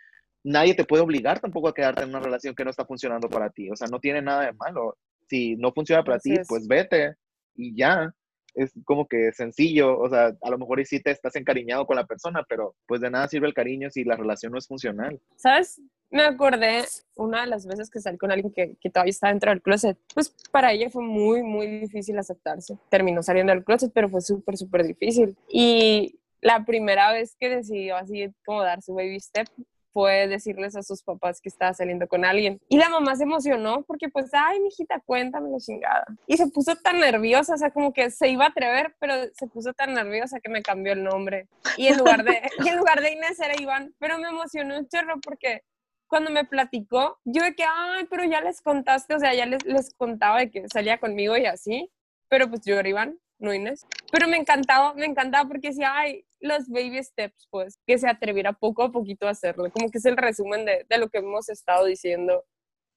nadie 0.43 0.75
te 0.75 0.85
puede 0.85 1.03
obligar 1.03 1.39
tampoco 1.39 1.67
a 1.67 1.73
quedarte 1.73 2.03
en 2.03 2.09
una 2.09 2.19
relación 2.19 2.55
que 2.55 2.63
no 2.63 2.69
está 2.69 2.85
funcionando 2.85 3.29
para 3.29 3.49
ti, 3.49 3.69
o 3.69 3.75
sea, 3.75 3.87
no 3.87 3.99
tiene 3.99 4.21
nada 4.21 4.45
de 4.45 4.53
malo. 4.53 4.97
Si 5.29 5.55
no 5.57 5.73
funciona 5.73 6.03
para 6.03 6.19
ti, 6.19 6.33
es. 6.33 6.47
pues 6.47 6.67
vete 6.67 7.15
y 7.55 7.75
ya. 7.75 8.13
Es 8.57 8.73
como 8.85 9.07
que 9.07 9.31
sencillo, 9.33 9.97
o 9.97 10.09
sea, 10.09 10.35
a 10.41 10.49
lo 10.49 10.57
mejor 10.57 10.83
sí 10.85 11.01
te 11.01 11.11
estás 11.11 11.35
encariñado 11.35 11.85
con 11.85 11.95
la 11.95 12.05
persona, 12.05 12.43
pero 12.49 12.75
pues 12.87 13.01
de 13.01 13.09
nada 13.09 13.27
sirve 13.27 13.47
el 13.47 13.53
cariño 13.53 13.89
si 13.89 14.03
la 14.03 14.15
relación 14.15 14.51
no 14.51 14.57
es 14.57 14.67
funcional. 14.67 15.19
¿Sabes? 15.35 15.79
Me 16.09 16.23
acordé 16.23 16.85
una 17.15 17.41
de 17.41 17.47
las 17.47 17.67
veces 17.67 17.89
que 17.89 17.99
salí 17.99 18.17
con 18.17 18.31
alguien 18.31 18.51
que, 18.51 18.75
que 18.79 18.89
todavía 18.89 19.11
está 19.11 19.27
dentro 19.27 19.51
del 19.51 19.61
closet. 19.61 19.97
Pues 20.13 20.33
para 20.51 20.71
ella 20.71 20.89
fue 20.89 21.03
muy, 21.03 21.43
muy 21.43 21.67
difícil 21.67 22.17
aceptarse. 22.17 22.77
Terminó 22.89 23.21
saliendo 23.21 23.53
del 23.53 23.63
closet, 23.63 23.91
pero 23.93 24.09
fue 24.09 24.21
súper, 24.21 24.57
súper 24.57 24.85
difícil. 24.85 25.37
Y 25.49 26.19
la 26.41 26.65
primera 26.65 27.11
vez 27.11 27.35
que 27.39 27.49
decidió 27.49 27.97
así 27.97 28.33
como 28.45 28.63
dar 28.63 28.81
su 28.81 28.93
baby 28.93 29.19
step, 29.19 29.47
fue 29.93 30.27
decirles 30.27 30.75
a 30.75 30.83
sus 30.83 31.03
papás 31.03 31.41
que 31.41 31.49
estaba 31.49 31.73
saliendo 31.73 32.07
con 32.07 32.25
alguien. 32.25 32.59
Y 32.69 32.77
la 32.77 32.89
mamá 32.89 33.15
se 33.15 33.23
emocionó 33.23 33.83
porque 33.83 34.09
pues, 34.09 34.29
ay, 34.33 34.59
mi 34.59 34.67
hijita, 34.67 35.01
cuéntame 35.05 35.49
la 35.49 35.57
chingada. 35.57 36.05
Y 36.27 36.37
se 36.37 36.47
puso 36.47 36.75
tan 36.75 36.99
nerviosa, 36.99 37.55
o 37.55 37.57
sea, 37.57 37.71
como 37.71 37.93
que 37.93 38.11
se 38.11 38.29
iba 38.29 38.45
a 38.45 38.49
atrever, 38.49 38.95
pero 38.99 39.13
se 39.33 39.47
puso 39.47 39.73
tan 39.73 39.93
nerviosa 39.93 40.39
que 40.39 40.49
me 40.49 40.61
cambió 40.61 40.93
el 40.93 41.03
nombre. 41.03 41.47
Y 41.77 41.87
en 41.87 41.97
lugar 41.97 42.23
de, 42.23 42.41
y 42.65 42.69
en 42.69 42.77
lugar 42.77 43.01
de 43.01 43.11
Inés 43.11 43.39
era 43.39 43.59
Iván, 43.59 43.93
pero 43.99 44.17
me 44.17 44.29
emocionó 44.29 44.77
un 44.77 44.87
chorro 44.87 45.15
porque 45.21 45.63
cuando 46.07 46.31
me 46.31 46.45
platicó, 46.45 47.19
yo 47.25 47.43
de 47.43 47.53
que, 47.53 47.63
ay, 47.63 48.05
pero 48.09 48.23
ya 48.23 48.41
les 48.41 48.61
contaste, 48.61 49.15
o 49.15 49.19
sea, 49.19 49.33
ya 49.33 49.45
les, 49.45 49.63
les 49.65 49.93
contaba 49.95 50.39
de 50.39 50.49
que 50.49 50.67
salía 50.69 50.99
conmigo 50.99 51.37
y 51.37 51.45
así, 51.45 51.91
pero 52.29 52.49
pues 52.49 52.61
yo 52.65 52.79
era 52.79 52.87
Iván, 52.87 53.19
no 53.39 53.53
Inés. 53.53 53.85
Pero 54.11 54.27
me 54.27 54.37
encantaba, 54.37 54.93
me 54.93 55.05
encantaba 55.05 55.47
porque 55.47 55.69
decía, 55.69 55.91
ay, 55.95 56.25
los 56.39 56.67
baby 56.69 57.03
steps, 57.03 57.47
pues, 57.49 57.79
que 57.85 57.97
se 57.97 58.07
atreviera 58.07 58.53
poco 58.53 58.83
a 58.83 58.91
poquito 58.91 59.27
a 59.27 59.31
hacerlo, 59.31 59.69
como 59.71 59.89
que 59.89 59.97
es 59.97 60.05
el 60.05 60.17
resumen 60.17 60.65
de, 60.65 60.85
de 60.89 60.97
lo 60.97 61.09
que 61.09 61.19
hemos 61.19 61.49
estado 61.49 61.85
diciendo 61.85 62.45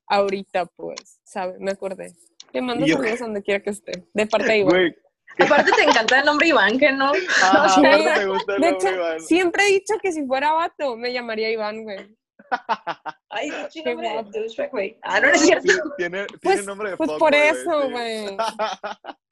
ahorita, 0.07 0.67
pues, 0.77 1.21
¿sabes? 1.25 1.59
Me 1.61 1.71
acordé. 1.73 2.13
Le 2.53 2.63
mando 2.63 2.85
Yo- 2.87 2.97
saludos 2.97 3.21
donde 3.21 3.43
quiera 3.43 3.63
que 3.63 3.71
esté, 3.71 4.07
de 4.13 4.27
parte 4.27 4.47
de 4.49 4.59
Iván. 4.59 4.71
Güey, 4.75 4.95
Aparte 5.39 5.71
te 5.73 5.85
encanta 5.85 6.19
el 6.19 6.27
nombre 6.27 6.49
Iván, 6.49 6.77
que 6.79 6.91
no. 6.91 7.13
ajá, 7.43 7.69
Sí. 8.21 8.25
gusta 8.27 8.55
el 8.57 8.61
De 8.63 8.69
hecho, 8.71 8.91
Iván. 8.91 9.21
siempre 9.21 9.63
he 9.65 9.73
dicho 9.73 9.95
que 10.03 10.11
si 10.13 10.27
fuera 10.27 10.53
vato, 10.53 10.97
me 10.97 11.13
llamaría 11.13 11.51
Iván, 11.51 11.85
güey. 11.85 12.17
Ay, 13.31 13.51
Qué 13.73 13.83
nombre 13.85 14.09
de 14.09 14.67
güey. 14.73 14.99
Ah, 15.03 15.21
no, 15.21 15.29
no 15.29 15.33
es 15.35 15.41
cierto. 15.43 15.73
Tiene, 15.97 16.27
tiene 16.27 16.39
Pues, 16.43 16.67
nombre 16.67 16.91
de 16.91 16.97
pues 16.97 17.11
fuckboy, 17.11 17.21
por 17.31 17.35
eso, 17.35 17.83
sí. 17.83 17.91
güey. 17.93 18.37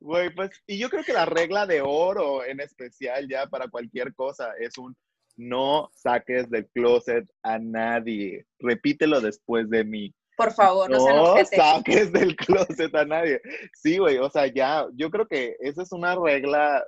Güey, 0.00 0.34
pues, 0.34 0.50
y 0.66 0.78
yo 0.78 0.88
creo 0.90 1.04
que 1.04 1.12
la 1.12 1.26
regla 1.26 1.66
de 1.66 1.80
oro 1.80 2.44
en 2.44 2.60
especial 2.60 3.28
ya 3.28 3.46
para 3.46 3.68
cualquier 3.68 4.14
cosa 4.14 4.52
es 4.58 4.78
un 4.78 4.96
no 5.36 5.90
saques 5.94 6.50
del 6.50 6.68
closet 6.68 7.26
a 7.42 7.58
nadie. 7.58 8.46
Repítelo 8.58 9.20
después 9.20 9.68
de 9.70 9.84
mí. 9.84 10.14
Por 10.36 10.52
favor, 10.52 10.90
no, 10.90 11.36
No 11.36 11.44
saques 11.44 12.12
del 12.12 12.36
closet 12.36 12.94
a 12.94 13.04
nadie. 13.04 13.40
Sí, 13.74 13.98
güey, 13.98 14.18
o 14.18 14.30
sea, 14.30 14.46
ya, 14.46 14.86
yo 14.94 15.10
creo 15.10 15.26
que 15.26 15.56
esa 15.60 15.82
es 15.82 15.92
una 15.92 16.14
regla 16.14 16.84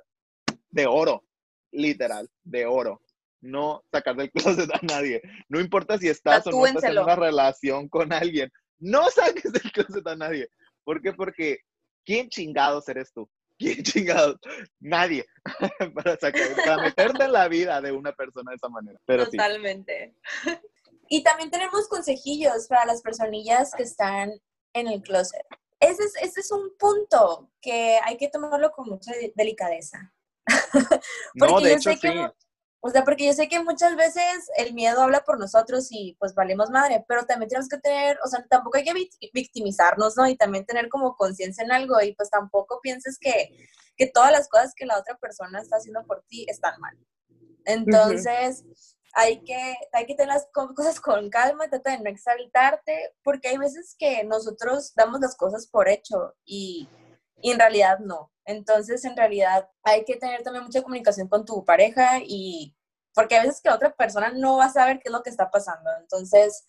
de 0.71 0.87
oro, 0.87 1.23
literal, 1.71 2.29
de 2.43 2.65
oro. 2.65 3.01
No 3.41 3.83
sacar 3.91 4.15
del 4.15 4.31
closet 4.31 4.69
a 4.73 4.79
nadie. 4.81 5.21
No 5.49 5.59
importa 5.59 5.97
si 5.97 6.07
estás 6.07 6.45
o 6.47 6.51
no 6.51 6.65
estás 6.65 6.83
en 6.83 6.95
Tatúenselo. 6.95 7.03
una 7.03 7.15
relación 7.15 7.87
con 7.89 8.11
alguien. 8.11 8.51
No 8.79 9.09
saques 9.09 9.51
del 9.51 9.71
closet 9.71 10.07
a 10.07 10.15
nadie. 10.15 10.49
¿Por 10.83 11.01
qué? 11.01 11.13
Porque 11.13 11.59
¿quién 12.05 12.29
chingados 12.29 12.87
eres 12.89 13.11
tú? 13.13 13.29
¿Quién 13.57 13.83
chingados? 13.83 14.37
Nadie. 14.79 15.25
para, 15.95 16.17
sacar, 16.17 16.55
para 16.55 16.77
meterte 16.83 17.23
en 17.23 17.31
la 17.31 17.47
vida 17.47 17.81
de 17.81 17.91
una 17.91 18.11
persona 18.13 18.51
de 18.51 18.55
esa 18.57 18.69
manera. 18.69 18.99
Pero 19.05 19.25
sí. 19.25 19.31
Totalmente. 19.37 20.15
Y 21.07 21.21
también 21.21 21.51
tenemos 21.51 21.87
consejillos 21.87 22.65
para 22.67 22.83
las 22.85 23.03
personillas 23.03 23.71
que 23.77 23.83
están 23.83 24.31
en 24.73 24.87
el 24.87 25.03
closet. 25.03 25.45
Ese 25.79 26.03
es, 26.03 26.15
ese 26.19 26.39
es 26.39 26.51
un 26.51 26.75
punto 26.79 27.51
que 27.61 27.99
hay 28.03 28.17
que 28.17 28.27
tomarlo 28.29 28.71
con 28.71 28.89
mucha 28.89 29.11
de- 29.11 29.31
delicadeza. 29.35 30.11
No, 31.35 31.47
Porque 31.47 31.65
de 31.65 31.69
yo 31.71 31.77
hecho, 31.77 31.91
sé 31.91 31.99
que 31.99 32.11
sí. 32.11 32.17
O 32.87 32.89
sea, 32.91 33.03
porque 33.03 33.25
yo 33.25 33.33
sé 33.33 33.49
que 33.49 33.63
muchas 33.63 33.95
veces 33.95 34.47
el 34.57 34.75
miedo 34.75 35.01
habla 35.01 35.23
por 35.23 35.39
nosotros 35.39 35.87
y 35.89 36.15
pues 36.19 36.35
valemos 36.35 36.69
madre, 36.69 37.03
pero 37.07 37.25
también 37.25 37.49
tenemos 37.49 37.67
que 37.67 37.79
tener, 37.79 38.19
o 38.23 38.27
sea, 38.27 38.45
tampoco 38.47 38.77
hay 38.77 38.83
que 38.83 38.93
vict- 38.93 39.31
victimizarnos, 39.33 40.15
¿no? 40.15 40.27
Y 40.27 40.37
también 40.37 40.67
tener 40.67 40.87
como 40.87 41.15
conciencia 41.15 41.63
en 41.63 41.71
algo 41.71 41.99
y 41.99 42.13
pues 42.13 42.29
tampoco 42.29 42.79
pienses 42.83 43.17
que, 43.17 43.49
que 43.97 44.05
todas 44.05 44.31
las 44.31 44.47
cosas 44.49 44.73
que 44.75 44.85
la 44.85 44.99
otra 44.99 45.17
persona 45.17 45.59
está 45.61 45.77
haciendo 45.77 46.05
por 46.05 46.23
ti 46.27 46.45
están 46.47 46.79
mal. 46.79 46.95
Entonces, 47.65 48.63
hay, 49.15 49.43
que, 49.43 49.75
hay 49.91 50.05
que 50.05 50.13
tener 50.13 50.35
las 50.35 50.47
co- 50.53 50.75
cosas 50.75 50.99
con 50.99 51.31
calma, 51.31 51.67
trata 51.67 51.89
de 51.89 52.01
no 52.03 52.09
exaltarte, 52.11 53.15
porque 53.23 53.47
hay 53.47 53.57
veces 53.57 53.95
que 53.97 54.23
nosotros 54.25 54.93
damos 54.93 55.21
las 55.21 55.35
cosas 55.35 55.65
por 55.65 55.89
hecho 55.89 56.35
y, 56.45 56.87
y 57.41 57.51
en 57.51 57.59
realidad 57.59 57.99
no. 57.99 58.31
Entonces, 58.45 59.03
en 59.05 59.15
realidad, 59.17 59.69
hay 59.83 60.05
que 60.05 60.15
tener 60.17 60.43
también 60.43 60.65
mucha 60.65 60.81
comunicación 60.83 61.27
con 61.27 61.45
tu 61.45 61.63
pareja 61.65 62.19
y 62.23 62.75
porque 63.13 63.37
a 63.37 63.41
veces 63.43 63.61
que 63.61 63.69
otra 63.69 63.95
persona 63.95 64.31
no 64.35 64.57
va 64.57 64.65
a 64.65 64.69
saber 64.71 64.97
qué 64.97 65.03
es 65.05 65.11
lo 65.11 65.23
que 65.23 65.29
está 65.29 65.49
pasando. 65.49 65.89
Entonces, 65.99 66.65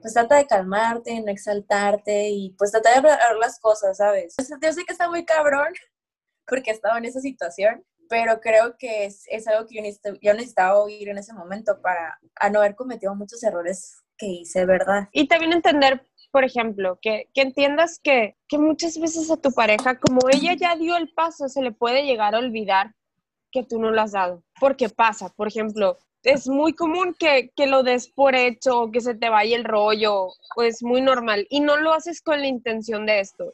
pues 0.00 0.14
trata 0.14 0.36
de 0.36 0.46
calmarte, 0.46 1.20
no 1.20 1.30
exaltarte 1.30 2.28
y 2.30 2.54
pues 2.58 2.70
trata 2.72 2.90
de 2.90 2.96
hablar 2.96 3.36
las 3.40 3.58
cosas, 3.60 3.96
¿sabes? 3.98 4.34
Sea, 4.34 4.56
Yo 4.62 4.72
sé 4.72 4.84
que 4.84 4.92
está 4.92 5.08
muy 5.08 5.24
cabrón 5.24 5.68
porque 6.46 6.70
estaba 6.70 6.98
en 6.98 7.04
esa 7.06 7.20
situación, 7.20 7.84
pero 8.08 8.40
creo 8.40 8.76
que 8.78 9.04
es, 9.06 9.24
es 9.28 9.46
algo 9.48 9.66
que 9.66 9.76
yo, 9.76 9.82
necesito- 9.82 10.18
yo 10.22 10.34
necesitaba 10.34 10.78
oír 10.80 11.08
en 11.08 11.18
ese 11.18 11.32
momento 11.34 11.80
para 11.82 12.18
a 12.36 12.50
no 12.50 12.60
haber 12.60 12.74
cometido 12.76 13.14
muchos 13.14 13.42
errores 13.42 13.98
que 14.16 14.26
hice, 14.26 14.64
¿verdad? 14.66 15.08
Y 15.12 15.28
también 15.28 15.52
entender, 15.52 16.06
por 16.30 16.44
ejemplo, 16.44 16.98
que, 17.00 17.28
que 17.34 17.42
entiendas 17.42 17.98
que, 17.98 18.36
que 18.48 18.58
muchas 18.58 18.98
veces 18.98 19.30
a 19.30 19.36
tu 19.36 19.52
pareja, 19.52 19.98
como 19.98 20.20
ella 20.30 20.54
ya 20.54 20.76
dio 20.76 20.96
el 20.96 21.12
paso, 21.12 21.48
se 21.48 21.62
le 21.62 21.72
puede 21.72 22.04
llegar 22.04 22.34
a 22.34 22.38
olvidar 22.38 22.94
que 23.50 23.64
tú 23.64 23.80
no 23.80 23.90
lo 23.90 24.00
has 24.00 24.12
dado. 24.12 24.42
Porque 24.60 24.88
pasa, 24.88 25.28
por 25.30 25.48
ejemplo, 25.48 25.98
es 26.22 26.48
muy 26.48 26.74
común 26.74 27.14
que, 27.18 27.50
que 27.56 27.66
lo 27.66 27.82
des 27.82 28.08
por 28.08 28.34
hecho 28.34 28.90
que 28.92 29.00
se 29.00 29.14
te 29.14 29.28
vaya 29.28 29.56
el 29.56 29.64
rollo, 29.64 30.28
es 30.56 30.82
muy 30.82 31.00
normal. 31.00 31.46
Y 31.50 31.60
no 31.60 31.76
lo 31.76 31.92
haces 31.92 32.20
con 32.20 32.40
la 32.40 32.46
intención 32.46 33.06
de 33.06 33.20
esto, 33.20 33.52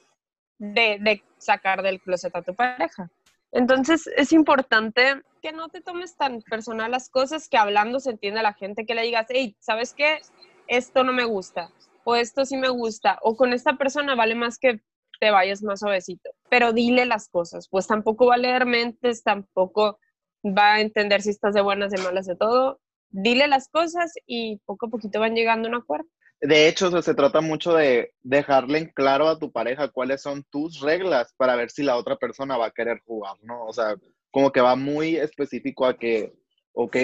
de, 0.59 0.99
de 1.01 1.23
sacar 1.39 1.83
del 1.83 2.01
closet 2.01 2.35
a 2.35 2.43
tu 2.43 2.55
pareja. 2.55 3.11
Entonces 3.53 4.07
es 4.17 4.33
importante 4.33 5.23
que 5.41 5.53
no 5.53 5.69
te 5.69 5.81
tomes 5.81 6.17
tan 6.17 6.43
personal 6.43 6.91
las 6.91 7.09
cosas, 7.09 7.49
que 7.49 7.57
hablando 7.57 8.01
se 8.01 8.11
entiende 8.11 8.41
a 8.41 8.43
la 8.43 8.53
gente, 8.53 8.85
que 8.85 8.95
le 8.95 9.03
digas, 9.03 9.27
hey, 9.31 9.57
¿sabes 9.61 9.95
qué? 9.95 10.19
Esto 10.67 11.05
no 11.05 11.13
me 11.13 11.25
gusta, 11.25 11.71
o 12.09 12.15
esto 12.15 12.45
sí 12.45 12.57
me 12.57 12.69
gusta, 12.69 13.19
o 13.21 13.37
con 13.37 13.53
esta 13.53 13.77
persona 13.77 14.15
vale 14.15 14.37
más 14.37 14.59
que 14.59 14.81
te 15.19 15.33
vayas 15.33 15.63
más 15.65 15.81
suavecito, 15.81 16.31
pero 16.49 16.73
dile 16.73 17.05
las 17.05 17.29
cosas, 17.29 17.69
pues 17.69 17.89
tampoco 17.89 18.27
va 18.27 18.35
a 18.35 18.39
leer 18.39 18.65
mentes, 18.65 19.25
tampoco 19.25 19.99
va 20.45 20.75
a 20.75 20.81
entender 20.81 21.21
si 21.21 21.31
estás 21.31 21.55
de 21.55 21.63
buenas, 21.63 21.91
de 21.91 22.01
malas, 22.01 22.27
de 22.27 22.37
todo. 22.37 22.79
Dile 23.11 23.49
las 23.49 23.69
cosas 23.69 24.13
y 24.25 24.59
poco 24.67 24.87
a 24.87 24.91
poquito 24.91 25.19
van 25.19 25.35
llegando 25.35 25.67
a 25.67 25.71
un 25.71 25.77
acuerdo. 25.79 26.07
De 26.41 26.69
hecho, 26.69 26.89
o 26.89 26.91
sea, 26.93 27.03
se 27.03 27.15
trata 27.15 27.41
mucho 27.41 27.75
de 27.75 28.13
dejarle 28.23 28.79
en 28.79 28.93
claro 28.93 29.27
a 29.27 29.39
tu 29.41 29.51
pareja 29.51 29.89
cuáles 29.89 30.23
son 30.23 30.45
tus 30.45 30.81
reglas 30.81 31.35
para 31.37 31.57
ver 31.57 31.71
si 31.71 31.83
la 31.83 31.97
otra 31.97 32.17
persona 32.17 32.57
va 32.57 32.67
a 32.67 32.73
querer 32.73 33.01
jugar, 33.05 33.37
¿no? 33.43 33.65
O 33.65 33.73
sea, 33.73 33.97
como 34.31 34.53
que 34.53 34.61
va 34.61 34.77
muy 34.77 35.17
específico 35.17 35.87
a 35.87 35.97
que, 35.99 36.35
ok, 36.73 36.97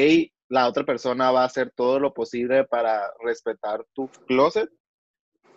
la 0.49 0.69
otra 0.69 0.85
persona 0.85 1.33
va 1.33 1.43
a 1.43 1.47
hacer 1.47 1.73
todo 1.75 1.99
lo 1.99 2.15
posible 2.15 2.65
para 2.65 3.11
respetar 3.25 3.85
tu 3.95 4.09
closet, 4.29 4.69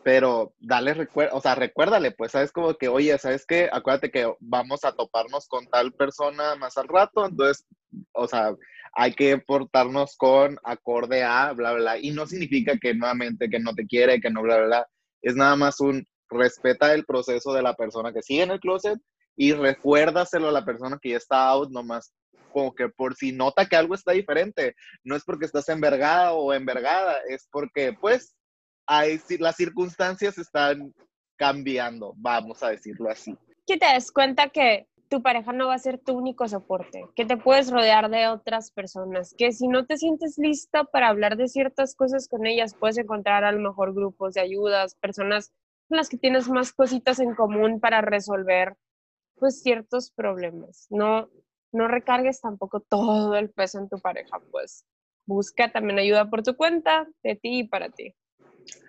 pero 0.05 0.53
dale 0.59 0.93
recuerdo, 0.93 1.35
o 1.35 1.41
sea, 1.41 1.55
recuérdale, 1.55 2.11
pues, 2.11 2.31
sabes 2.31 2.51
como 2.51 2.75
que, 2.75 2.87
oye, 2.87 3.17
¿sabes 3.17 3.43
qué? 3.47 3.67
Acuérdate 3.71 4.11
que 4.11 4.31
vamos 4.39 4.85
a 4.85 4.91
toparnos 4.91 5.47
con 5.47 5.65
tal 5.65 5.93
persona 5.93 6.53
más 6.57 6.77
al 6.77 6.87
rato, 6.87 7.25
entonces, 7.25 7.65
o 8.13 8.27
sea, 8.27 8.55
hay 8.93 9.15
que 9.15 9.39
portarnos 9.39 10.15
con 10.15 10.59
acorde 10.63 11.23
a, 11.23 11.53
bla, 11.53 11.73
bla. 11.73 11.97
Y 11.97 12.11
no 12.11 12.27
significa 12.27 12.77
que 12.77 12.93
nuevamente 12.93 13.49
que 13.49 13.59
no 13.59 13.73
te 13.73 13.87
quiere, 13.87 14.21
que 14.21 14.29
no, 14.29 14.43
bla, 14.43 14.57
bla, 14.57 14.65
bla. 14.67 14.87
Es 15.23 15.35
nada 15.35 15.55
más 15.55 15.79
un 15.79 16.05
respeta 16.29 16.93
el 16.93 17.03
proceso 17.03 17.51
de 17.51 17.63
la 17.63 17.73
persona 17.73 18.13
que 18.13 18.21
sigue 18.21 18.43
en 18.43 18.51
el 18.51 18.59
closet 18.59 18.99
y 19.35 19.53
recuérdaselo 19.53 20.49
a 20.49 20.51
la 20.51 20.65
persona 20.65 20.99
que 21.01 21.09
ya 21.09 21.17
está 21.17 21.47
out, 21.49 21.71
nomás 21.71 22.13
como 22.53 22.75
que 22.75 22.89
por 22.89 23.15
si 23.15 23.31
nota 23.31 23.65
que 23.65 23.75
algo 23.75 23.95
está 23.95 24.11
diferente. 24.11 24.75
No 25.03 25.15
es 25.15 25.23
porque 25.23 25.45
estás 25.45 25.67
envergada 25.67 26.33
o 26.33 26.53
envergada, 26.53 27.17
es 27.27 27.47
porque, 27.51 27.97
pues, 27.99 28.35
hay, 28.87 29.19
las 29.39 29.55
circunstancias 29.55 30.37
están 30.37 30.93
cambiando, 31.37 32.13
vamos 32.17 32.63
a 32.63 32.69
decirlo 32.69 33.09
así. 33.09 33.37
que 33.67 33.77
te 33.77 33.93
des 33.93 34.11
cuenta 34.11 34.49
que 34.49 34.87
tu 35.09 35.21
pareja 35.21 35.53
no 35.53 35.67
va 35.67 35.75
a 35.75 35.79
ser 35.79 35.99
tu 35.99 36.13
único 36.13 36.47
soporte, 36.47 37.05
que 37.15 37.25
te 37.25 37.37
puedes 37.37 37.71
rodear 37.71 38.09
de 38.09 38.27
otras 38.27 38.71
personas, 38.71 39.35
que 39.37 39.51
si 39.51 39.67
no 39.67 39.85
te 39.85 39.97
sientes 39.97 40.37
lista 40.37 40.83
para 40.83 41.09
hablar 41.09 41.37
de 41.37 41.47
ciertas 41.47 41.95
cosas 41.95 42.27
con 42.27 42.45
ellas, 42.45 42.75
puedes 42.79 42.97
encontrar 42.97 43.43
a 43.43 43.51
lo 43.51 43.59
mejor 43.59 43.93
grupos 43.93 44.33
de 44.33 44.41
ayudas, 44.41 44.95
personas 44.95 45.51
con 45.87 45.97
las 45.97 46.09
que 46.09 46.17
tienes 46.17 46.49
más 46.49 46.73
cositas 46.73 47.19
en 47.19 47.35
común 47.35 47.79
para 47.79 48.01
resolver 48.01 48.75
pues 49.35 49.61
ciertos 49.61 50.11
problemas. 50.11 50.87
No, 50.89 51.29
no 51.71 51.87
recargues 51.87 52.41
tampoco 52.41 52.79
todo 52.79 53.35
el 53.35 53.51
peso 53.51 53.79
en 53.79 53.89
tu 53.89 53.99
pareja, 53.99 54.39
pues 54.51 54.85
busca 55.27 55.71
también 55.71 55.99
ayuda 55.99 56.29
por 56.29 56.41
tu 56.41 56.55
cuenta, 56.55 57.07
de 57.23 57.35
ti 57.35 57.59
y 57.59 57.67
para 57.67 57.89
ti. 57.89 58.15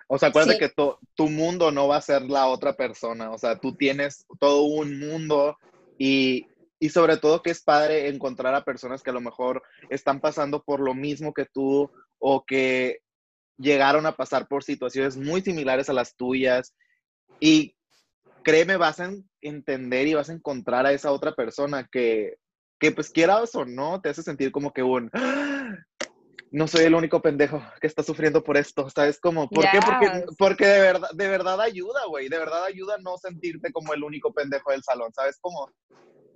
O 0.07 0.17
sea, 0.17 0.29
acuérdate 0.29 0.57
Sí. 0.57 0.59
que 0.73 0.73
tu 1.15 1.29
mundo 1.29 1.71
no 1.71 1.87
va 1.87 1.97
a 1.97 2.01
ser 2.01 2.21
la 2.23 2.47
otra 2.47 2.75
persona. 2.75 3.31
O 3.31 3.37
sea, 3.37 3.59
tú 3.59 3.75
tienes 3.75 4.25
todo 4.39 4.63
un 4.63 4.99
mundo 4.99 5.57
y, 5.97 6.45
y 6.79 6.89
sobre 6.89 7.17
todo 7.17 7.41
que 7.41 7.51
es 7.51 7.61
padre 7.61 8.07
encontrar 8.07 8.55
a 8.55 8.63
personas 8.63 9.03
que 9.03 9.09
a 9.09 9.13
lo 9.13 9.21
mejor 9.21 9.61
están 9.89 10.21
pasando 10.21 10.63
por 10.63 10.79
lo 10.79 10.93
mismo 10.93 11.33
que 11.33 11.45
tú 11.45 11.91
o 12.19 12.45
que 12.45 12.99
llegaron 13.57 14.05
a 14.05 14.15
pasar 14.15 14.47
por 14.47 14.63
situaciones 14.63 15.17
muy 15.17 15.41
similares 15.41 15.89
a 15.89 15.93
las 15.93 16.15
tuyas. 16.15 16.73
Y 17.39 17.75
créeme, 18.43 18.77
vas 18.77 18.99
a 19.01 19.05
en- 19.05 19.29
entender 19.41 20.07
y 20.07 20.13
vas 20.13 20.29
a 20.29 20.33
encontrar 20.33 20.85
a 20.85 20.93
esa 20.93 21.11
otra 21.11 21.33
persona 21.35 21.87
que, 21.91 22.37
que 22.79 22.91
pues 22.91 23.09
quieras 23.09 23.53
o 23.55 23.65
no, 23.65 23.99
te 23.99 24.09
hace 24.09 24.23
sentir 24.23 24.51
como 24.51 24.71
que 24.71 24.83
un, 24.83 25.09
"Ah, 25.13 25.75
no 26.51 26.67
soy 26.67 26.85
el 26.85 26.95
único 26.95 27.21
pendejo 27.21 27.61
que 27.81 27.87
está 27.87 28.03
sufriendo 28.03 28.43
por 28.43 28.57
esto, 28.57 28.89
¿sabes 28.89 29.19
cómo? 29.19 29.49
¿Por 29.49 29.69
qué? 29.69 29.79
Porque, 29.85 30.25
porque 30.37 30.65
de 30.65 30.79
verdad, 30.81 31.09
de 31.13 31.27
verdad 31.27 31.61
ayuda, 31.61 32.05
güey, 32.07 32.29
de 32.29 32.37
verdad 32.39 32.63
ayuda 32.65 32.97
no 32.99 33.17
sentirte 33.17 33.71
como 33.71 33.93
el 33.93 34.03
único 34.03 34.31
pendejo 34.33 34.71
del 34.71 34.83
salón, 34.83 35.13
¿sabes 35.13 35.37
cómo? 35.41 35.71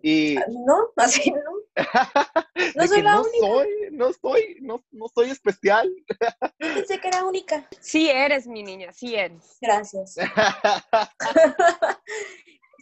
Y 0.03 0.36
No, 0.66 0.89
así 0.97 1.32
no. 1.32 1.41
de 2.76 2.88
soy 2.88 3.01
la 3.01 3.16
no 3.16 3.22
única. 3.22 3.47
soy, 3.47 3.70
no 3.91 4.14
soy, 4.14 4.57
no, 4.62 4.84
no 4.91 5.05
soy 5.14 5.30
especial. 5.30 5.91
Yo 6.59 6.74
pensé 6.74 6.99
que 6.99 7.07
era 7.07 7.24
única. 7.24 7.68
Sí 7.80 8.09
eres, 8.09 8.47
mi 8.47 8.64
niña, 8.64 8.91
sí 8.93 9.16
eres. 9.16 9.57
Gracias. 9.62 10.16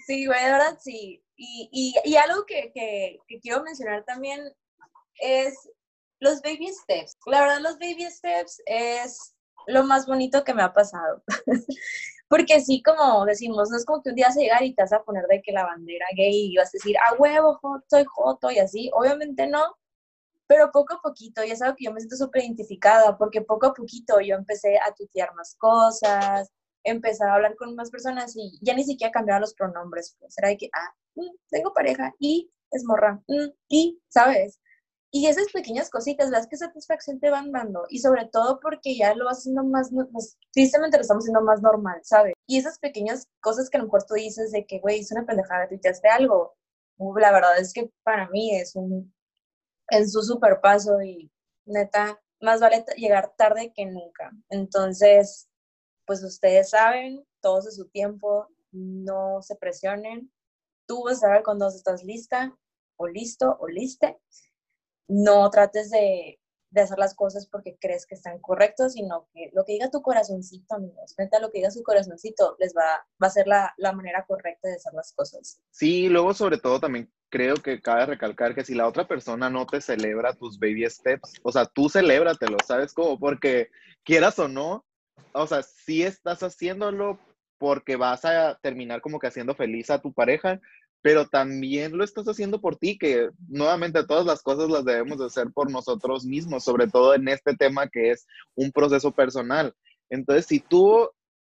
Sí, 0.08 0.26
güey, 0.26 0.44
de 0.44 0.52
verdad 0.52 0.76
sí. 0.82 1.24
Y, 1.36 1.70
y, 1.72 1.94
y 2.04 2.16
algo 2.16 2.44
que, 2.48 2.72
que, 2.74 3.20
que 3.28 3.40
quiero 3.40 3.62
mencionar 3.62 4.04
también 4.06 4.42
es 5.20 5.70
los 6.20 6.42
baby 6.42 6.68
steps. 6.74 7.18
La 7.26 7.42
verdad, 7.42 7.60
los 7.62 7.80
baby 7.80 8.06
steps 8.10 8.62
es 8.66 9.36
lo 9.68 9.84
más 9.84 10.06
bonito 10.08 10.44
que 10.44 10.54
me 10.54 10.64
ha 10.64 10.74
pasado. 10.74 11.24
Porque 12.30 12.62
sí, 12.62 12.84
como 12.84 13.26
decimos, 13.26 13.70
no 13.72 13.78
es 13.78 13.86
como 13.86 14.04
que 14.04 14.10
un 14.10 14.16
día 14.16 14.28
vas 14.28 14.38
a 14.38 14.42
llegar 14.42 14.64
y 14.64 14.76
te 14.76 14.84
vas 14.84 14.94
a 14.94 15.04
poner 15.04 15.26
de 15.28 15.42
que 15.42 15.52
la 15.52 15.66
bandera 15.66 16.06
gay 16.16 16.52
y 16.52 16.58
vas 16.58 16.70
a 16.70 16.72
decir, 16.74 16.96
a 16.98 17.16
huevo, 17.16 17.60
soy 17.90 18.06
joto 18.06 18.52
y 18.52 18.60
así. 18.60 18.92
Obviamente 18.94 19.48
no, 19.48 19.64
pero 20.48 20.72
poco 20.72 20.96
a 20.96 21.02
poquito, 21.02 21.44
y 21.44 21.52
es 21.52 21.62
algo 21.62 21.76
que 21.78 21.86
yo 21.86 21.94
me 21.94 22.00
siento 22.02 22.16
súper 22.18 22.44
identificada, 22.44 23.18
porque 23.18 23.42
poco 23.42 23.68
a 23.68 23.74
poquito 23.74 24.20
yo 24.22 24.36
empecé 24.36 24.78
a 24.80 24.94
tutear 24.94 25.34
más 25.36 25.56
cosas, 25.58 26.50
empecé 26.84 27.24
a 27.24 27.36
hablar 27.36 27.56
con 27.56 27.76
más 27.76 27.92
personas 27.92 28.34
y 28.36 28.58
ya 28.62 28.74
ni 28.74 28.84
siquiera 28.84 29.12
cambiaba 29.12 29.42
los 29.42 29.54
pronombres, 29.54 30.16
pues 30.20 30.38
era 30.38 30.50
de 30.50 30.58
que, 30.58 30.70
ah, 30.74 30.94
mm, 31.16 31.36
tengo 31.50 31.74
pareja 31.74 32.14
y 32.20 32.52
es 32.72 32.84
morra, 32.86 33.22
mm, 33.28 33.50
y, 33.70 34.02
¿sabes? 34.10 34.60
Y 35.12 35.28
esas 35.28 35.52
pequeñas 35.52 35.90
cositas, 35.90 36.30
las 36.30 36.48
que 36.48 36.58
satisfacción 36.58 37.20
te 37.20 37.32
van 37.32 37.52
dando, 37.52 37.86
y 37.90 38.00
sobre 38.00 38.28
todo 38.28 38.60
porque 38.60 38.96
ya 38.96 39.16
lo 39.16 39.26
vas 39.26 39.40
haciendo 39.40 39.64
más, 39.64 39.90
pues, 40.12 40.38
tristemente 40.52 40.98
lo 40.98 41.02
estamos 41.02 41.24
haciendo 41.24 41.42
más 41.42 41.62
normal, 41.62 42.00
¿sabes? 42.04 42.34
Y 42.48 42.58
esas 42.60 42.78
pequeñas 42.80 43.28
cosas 43.42 43.70
que 43.70 43.78
a 43.78 43.80
lo 43.80 43.86
mejor 43.86 44.04
tú 44.06 44.14
dices 44.14 44.52
de 44.52 44.66
que, 44.66 44.80
güey, 44.80 45.00
es 45.00 45.12
una 45.12 45.26
pendejada, 45.26 45.68
tuiteaste 45.68 46.08
algo, 46.10 46.56
uh, 46.98 47.18
la 47.18 47.32
verdad 47.32 47.58
es 47.60 47.74
que 47.74 47.92
para 48.04 48.30
mí 48.30 48.56
es 48.56 48.76
un, 48.76 49.14
es 49.90 50.16
un 50.16 50.24
super 50.24 50.62
paso 50.62 51.02
y 51.02 51.32
neta, 51.66 52.20
más 52.42 52.60
vale 52.60 52.86
llegar 52.98 53.34
tarde 53.38 53.74
que 53.76 53.86
nunca. 53.86 54.32
Entonces, 54.50 55.50
pues 56.06 56.24
ustedes 56.24 56.70
saben, 56.72 57.26
todos 57.42 57.68
a 57.68 57.72
su 57.72 57.88
tiempo, 57.90 58.48
no 58.72 59.42
se 59.42 59.56
presionen. 59.56 60.32
Tú 60.88 61.04
vas 61.04 61.18
a 61.18 61.28
saber 61.28 61.44
cuando 61.44 61.68
estás 61.68 62.04
lista 62.04 62.56
o 62.98 63.08
listo 63.08 63.58
o 63.60 63.68
liste. 63.68 64.20
No 65.10 65.50
trates 65.50 65.90
de, 65.92 66.40
hacer 66.76 66.98
las 66.98 67.16
cosas 67.16 67.48
porque 67.48 67.78
crees 67.82 68.06
que 68.06 68.16
están 68.16 68.40
correctos, 68.40 68.94
sino 68.94 69.28
que 69.34 69.50
lo 69.54 69.66
que 69.66 69.74
diga 69.74 69.90
tu 69.90 70.02
corazoncito, 70.02 70.76
amigos, 70.76 71.16
neta, 71.18 71.40
lo 71.40 71.52
que 71.52 71.58
diga 71.58 71.72
su 71.72 71.84
corazoncito 71.84 72.56
les 72.60 72.74
va, 72.74 73.06
a 73.20 73.30
ser 73.30 73.48
la, 73.48 73.74
la 73.78 73.92
manera 73.92 74.24
correcta 74.26 74.70
de 74.70 74.76
hacer 74.76 74.94
las 74.94 75.12
cosas. 75.12 75.60
Sí, 75.72 76.08
luego 76.08 76.34
sobre 76.34 76.60
todo 76.60 76.80
también 76.80 77.12
creo 77.30 77.56
que 77.56 77.82
cabe 77.82 78.06
recalcar 78.06 78.56
que 78.56 78.64
si 78.64 78.76
la 78.76 78.88
otra 78.88 79.08
persona 79.08 79.50
no 79.50 79.66
te 79.66 79.82
celebra 79.82 80.34
tus 80.34 80.60
baby 80.60 80.90
steps, 80.90 81.34
o 81.44 81.52
sea, 81.52 81.66
tú 81.66 81.90
celébratelo, 81.90 82.58
¿sabes 82.66 82.94
cómo? 82.94 83.20
Porque 83.20 83.70
quieras 84.04 84.40
o 84.40 84.48
no, 84.48 84.86
o 85.34 85.48
sea, 85.48 85.64
sí 85.64 86.04
estás 86.04 86.44
haciéndolo 86.44 87.20
porque 87.58 87.96
vas 87.96 88.26
a 88.26 88.58
terminar 88.62 89.02
como 89.02 89.20
que 89.20 89.28
haciendo 89.28 89.54
feliz 89.54 89.90
a 89.90 90.02
tu 90.02 90.14
pareja, 90.14 90.60
pero 91.02 91.28
también 91.28 91.98
lo 91.98 92.04
estás 92.04 92.28
haciendo 92.28 92.60
por 92.60 92.76
ti, 92.76 92.98
que 92.98 93.30
nuevamente 93.48 94.06
todas 94.06 94.26
las 94.26 94.42
cosas 94.42 94.70
las 94.70 94.84
debemos 94.84 95.18
de 95.20 95.28
hacer 95.28 95.48
por 95.54 95.72
nosotros 95.72 96.26
mismos, 96.26 96.64
sobre 96.64 96.88
todo 96.88 97.14
en 97.16 97.28
este 97.28 97.56
tema 97.56 97.88
que 97.88 98.12
es 98.12 98.28
un 98.56 98.72
proceso 98.72 99.12
personal. 99.12 99.74
Entonces, 100.10 100.46
si 100.46 100.60
tú 100.60 101.10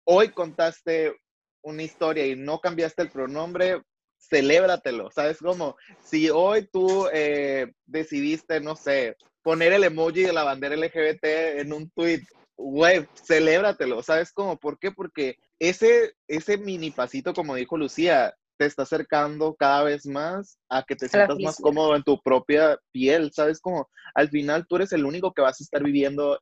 hoy 0.04 0.28
contaste 0.30 1.14
una 1.62 1.82
historia 1.82 2.26
y 2.26 2.36
no 2.36 2.60
cambiaste 2.60 3.02
el 3.02 3.10
pronombre, 3.10 3.82
celébratelo, 4.18 5.10
¿sabes 5.10 5.38
cómo? 5.38 5.76
Si 6.02 6.30
hoy 6.30 6.68
tú 6.72 7.06
eh, 7.12 7.72
decidiste, 7.86 8.60
no 8.60 8.76
sé, 8.76 9.16
poner 9.42 9.72
el 9.72 9.84
emoji 9.84 10.22
de 10.22 10.32
la 10.32 10.44
bandera 10.44 10.76
LGBT 10.76 11.24
en 11.58 11.72
un 11.72 11.90
tweet, 11.90 12.22
güey, 12.56 13.06
celébratelo, 13.14 14.02
¿sabes 14.02 14.32
cómo? 14.32 14.58
¿Por 14.58 14.78
qué? 14.78 14.90
Porque 14.90 15.36
ese, 15.58 16.14
ese 16.28 16.56
mini 16.56 16.90
pasito, 16.90 17.34
como 17.34 17.54
dijo 17.54 17.76
Lucía, 17.76 18.34
te 18.56 18.66
está 18.66 18.82
acercando 18.82 19.54
cada 19.54 19.84
vez 19.84 20.06
más 20.06 20.58
a 20.68 20.82
que 20.82 20.96
te 20.96 21.08
sientas 21.08 21.38
más 21.38 21.56
cómodo 21.56 21.96
en 21.96 22.02
tu 22.02 22.20
propia 22.22 22.78
piel, 22.92 23.32
¿sabes 23.32 23.60
cómo? 23.60 23.88
Al 24.14 24.28
final 24.28 24.66
tú 24.66 24.76
eres 24.76 24.92
el 24.92 25.04
único 25.04 25.32
que 25.32 25.42
vas 25.42 25.60
a 25.60 25.64
estar 25.64 25.82
viviendo 25.82 26.38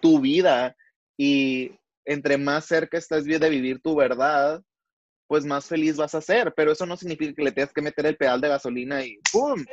tu 0.00 0.20
vida 0.20 0.76
y 1.16 1.72
entre 2.04 2.36
más 2.38 2.66
cerca 2.66 2.98
estás 2.98 3.24
de 3.24 3.50
vivir 3.50 3.80
tu 3.80 3.96
verdad, 3.96 4.62
pues 5.26 5.44
más 5.44 5.66
feliz 5.66 5.96
vas 5.96 6.14
a 6.14 6.20
ser, 6.20 6.52
pero 6.54 6.72
eso 6.72 6.86
no 6.86 6.96
significa 6.96 7.34
que 7.34 7.42
le 7.42 7.52
tengas 7.52 7.72
que 7.72 7.82
meter 7.82 8.06
el 8.06 8.16
pedal 8.16 8.40
de 8.40 8.48
gasolina 8.48 9.04
y 9.04 9.18
¡pum! 9.32 9.64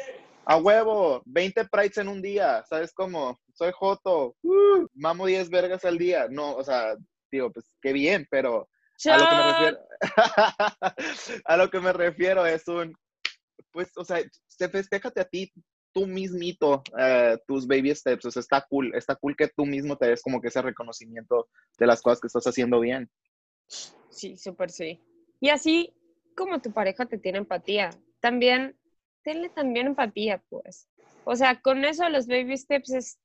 A 0.46 0.58
huevo, 0.58 1.22
20 1.26 1.66
prides 1.66 1.98
en 2.00 2.08
un 2.08 2.22
día, 2.22 2.64
¿sabes 2.68 2.92
cómo? 2.94 3.40
Soy 3.54 3.72
Joto, 3.74 4.36
¡uh! 4.42 4.88
mamo 4.94 5.26
10 5.26 5.50
vergas 5.50 5.86
al 5.86 5.98
día. 5.98 6.28
No, 6.30 6.56
o 6.56 6.64
sea, 6.64 6.96
digo, 7.32 7.52
pues 7.52 7.72
qué 7.82 7.94
bien, 7.94 8.28
pero 8.30 8.68
a 9.10 9.18
lo 9.18 9.28
que 9.28 9.36
me 9.36 9.44
refiero, 9.44 9.80
a 11.46 11.58
lo 11.58 11.70
que 11.70 11.80
me 11.80 11.94
refiero 11.94 12.46
es 12.46 12.68
un, 12.68 12.94
pues, 13.72 13.92
o 13.98 14.06
sea, 14.06 14.22
se 14.48 14.70
festéjate 14.70 15.22
a 15.22 15.26
ti, 15.26 15.52
tú 15.92 16.08
mismito, 16.08 16.84
eh, 16.98 17.38
tus 17.48 17.68
baby 17.68 17.94
steps, 17.96 18.26
o 18.26 18.32
sea, 18.32 18.40
está 18.40 18.66
cool, 18.70 18.94
está 18.96 19.16
cool 19.16 19.36
que 19.36 19.48
tú 19.48 19.66
mismo 19.66 19.98
te 19.98 20.08
des 20.08 20.22
como 20.22 20.42
que 20.42 20.48
ese 20.48 20.62
reconocimiento 20.62 21.50
de 21.78 21.88
las 21.88 22.02
cosas 22.02 22.20
que 22.20 22.28
estás 22.28 22.46
haciendo 22.46 22.80
bien. 22.80 23.10
Sí, 24.10 24.38
súper 24.38 24.72
sí. 24.72 25.00
Y 25.40 25.50
así 25.50 25.94
como 26.36 26.62
tu 26.62 26.72
pareja 26.72 27.06
te 27.06 27.18
tiene 27.18 27.40
empatía, 27.40 27.92
también 28.20 28.76
tenle 29.24 29.50
también 29.50 29.88
empatía, 29.88 30.44
pues. 30.50 30.88
O 31.26 31.36
sea, 31.36 31.62
con 31.62 31.86
eso 31.86 32.08
los 32.10 32.28
baby 32.28 32.58
steps 32.58 32.92
es- 32.92 33.20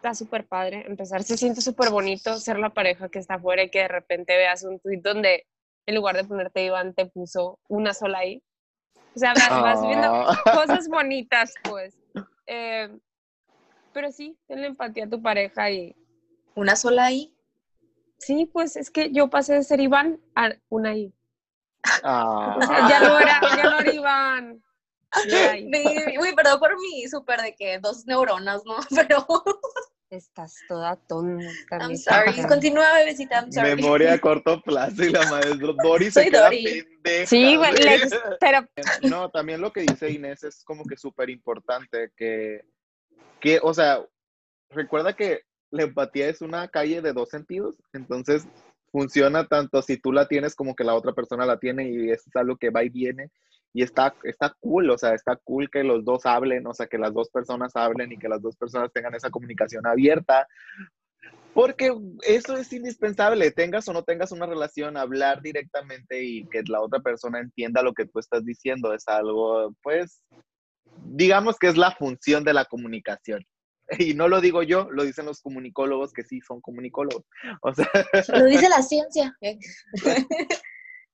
está 0.00 0.14
súper 0.14 0.46
padre. 0.46 0.84
Empezar 0.86 1.22
se 1.22 1.36
siente 1.36 1.60
súper 1.60 1.90
bonito 1.90 2.38
ser 2.38 2.58
la 2.58 2.70
pareja 2.70 3.10
que 3.10 3.18
está 3.18 3.34
afuera 3.34 3.62
y 3.62 3.70
que 3.70 3.80
de 3.80 3.88
repente 3.88 4.34
veas 4.36 4.62
un 4.64 4.80
tweet 4.80 5.00
donde 5.02 5.46
en 5.86 5.94
lugar 5.94 6.16
de 6.16 6.24
ponerte 6.24 6.64
Iván 6.64 6.94
te 6.94 7.04
puso 7.06 7.58
una 7.68 7.92
sola 7.92 8.24
I. 8.24 8.42
O 9.14 9.18
sea, 9.18 9.34
vas, 9.34 9.50
vas 9.50 9.82
viendo 9.86 10.06
Ah. 10.08 10.42
cosas 10.54 10.88
bonitas, 10.88 11.52
pues. 11.64 11.94
Eh, 12.46 12.88
pero 13.92 14.10
sí, 14.10 14.38
tenle 14.46 14.68
empatía 14.68 15.04
a 15.04 15.10
tu 15.10 15.20
pareja 15.20 15.70
y 15.70 15.94
Una 16.54 16.76
sola 16.76 17.06
ahí. 17.06 17.34
sí, 18.18 18.46
pues 18.46 18.76
es 18.76 18.90
que 18.90 19.10
yo 19.12 19.28
pasé 19.28 19.54
de 19.54 19.64
ser 19.64 19.80
Iván 19.80 20.18
a 20.34 20.50
una 20.70 20.94
I. 20.96 21.12
Ah. 22.02 22.56
O 22.58 22.62
sea, 22.62 22.88
ya 22.88 23.00
no 23.00 23.18
era, 23.18 23.40
ya 23.56 23.64
no 23.70 23.80
era 23.80 23.92
Iván. 23.94 24.62
Uy, 26.20 26.34
perdón 26.36 26.60
por 26.60 26.78
mi 26.80 27.08
súper 27.08 27.40
de 27.40 27.54
que 27.56 27.80
dos 27.80 28.06
neuronas, 28.06 28.62
¿no? 28.64 28.76
Pero 28.94 29.26
estás 30.10 30.56
toda 30.66 30.96
tonta. 30.96 31.78
I'm 31.78 31.96
sorry. 31.96 32.32
Continúa, 32.48 32.92
bebecita, 32.94 33.40
I'm 33.40 33.52
sorry. 33.52 33.76
Memoria 33.76 34.14
a 34.14 34.18
corto 34.20 34.60
plazo 34.60 35.04
y 35.04 35.10
la 35.10 35.30
maestra 35.30 35.72
Dori 35.82 36.10
Soy 36.10 36.24
se 36.24 36.30
queda 36.30 36.44
Dori. 36.44 36.64
pendeja, 36.64 37.26
Sí, 37.26 37.56
güey, 37.56 37.72
pero 38.40 38.66
No, 39.08 39.30
también 39.30 39.60
lo 39.60 39.72
que 39.72 39.82
dice 39.82 40.10
Inés 40.10 40.42
es 40.42 40.64
como 40.64 40.84
que 40.84 40.96
súper 40.96 41.30
importante, 41.30 42.10
que, 42.16 42.62
que, 43.40 43.60
o 43.62 43.72
sea, 43.72 44.04
recuerda 44.70 45.14
que 45.14 45.42
la 45.70 45.84
empatía 45.84 46.28
es 46.28 46.40
una 46.40 46.68
calle 46.68 47.00
de 47.00 47.12
dos 47.12 47.28
sentidos, 47.28 47.76
entonces 47.92 48.46
funciona 48.90 49.46
tanto 49.46 49.80
si 49.82 49.96
tú 49.96 50.12
la 50.12 50.26
tienes 50.26 50.56
como 50.56 50.74
que 50.74 50.82
la 50.82 50.94
otra 50.94 51.12
persona 51.12 51.46
la 51.46 51.60
tiene 51.60 51.88
y 51.88 52.10
es 52.10 52.24
algo 52.34 52.56
que 52.56 52.70
va 52.70 52.82
y 52.82 52.88
viene 52.88 53.30
y 53.72 53.82
está, 53.82 54.14
está 54.24 54.54
cool, 54.60 54.90
o 54.90 54.98
sea, 54.98 55.14
está 55.14 55.36
cool 55.36 55.70
que 55.70 55.84
los 55.84 56.04
dos 56.04 56.26
hablen, 56.26 56.66
o 56.66 56.74
sea, 56.74 56.86
que 56.86 56.98
las 56.98 57.14
dos 57.14 57.30
personas 57.30 57.76
hablen 57.76 58.12
y 58.12 58.18
que 58.18 58.28
las 58.28 58.42
dos 58.42 58.56
personas 58.56 58.92
tengan 58.92 59.14
esa 59.14 59.30
comunicación 59.30 59.86
abierta, 59.86 60.46
porque 61.54 61.92
eso 62.22 62.56
es 62.56 62.72
indispensable, 62.72 63.50
tengas 63.50 63.88
o 63.88 63.92
no 63.92 64.02
tengas 64.04 64.32
una 64.32 64.46
relación, 64.46 64.96
hablar 64.96 65.42
directamente 65.42 66.22
y 66.22 66.46
que 66.48 66.62
la 66.66 66.80
otra 66.80 67.00
persona 67.00 67.40
entienda 67.40 67.82
lo 67.82 67.92
que 67.92 68.06
tú 68.06 68.18
estás 68.18 68.44
diciendo 68.44 68.94
es 68.94 69.06
algo, 69.08 69.74
pues, 69.82 70.22
digamos 71.04 71.58
que 71.58 71.68
es 71.68 71.76
la 71.76 71.92
función 71.92 72.44
de 72.44 72.54
la 72.54 72.64
comunicación. 72.64 73.44
Y 73.98 74.14
no 74.14 74.28
lo 74.28 74.40
digo 74.40 74.62
yo, 74.62 74.88
lo 74.92 75.02
dicen 75.02 75.26
los 75.26 75.40
comunicólogos 75.40 76.12
que 76.12 76.22
sí 76.22 76.40
son 76.40 76.60
comunicólogos. 76.60 77.24
O 77.62 77.74
sea, 77.74 77.88
Lo 78.38 78.44
dice 78.44 78.68
la 78.68 78.82
ciencia. 78.82 79.36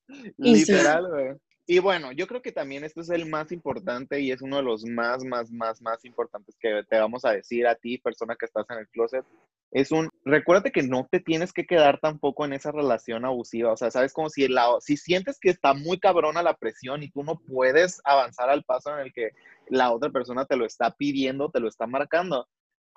Sí. 0.09 0.33
literal, 0.37 1.05
güey. 1.09 1.35
Y 1.69 1.79
bueno, 1.79 2.13
yo 2.13 2.27
creo 2.27 2.41
que 2.41 2.53
también 2.53 2.85
esto 2.85 3.01
es 3.01 3.09
el 3.09 3.25
más 3.25 3.51
importante 3.51 4.21
y 4.21 4.31
es 4.31 4.41
uno 4.41 4.55
de 4.55 4.63
los 4.63 4.85
más, 4.85 5.25
más, 5.25 5.51
más, 5.51 5.81
más 5.81 6.05
importantes 6.05 6.55
que 6.57 6.81
te 6.89 6.97
vamos 6.97 7.25
a 7.25 7.31
decir 7.31 7.67
a 7.67 7.75
ti, 7.75 7.97
persona 7.97 8.37
que 8.39 8.45
estás 8.45 8.65
en 8.69 8.77
el 8.77 8.87
closet. 8.87 9.25
Es 9.71 9.91
un, 9.91 10.09
recuérdate 10.23 10.71
que 10.71 10.83
no 10.83 11.09
te 11.11 11.19
tienes 11.19 11.51
que 11.51 11.65
quedar 11.65 11.99
tampoco 11.99 12.45
en 12.45 12.53
esa 12.53 12.71
relación 12.71 13.25
abusiva. 13.25 13.73
O 13.73 13.75
sea, 13.75 13.91
sabes 13.91 14.13
como 14.13 14.29
si, 14.29 14.47
la, 14.47 14.65
si 14.79 14.95
sientes 14.95 15.39
que 15.41 15.49
está 15.49 15.73
muy 15.73 15.99
cabrona 15.99 16.41
la 16.41 16.55
presión 16.55 17.03
y 17.03 17.11
tú 17.11 17.25
no 17.25 17.37
puedes 17.37 17.99
avanzar 18.05 18.49
al 18.49 18.63
paso 18.63 18.93
en 18.93 19.05
el 19.05 19.11
que 19.11 19.31
la 19.67 19.91
otra 19.91 20.09
persona 20.09 20.45
te 20.45 20.55
lo 20.55 20.65
está 20.65 20.91
pidiendo, 20.91 21.51
te 21.51 21.59
lo 21.59 21.67
está 21.67 21.85
marcando, 21.85 22.47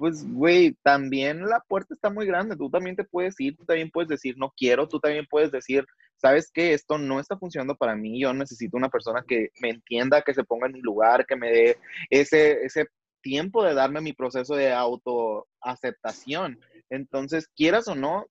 pues, 0.00 0.26
güey, 0.26 0.74
también 0.82 1.42
la 1.44 1.60
puerta 1.60 1.92
está 1.92 2.08
muy 2.08 2.24
grande. 2.24 2.56
Tú 2.56 2.70
también 2.70 2.96
te 2.96 3.04
puedes 3.04 3.38
ir, 3.38 3.54
tú 3.54 3.66
también 3.66 3.90
puedes 3.90 4.08
decir 4.08 4.34
no 4.38 4.50
quiero, 4.56 4.88
tú 4.88 4.98
también 4.98 5.26
puedes 5.28 5.52
decir, 5.52 5.84
sabes 6.16 6.50
que 6.50 6.72
esto 6.72 6.96
no 6.96 7.20
está 7.20 7.36
funcionando 7.36 7.76
para 7.76 7.94
mí, 7.94 8.18
yo 8.18 8.32
necesito 8.32 8.78
una 8.78 8.88
persona 8.88 9.22
que 9.28 9.50
me 9.60 9.68
entienda, 9.68 10.22
que 10.22 10.32
se 10.32 10.42
ponga 10.42 10.68
en 10.68 10.72
mi 10.72 10.80
lugar, 10.80 11.26
que 11.26 11.36
me 11.36 11.50
dé 11.50 11.78
ese, 12.08 12.62
ese 12.62 12.86
tiempo 13.20 13.62
de 13.62 13.74
darme 13.74 14.00
mi 14.00 14.14
proceso 14.14 14.54
de 14.54 14.72
autoaceptación. 14.72 16.58
Entonces, 16.88 17.46
quieras 17.54 17.86
o 17.86 17.94
no, 17.94 18.24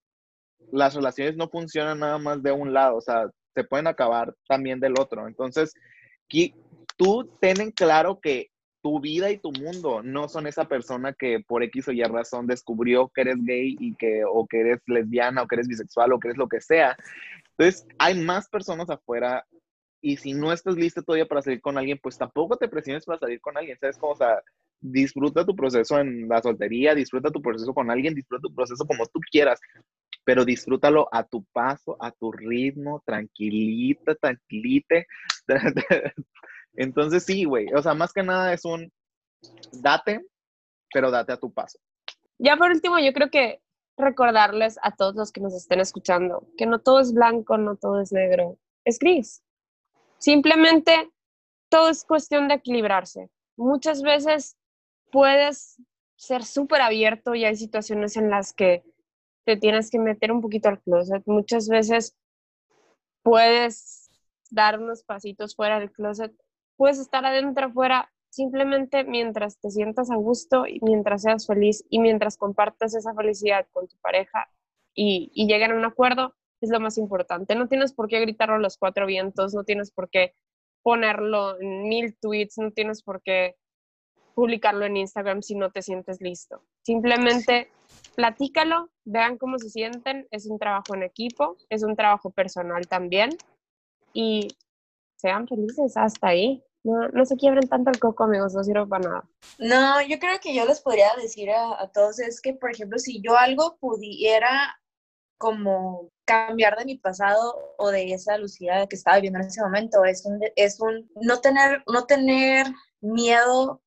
las 0.72 0.96
relaciones 0.96 1.38
no 1.38 1.50
funcionan 1.50 2.00
nada 2.00 2.18
más 2.18 2.42
de 2.42 2.52
un 2.52 2.74
lado, 2.74 2.98
o 2.98 3.02
sea, 3.02 3.30
se 3.54 3.64
pueden 3.64 3.86
acabar 3.86 4.34
también 4.48 4.80
del 4.80 5.00
otro. 5.00 5.28
Entonces, 5.28 5.76
tú 6.98 7.30
ten 7.40 7.70
claro 7.70 8.20
que 8.20 8.50
tu 8.82 9.00
vida 9.00 9.30
y 9.30 9.38
tu 9.38 9.52
mundo 9.52 10.02
no 10.04 10.30
son 10.30 10.48
esa 10.48 10.66
persona 10.66 11.14
que 11.14 11.40
por 11.46 11.64
X 11.64 11.90
o 11.90 11.92
Y 11.92 12.04
razón 12.04 12.48
descubrió 12.48 13.10
que 13.10 13.22
eres 13.22 13.38
gay 13.44 13.76
y 13.80 13.96
que 13.96 14.24
o 14.26 14.48
que 14.48 14.62
eres 14.62 14.82
lesbiana 14.88 15.44
o 15.44 15.48
que 15.48 15.56
eres 15.56 15.68
bisexual 15.68 16.14
o 16.14 16.20
que 16.20 16.30
eres 16.30 16.38
lo 16.38 16.48
que 16.48 16.62
sea. 16.62 16.98
Entonces, 17.58 17.86
hay 17.98 18.20
más 18.22 18.48
personas 18.48 18.90
afuera 18.90 19.46
y 20.02 20.18
si 20.18 20.34
no 20.34 20.54
estás 20.54 20.76
listo 20.76 21.04
todavía 21.04 21.28
para 21.28 21.42
salir 21.42 21.62
con 21.62 21.78
alguien, 21.78 22.00
pues 22.02 22.18
tampoco 22.18 22.56
te 22.56 22.70
presiones 22.70 23.06
para 23.06 23.20
salir 23.20 23.42
con 23.42 23.58
alguien, 23.58 23.78
¿sabes? 23.80 23.98
Como, 23.98 24.14
o 24.14 24.16
sea, 24.16 24.42
disfruta 24.80 25.46
tu 25.46 25.56
proceso 25.56 26.00
en 26.00 26.28
la 26.30 26.42
soltería, 26.42 26.96
disfruta 26.96 27.32
tu 27.32 27.42
proceso 27.42 27.74
con 27.74 27.92
alguien, 27.92 28.16
disfruta 28.16 28.48
tu 28.48 28.56
proceso 28.56 28.86
como 28.86 29.06
tú 29.08 29.20
quieras, 29.30 29.60
pero 30.24 30.46
disfrútalo 30.46 31.10
a 31.12 31.24
tu 31.26 31.44
paso, 31.52 31.98
a 32.00 32.12
tu 32.12 32.32
ritmo, 32.32 33.04
tranquilita, 33.06 34.16
tranquilite. 34.16 35.08
Entonces 36.76 37.26
sí, 37.26 37.46
güey, 37.46 37.68
o 37.74 37.82
sea, 37.82 37.94
más 37.94 38.14
que 38.14 38.24
nada 38.24 38.54
es 38.54 38.66
un 38.66 38.92
date, 39.72 40.26
pero 40.94 41.12
date 41.12 41.34
a 41.34 41.40
tu 41.40 41.52
paso. 41.54 41.80
Ya 42.38 42.56
por 42.58 42.72
último, 42.72 43.00
yo 43.00 43.14
creo 43.14 43.30
que 43.30 43.62
recordarles 43.98 44.80
a 44.82 44.96
todos 44.96 45.16
los 45.16 45.32
que 45.32 45.42
nos 45.42 45.54
estén 45.54 45.82
escuchando 45.82 46.48
que 46.58 46.66
no 46.66 46.80
todo 46.80 47.02
es 47.02 47.14
blanco, 47.14 47.58
no 47.58 47.76
todo 47.76 48.02
es 48.02 48.12
negro, 48.12 48.58
es 48.86 48.98
gris. 48.98 49.44
Simplemente 50.18 51.12
todo 51.70 51.90
es 51.90 52.06
cuestión 52.06 52.48
de 52.48 52.56
equilibrarse. 52.56 53.30
Muchas 53.58 54.02
veces 54.02 54.58
puedes 55.12 55.82
ser 56.16 56.44
súper 56.44 56.82
abierto 56.82 57.36
y 57.36 57.46
hay 57.46 57.56
situaciones 57.56 58.18
en 58.18 58.30
las 58.30 58.54
que 58.54 58.84
te 59.46 59.58
tienes 59.58 59.90
que 59.90 60.00
meter 60.00 60.32
un 60.32 60.42
poquito 60.42 60.70
al 60.70 60.82
closet. 60.82 61.24
Muchas 61.26 61.68
veces 61.68 62.16
puedes 63.22 64.10
dar 64.50 64.80
unos 64.80 65.04
pasitos 65.04 65.56
fuera 65.56 65.80
del 65.80 65.92
closet 65.92 66.34
puedes 66.80 66.98
estar 66.98 67.26
adentro 67.26 67.66
afuera 67.66 68.10
simplemente 68.30 69.04
mientras 69.04 69.60
te 69.60 69.70
sientas 69.70 70.10
a 70.12 70.16
gusto 70.16 70.66
y 70.66 70.80
mientras 70.82 71.24
seas 71.24 71.46
feliz 71.46 71.84
y 71.90 72.00
mientras 72.00 72.38
compartas 72.38 72.96
esa 72.96 73.14
felicidad 73.14 73.68
con 73.74 73.90
tu 73.90 73.98
pareja 73.98 74.50
y, 74.96 75.30
y 75.34 75.46
lleguen 75.46 75.72
a 75.72 75.76
un 75.76 75.84
acuerdo, 75.84 76.36
es 76.62 76.70
lo 76.70 76.80
más 76.80 76.98
importante. 76.98 77.54
No 77.56 77.68
tienes 77.68 77.92
por 77.92 78.08
qué 78.08 78.22
gritarlo 78.22 78.56
a 78.56 78.60
los 78.60 78.78
cuatro 78.78 79.06
vientos, 79.06 79.54
no 79.54 79.66
tienes 79.66 79.92
por 79.92 80.10
qué 80.10 80.36
ponerlo 80.82 81.60
en 81.60 81.90
mil 81.90 82.16
tweets, 82.18 82.58
no 82.60 82.72
tienes 82.72 83.04
por 83.04 83.22
qué 83.22 83.58
publicarlo 84.34 84.86
en 84.86 84.96
Instagram 84.96 85.42
si 85.42 85.56
no 85.56 85.72
te 85.72 85.82
sientes 85.82 86.22
listo. 86.22 86.64
Simplemente 86.86 87.70
platícalo, 88.16 88.90
vean 89.04 89.38
cómo 89.38 89.60
se 89.60 89.70
sienten, 89.70 90.30
es 90.32 90.46
un 90.46 90.58
trabajo 90.58 90.96
en 90.96 91.04
equipo, 91.04 91.58
es 91.70 91.84
un 91.84 91.98
trabajo 91.98 92.30
personal 92.30 92.88
también 92.88 93.32
y 94.14 94.48
sean 95.18 95.46
felices 95.46 95.98
hasta 95.98 96.30
ahí. 96.30 96.64
No, 96.84 97.10
no 97.10 97.26
se 97.26 97.36
quiebren 97.36 97.68
tanto 97.68 97.92
el 97.92 98.00
coco, 98.00 98.24
amigos, 98.24 98.54
no 98.54 98.64
sirve 98.64 98.88
para 98.88 99.10
nada. 99.10 99.30
No, 99.58 100.02
yo 100.02 100.18
creo 100.18 100.40
que 100.42 100.56
yo 100.56 100.66
les 100.66 100.80
podría 100.80 101.14
decir 101.22 101.50
a, 101.52 101.90
todos 101.94 102.20
es 102.20 102.40
que, 102.42 102.54
por 102.54 102.72
ejemplo, 102.72 103.00
si 103.00 103.22
yo 103.22 103.38
algo 103.38 103.78
pudiera 103.80 104.80
como 105.38 106.10
cambiar 106.26 106.78
de 106.78 106.86
mi 106.86 106.98
pasado 106.98 107.76
o 107.78 107.92
de 107.92 108.14
esa 108.14 108.38
lucidez 108.38 108.88
que 108.88 108.96
estaba 108.96 109.18
viviendo 109.18 109.40
en 109.40 109.48
ese 109.48 109.62
momento, 109.62 110.06
es 110.06 110.26
un, 110.26 110.40
es 110.56 110.80
un 110.80 111.10
no, 111.16 111.42
tener, 111.42 111.84
no 111.88 112.06
tener 112.06 112.66
miedo 113.02 113.82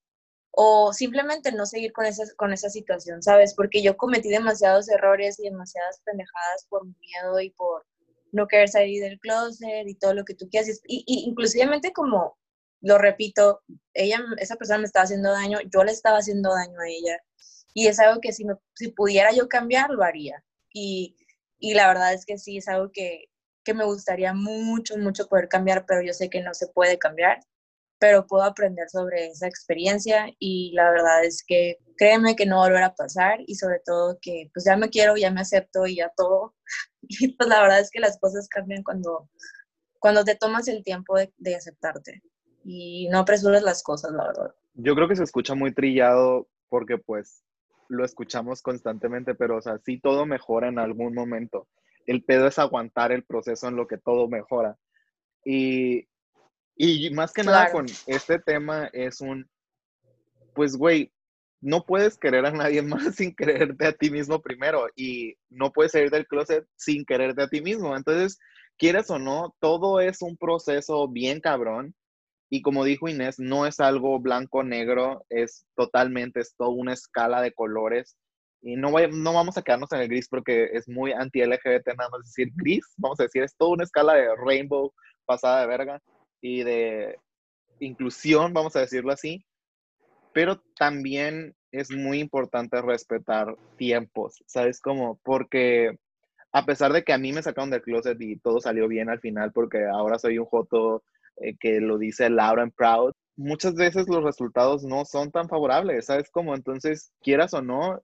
o 0.51 0.93
simplemente 0.93 1.51
no 1.53 1.65
seguir 1.65 1.93
con 1.93 2.05
esa, 2.05 2.25
con 2.37 2.53
esa 2.53 2.69
situación, 2.69 3.23
¿sabes? 3.23 3.55
Porque 3.55 3.83
yo 3.83 3.97
cometí 3.97 4.29
demasiados 4.29 4.89
errores 4.91 5.39
y 5.41 5.45
demasiadas 5.45 6.01
pendejadas 6.05 6.67
por 6.69 6.85
miedo 6.85 7.41
y 7.41 7.51
por 7.51 7.87
no 8.33 8.47
querer 8.47 8.69
salir 8.69 9.03
del 9.03 9.19
closet 9.19 9.87
y 9.87 9.95
todo 9.95 10.15
lo 10.15 10.25
que 10.25 10.35
tú 10.35 10.49
quieras. 10.51 10.81
Y, 10.87 11.05
y 11.07 11.29
inclusivamente 11.29 11.93
como 11.93 12.37
lo 12.83 12.99
repito, 12.99 13.63
ella, 13.95 14.21
esa 14.39 14.57
persona 14.57 14.81
me 14.81 14.87
estaba 14.87 15.05
haciendo 15.05 15.33
daño, 15.33 15.59
yo 15.73 15.85
le 15.85 15.93
estaba 15.93 16.19
haciendo 16.19 16.51
daño 16.53 16.81
a 16.81 16.89
ella. 16.89 17.19
Y 17.75 17.87
es 17.87 17.99
algo 18.01 18.21
que 18.21 18.33
si, 18.33 18.45
si 18.75 18.89
pudiera 18.89 19.33
yo 19.33 19.49
cambiar, 19.49 19.91
lo 19.91 20.03
haría. 20.03 20.45
Y, 20.73 21.17
y 21.59 21.75
la 21.75 21.89
verdad 21.89 22.13
es 22.15 22.27
que 22.27 22.39
sí, 22.39 22.59
es 22.59 22.69
algo 22.69 22.91
que, 22.93 23.27
que 23.65 23.75
me 23.75 23.85
gustaría 23.85 24.35
mucho, 24.35 24.97
mucho 24.99 25.29
poder 25.29 25.49
cambiar, 25.49 25.87
pero 25.87 26.03
yo 26.03 26.13
sé 26.13 26.29
que 26.31 26.43
no 26.43 26.55
se 26.55 26.69
puede 26.69 26.99
cambiar, 26.99 27.41
pero 27.99 28.27
puedo 28.27 28.45
aprender 28.45 28.91
sobre 28.91 29.29
esa 29.29 29.47
experiencia 29.49 30.27
y 30.39 30.73
la 30.75 30.91
verdad 30.91 31.25
es 31.25 31.45
que 31.47 31.79
créeme 31.97 32.37
que 32.37 32.47
no 32.47 32.59
volverá 32.59 32.87
a 32.87 32.95
pasar 32.97 33.41
y 33.47 33.55
sobre 33.57 33.81
todo 33.85 34.19
que 34.21 34.51
pues 34.55 34.65
ya 34.67 34.77
me 34.77 34.91
quiero, 34.91 35.17
ya 35.17 35.31
me 35.31 35.43
acepto 35.43 35.87
y 35.87 35.97
ya 35.97 36.13
todo. 36.17 36.55
Y 37.09 37.37
pues 37.37 37.49
la 37.49 37.61
verdad 37.63 37.81
es 37.81 37.91
que 37.91 38.01
las 38.01 38.19
cosas 38.19 38.49
cambian 38.49 38.83
cuando, 38.85 39.29
cuando 40.01 40.25
te 40.25 40.37
tomas 40.37 40.69
el 40.69 40.85
tiempo 40.85 41.19
de, 41.19 41.33
de 41.39 41.57
aceptarte 41.57 42.23
y 42.65 43.09
no 43.11 43.19
apresures 43.19 43.63
las 43.63 43.83
cosas, 43.83 44.13
la 44.13 44.27
verdad. 44.27 44.55
Yo 44.75 44.95
creo 44.95 45.09
que 45.09 45.17
se 45.17 45.25
escucha 45.25 45.55
muy 45.55 45.73
trillado 45.73 46.49
porque 46.69 46.99
pues 46.99 47.45
lo 47.89 48.05
escuchamos 48.05 48.63
constantemente, 48.63 49.35
pero 49.35 49.59
o 49.59 49.63
sea, 49.63 49.79
sí 49.85 50.01
todo 50.01 50.27
mejora 50.27 50.69
en 50.69 50.79
algún 50.79 51.15
momento. 51.15 51.69
El 52.07 52.25
pedo 52.25 52.47
es 52.47 52.59
aguantar 52.59 53.13
el 53.13 53.25
proceso 53.25 53.69
en 53.69 53.77
lo 53.77 53.87
que 53.87 53.99
todo 53.99 54.29
mejora. 54.29 54.77
Y, 55.45 56.09
y 56.77 57.11
más 57.11 57.33
que 57.33 57.43
nada 57.43 57.71
con 57.71 57.87
este 58.07 58.39
tema 58.39 58.89
es 58.93 59.21
un, 59.21 59.49
pues 60.55 60.77
güey, 60.77 61.13
no 61.61 61.85
puedes 61.85 62.19
querer 62.19 62.47
a 62.47 62.51
nadie 62.51 62.83
más 62.83 63.17
sin 63.17 63.35
quererte 63.35 63.87
a 63.87 63.93
ti 63.93 64.11
mismo 64.11 64.41
primero 64.41 64.87
y 64.97 65.37
no 65.51 65.73
puedes 65.73 65.93
salir 65.93 66.11
del 66.11 66.27
closet 66.27 66.67
sin 66.77 67.05
quererte 67.05 67.43
a 67.43 67.49
ti 67.49 67.61
mismo. 67.61 67.97
Entonces, 67.97 68.39
quieres 68.79 69.11
o 69.11 69.19
no, 69.19 69.55
todo 69.61 70.01
es 70.01 70.23
un 70.23 70.37
proceso 70.37 71.09
bien 71.09 71.41
cabrón 71.41 71.95
y 72.55 72.61
como 72.61 72.85
dijo 72.85 73.09
Inés, 73.09 73.39
no 73.39 73.65
es 73.65 73.81
algo 73.81 74.21
blanco-negro, 74.21 75.25
es 75.31 75.65
totalmente, 75.75 76.41
es 76.41 76.55
toda 76.55 76.69
una 76.69 76.93
escala 76.93 77.41
de 77.41 77.55
colores. 77.55 78.19
Y 78.61 78.77
no, 78.77 78.91
no 78.91 79.33
vamos 79.33 79.57
a 79.57 79.63
quedarnos 79.63 79.91
en 79.93 80.01
el 80.01 80.09
gris 80.09 80.29
porque 80.29 80.69
es 80.75 80.87
muy 80.87 81.13
anti-LGBT 81.13 81.97
nada 81.97 82.11
más 82.11 82.25
decir 82.27 82.53
gris, 82.55 82.85
vamos 82.99 83.19
a 83.21 83.23
decir, 83.23 83.43
es 83.43 83.57
toda 83.57 83.71
una 83.71 83.85
escala 83.85 84.13
de 84.17 84.37
rainbow 84.37 84.93
pasada 85.25 85.63
de 85.63 85.67
verga 85.67 86.03
y 86.43 86.63
de 86.63 87.17
inclusión, 87.81 88.53
vamos 88.53 88.77
a 88.77 88.81
decirlo 88.81 89.13
así. 89.13 89.43
Pero 90.35 90.63
también 90.77 91.55
es 91.71 91.91
muy 91.91 92.19
importante 92.19 92.83
respetar 92.83 93.57
tiempos, 93.79 94.45
¿sabes 94.47 94.79
cómo? 94.79 95.19
Porque 95.25 95.97
a 96.53 96.67
pesar 96.67 96.93
de 96.93 97.03
que 97.03 97.15
a 97.15 97.19
mí 97.19 97.33
me 97.33 97.43
sacaron 97.43 97.71
del 97.71 97.81
closet 97.81 98.21
y 98.21 98.37
todo 98.37 98.61
salió 98.61 98.89
bien 98.89 99.09
al 99.09 99.21
final 99.21 99.53
porque 99.53 99.87
ahora 99.87 100.19
soy 100.19 100.37
un 100.39 100.45
joto 100.45 101.03
eh, 101.37 101.57
que 101.59 101.81
lo 101.81 101.99
dice 101.99 102.31
Laura 102.31 102.63
and 102.63 102.75
Proud, 102.75 103.13
muchas 103.37 103.75
veces 103.75 104.09
los 104.09 104.23
resultados 104.23 104.85
no 104.85 105.05
son 105.05 105.31
tan 105.31 105.49
favorables, 105.49 106.07
¿sabes 106.07 106.31
cómo? 106.31 106.55
Entonces, 106.55 107.13
quieras 107.23 107.55
o 107.55 107.63
no, 107.63 108.03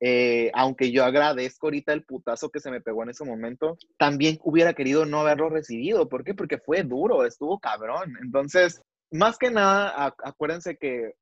eh, 0.00 0.50
aunque 0.54 0.90
yo 0.92 1.04
agradezco 1.04 1.66
ahorita 1.66 1.92
el 1.92 2.04
putazo 2.04 2.48
que 2.48 2.60
se 2.60 2.70
me 2.70 2.80
pegó 2.80 3.02
en 3.02 3.10
ese 3.10 3.24
momento, 3.24 3.76
también 3.98 4.38
hubiera 4.42 4.72
querido 4.72 5.04
no 5.04 5.20
haberlo 5.20 5.50
recibido. 5.50 6.08
¿Por 6.08 6.24
qué? 6.24 6.34
Porque 6.34 6.58
fue 6.58 6.82
duro, 6.82 7.24
estuvo 7.26 7.58
cabrón. 7.58 8.14
Entonces, 8.22 8.80
más 9.10 9.36
que 9.36 9.50
nada, 9.50 10.14
acuérdense 10.24 10.76
que 10.76 11.14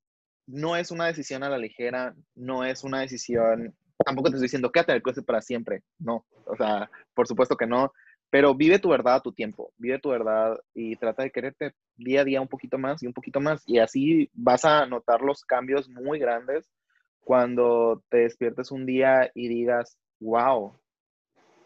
no 0.47 0.77
es 0.77 0.91
una 0.91 1.07
decisión 1.07 1.43
a 1.43 1.49
la 1.49 1.59
ligera, 1.59 2.15
no 2.35 2.65
es 2.65 2.85
una 2.85 3.01
decisión, 3.01 3.75
tampoco 4.05 4.31
te 4.31 4.37
estoy 4.37 4.47
diciendo 4.47 4.71
quédate 4.73 4.93
en 4.93 4.97
el 4.97 5.03
closet 5.03 5.25
para 5.25 5.43
siempre, 5.43 5.83
no, 5.99 6.25
o 6.47 6.57
sea, 6.57 6.91
por 7.15 7.27
supuesto 7.27 7.57
que 7.57 7.67
no, 7.67 7.93
pero 8.31 8.55
vive 8.55 8.79
tu 8.79 8.91
verdad 8.91 9.17
a 9.17 9.21
tu 9.21 9.33
tiempo, 9.33 9.73
vive 9.77 9.99
tu 9.99 10.11
verdad 10.11 10.59
y 10.75 10.97
trata 10.97 11.23
de 11.23 11.31
quererte 11.31 11.73
día 11.97 12.21
a 12.21 12.25
día 12.25 12.41
un 12.41 12.49
poquito 12.49 12.79
más 12.79 13.03
y 13.03 13.07
un 13.07 13.13
poquito 13.13 13.41
más. 13.41 13.63
Y 13.67 13.79
así 13.79 14.31
vas 14.35 14.65
a 14.65 14.87
notar 14.87 15.23
los 15.23 15.45
cambios 15.45 15.89
muy 15.89 16.19
grandes 16.19 16.69
cuando 17.21 18.03
te 18.11 18.19
despiertes 18.19 18.71
un 18.71 18.87
día 18.87 19.31
y 19.35 19.49
digas, 19.49 19.99
wow, 20.21 20.75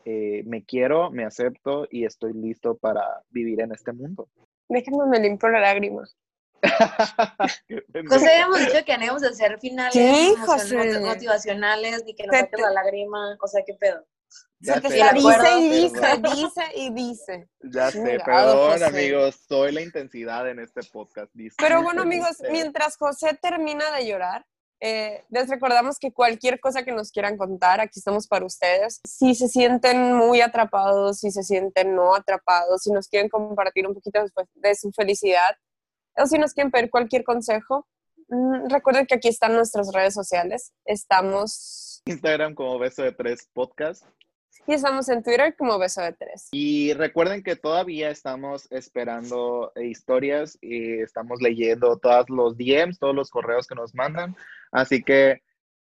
eh, 0.04 0.42
me 0.46 0.64
quiero, 0.64 1.10
me 1.10 1.24
acepto 1.24 1.86
y 1.90 2.04
estoy 2.04 2.32
listo 2.32 2.76
para 2.76 3.02
vivir 3.30 3.60
en 3.60 3.72
este 3.72 3.92
mundo. 3.92 4.28
Déjenme 4.68 5.06
me 5.06 5.20
limpio 5.20 5.48
la 5.48 5.60
lágrima. 5.60 6.02
José, 8.08 8.30
habíamos 8.30 8.60
dicho 8.60 8.84
que 8.84 8.96
no 8.96 9.18
de 9.18 9.28
hacer 9.28 9.58
finales 9.58 10.36
motivacionales 11.00 12.04
ni 12.04 12.14
que 12.14 12.24
nos 12.24 12.36
saques 12.36 12.60
la 12.60 12.70
lágrima, 12.70 13.36
o 13.40 13.48
sea, 13.48 13.62
¿qué 13.66 13.74
pedo? 13.74 14.04
Ya 14.60 14.80
sé, 14.80 14.88
dice 15.14 15.58
y 15.58 15.68
dice, 15.70 16.22
dice 16.22 16.62
y 16.76 16.94
dice. 16.94 17.48
Ya 17.62 17.90
sé, 17.90 18.18
perdón 18.24 18.82
amigos, 18.84 19.40
soy 19.48 19.72
la 19.72 19.82
intensidad 19.82 20.48
en 20.48 20.60
este 20.60 20.82
podcast. 20.92 21.32
Pero 21.58 21.82
bueno 21.82 22.02
amigos, 22.02 22.40
mientras 22.50 22.96
José 22.96 23.38
termina 23.42 23.90
de 23.96 24.06
llorar, 24.06 24.44
Eh, 24.84 25.22
les 25.30 25.48
recordamos 25.48 25.96
que 25.96 26.10
cualquier 26.10 26.58
cosa 26.58 26.82
que 26.82 26.90
nos 26.90 27.12
quieran 27.12 27.36
contar, 27.36 27.80
aquí 27.80 28.00
estamos 28.00 28.26
para 28.26 28.44
ustedes. 28.44 29.00
Si 29.06 29.36
se 29.36 29.46
sienten 29.46 30.12
muy 30.14 30.40
atrapados, 30.40 31.20
si 31.20 31.30
se 31.30 31.44
sienten 31.44 31.94
no 31.94 32.16
atrapados, 32.16 32.82
si 32.82 32.90
nos 32.90 33.06
quieren 33.06 33.28
compartir 33.28 33.86
un 33.86 33.94
poquito 33.94 34.18
de 34.54 34.74
su 34.74 34.90
felicidad 34.90 35.54
o 36.16 36.26
si 36.26 36.36
nos 36.36 36.52
quieren 36.52 36.72
pedir 36.72 36.90
cualquier 36.90 37.22
consejo, 37.22 37.86
mm, 38.26 38.70
recuerden 38.70 39.06
que 39.06 39.14
aquí 39.14 39.28
están 39.28 39.52
nuestras 39.54 39.92
redes 39.92 40.14
sociales. 40.14 40.72
Estamos 40.84 42.02
Instagram 42.06 42.52
como 42.56 42.76
Beso 42.80 43.04
de 43.04 43.12
Tres 43.12 43.48
Podcast. 43.52 44.04
Y 44.66 44.74
estamos 44.74 45.08
en 45.08 45.22
Twitter 45.22 45.54
como 45.56 45.78
Beso 45.78 46.02
de 46.02 46.12
Tres. 46.12 46.48
Y 46.52 46.92
recuerden 46.94 47.42
que 47.42 47.56
todavía 47.56 48.10
estamos 48.10 48.70
esperando 48.70 49.72
eh, 49.74 49.86
historias 49.86 50.56
y 50.60 51.00
estamos 51.00 51.40
leyendo 51.40 51.98
todos 51.98 52.30
los 52.30 52.56
DMs, 52.56 52.98
todos 52.98 53.14
los 53.14 53.30
correos 53.30 53.66
que 53.66 53.74
nos 53.74 53.94
mandan. 53.94 54.36
Así 54.70 55.02
que 55.02 55.42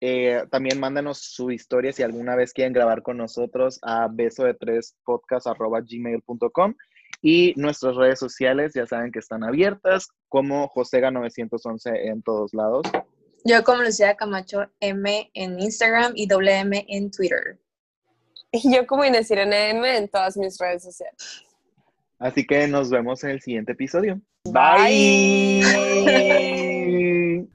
eh, 0.00 0.44
también 0.50 0.78
mándanos 0.78 1.18
su 1.18 1.50
historia 1.50 1.92
si 1.92 2.02
alguna 2.02 2.36
vez 2.36 2.52
quieren 2.52 2.74
grabar 2.74 3.02
con 3.02 3.16
nosotros 3.16 3.78
a 3.82 4.08
beso 4.08 4.44
de 4.44 4.52
tres 4.54 4.94
gmail.com 5.06 6.74
y 7.22 7.54
nuestras 7.56 7.96
redes 7.96 8.18
sociales 8.18 8.72
ya 8.74 8.86
saben 8.86 9.10
que 9.10 9.20
están 9.20 9.42
abiertas 9.42 10.08
como 10.28 10.68
Josega911 10.68 12.10
en 12.10 12.22
todos 12.22 12.52
lados. 12.52 12.86
Yo 13.44 13.62
como 13.64 13.82
Lucía 13.82 14.16
Camacho 14.16 14.70
M 14.80 15.30
en 15.32 15.60
Instagram 15.60 16.12
y 16.14 16.26
doble 16.26 16.58
M 16.58 16.84
en 16.88 17.10
Twitter. 17.10 17.58
Y 18.52 18.74
yo 18.74 18.86
como 18.86 19.04
Inés 19.04 19.30
Irene 19.30 19.70
M 19.70 19.96
en 19.96 20.08
todas 20.08 20.36
mis 20.36 20.58
redes 20.58 20.82
sociales. 20.82 21.44
Así 22.18 22.46
que 22.46 22.66
nos 22.66 22.90
vemos 22.90 23.22
en 23.24 23.30
el 23.30 23.40
siguiente 23.42 23.72
episodio. 23.72 24.20
Bye. 24.44 25.62
Bye. 26.04 27.46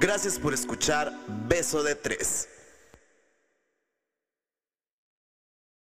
Gracias 0.00 0.38
por 0.38 0.54
escuchar 0.54 1.12
Beso 1.48 1.82
de 1.82 1.94
Tres. 1.94 2.48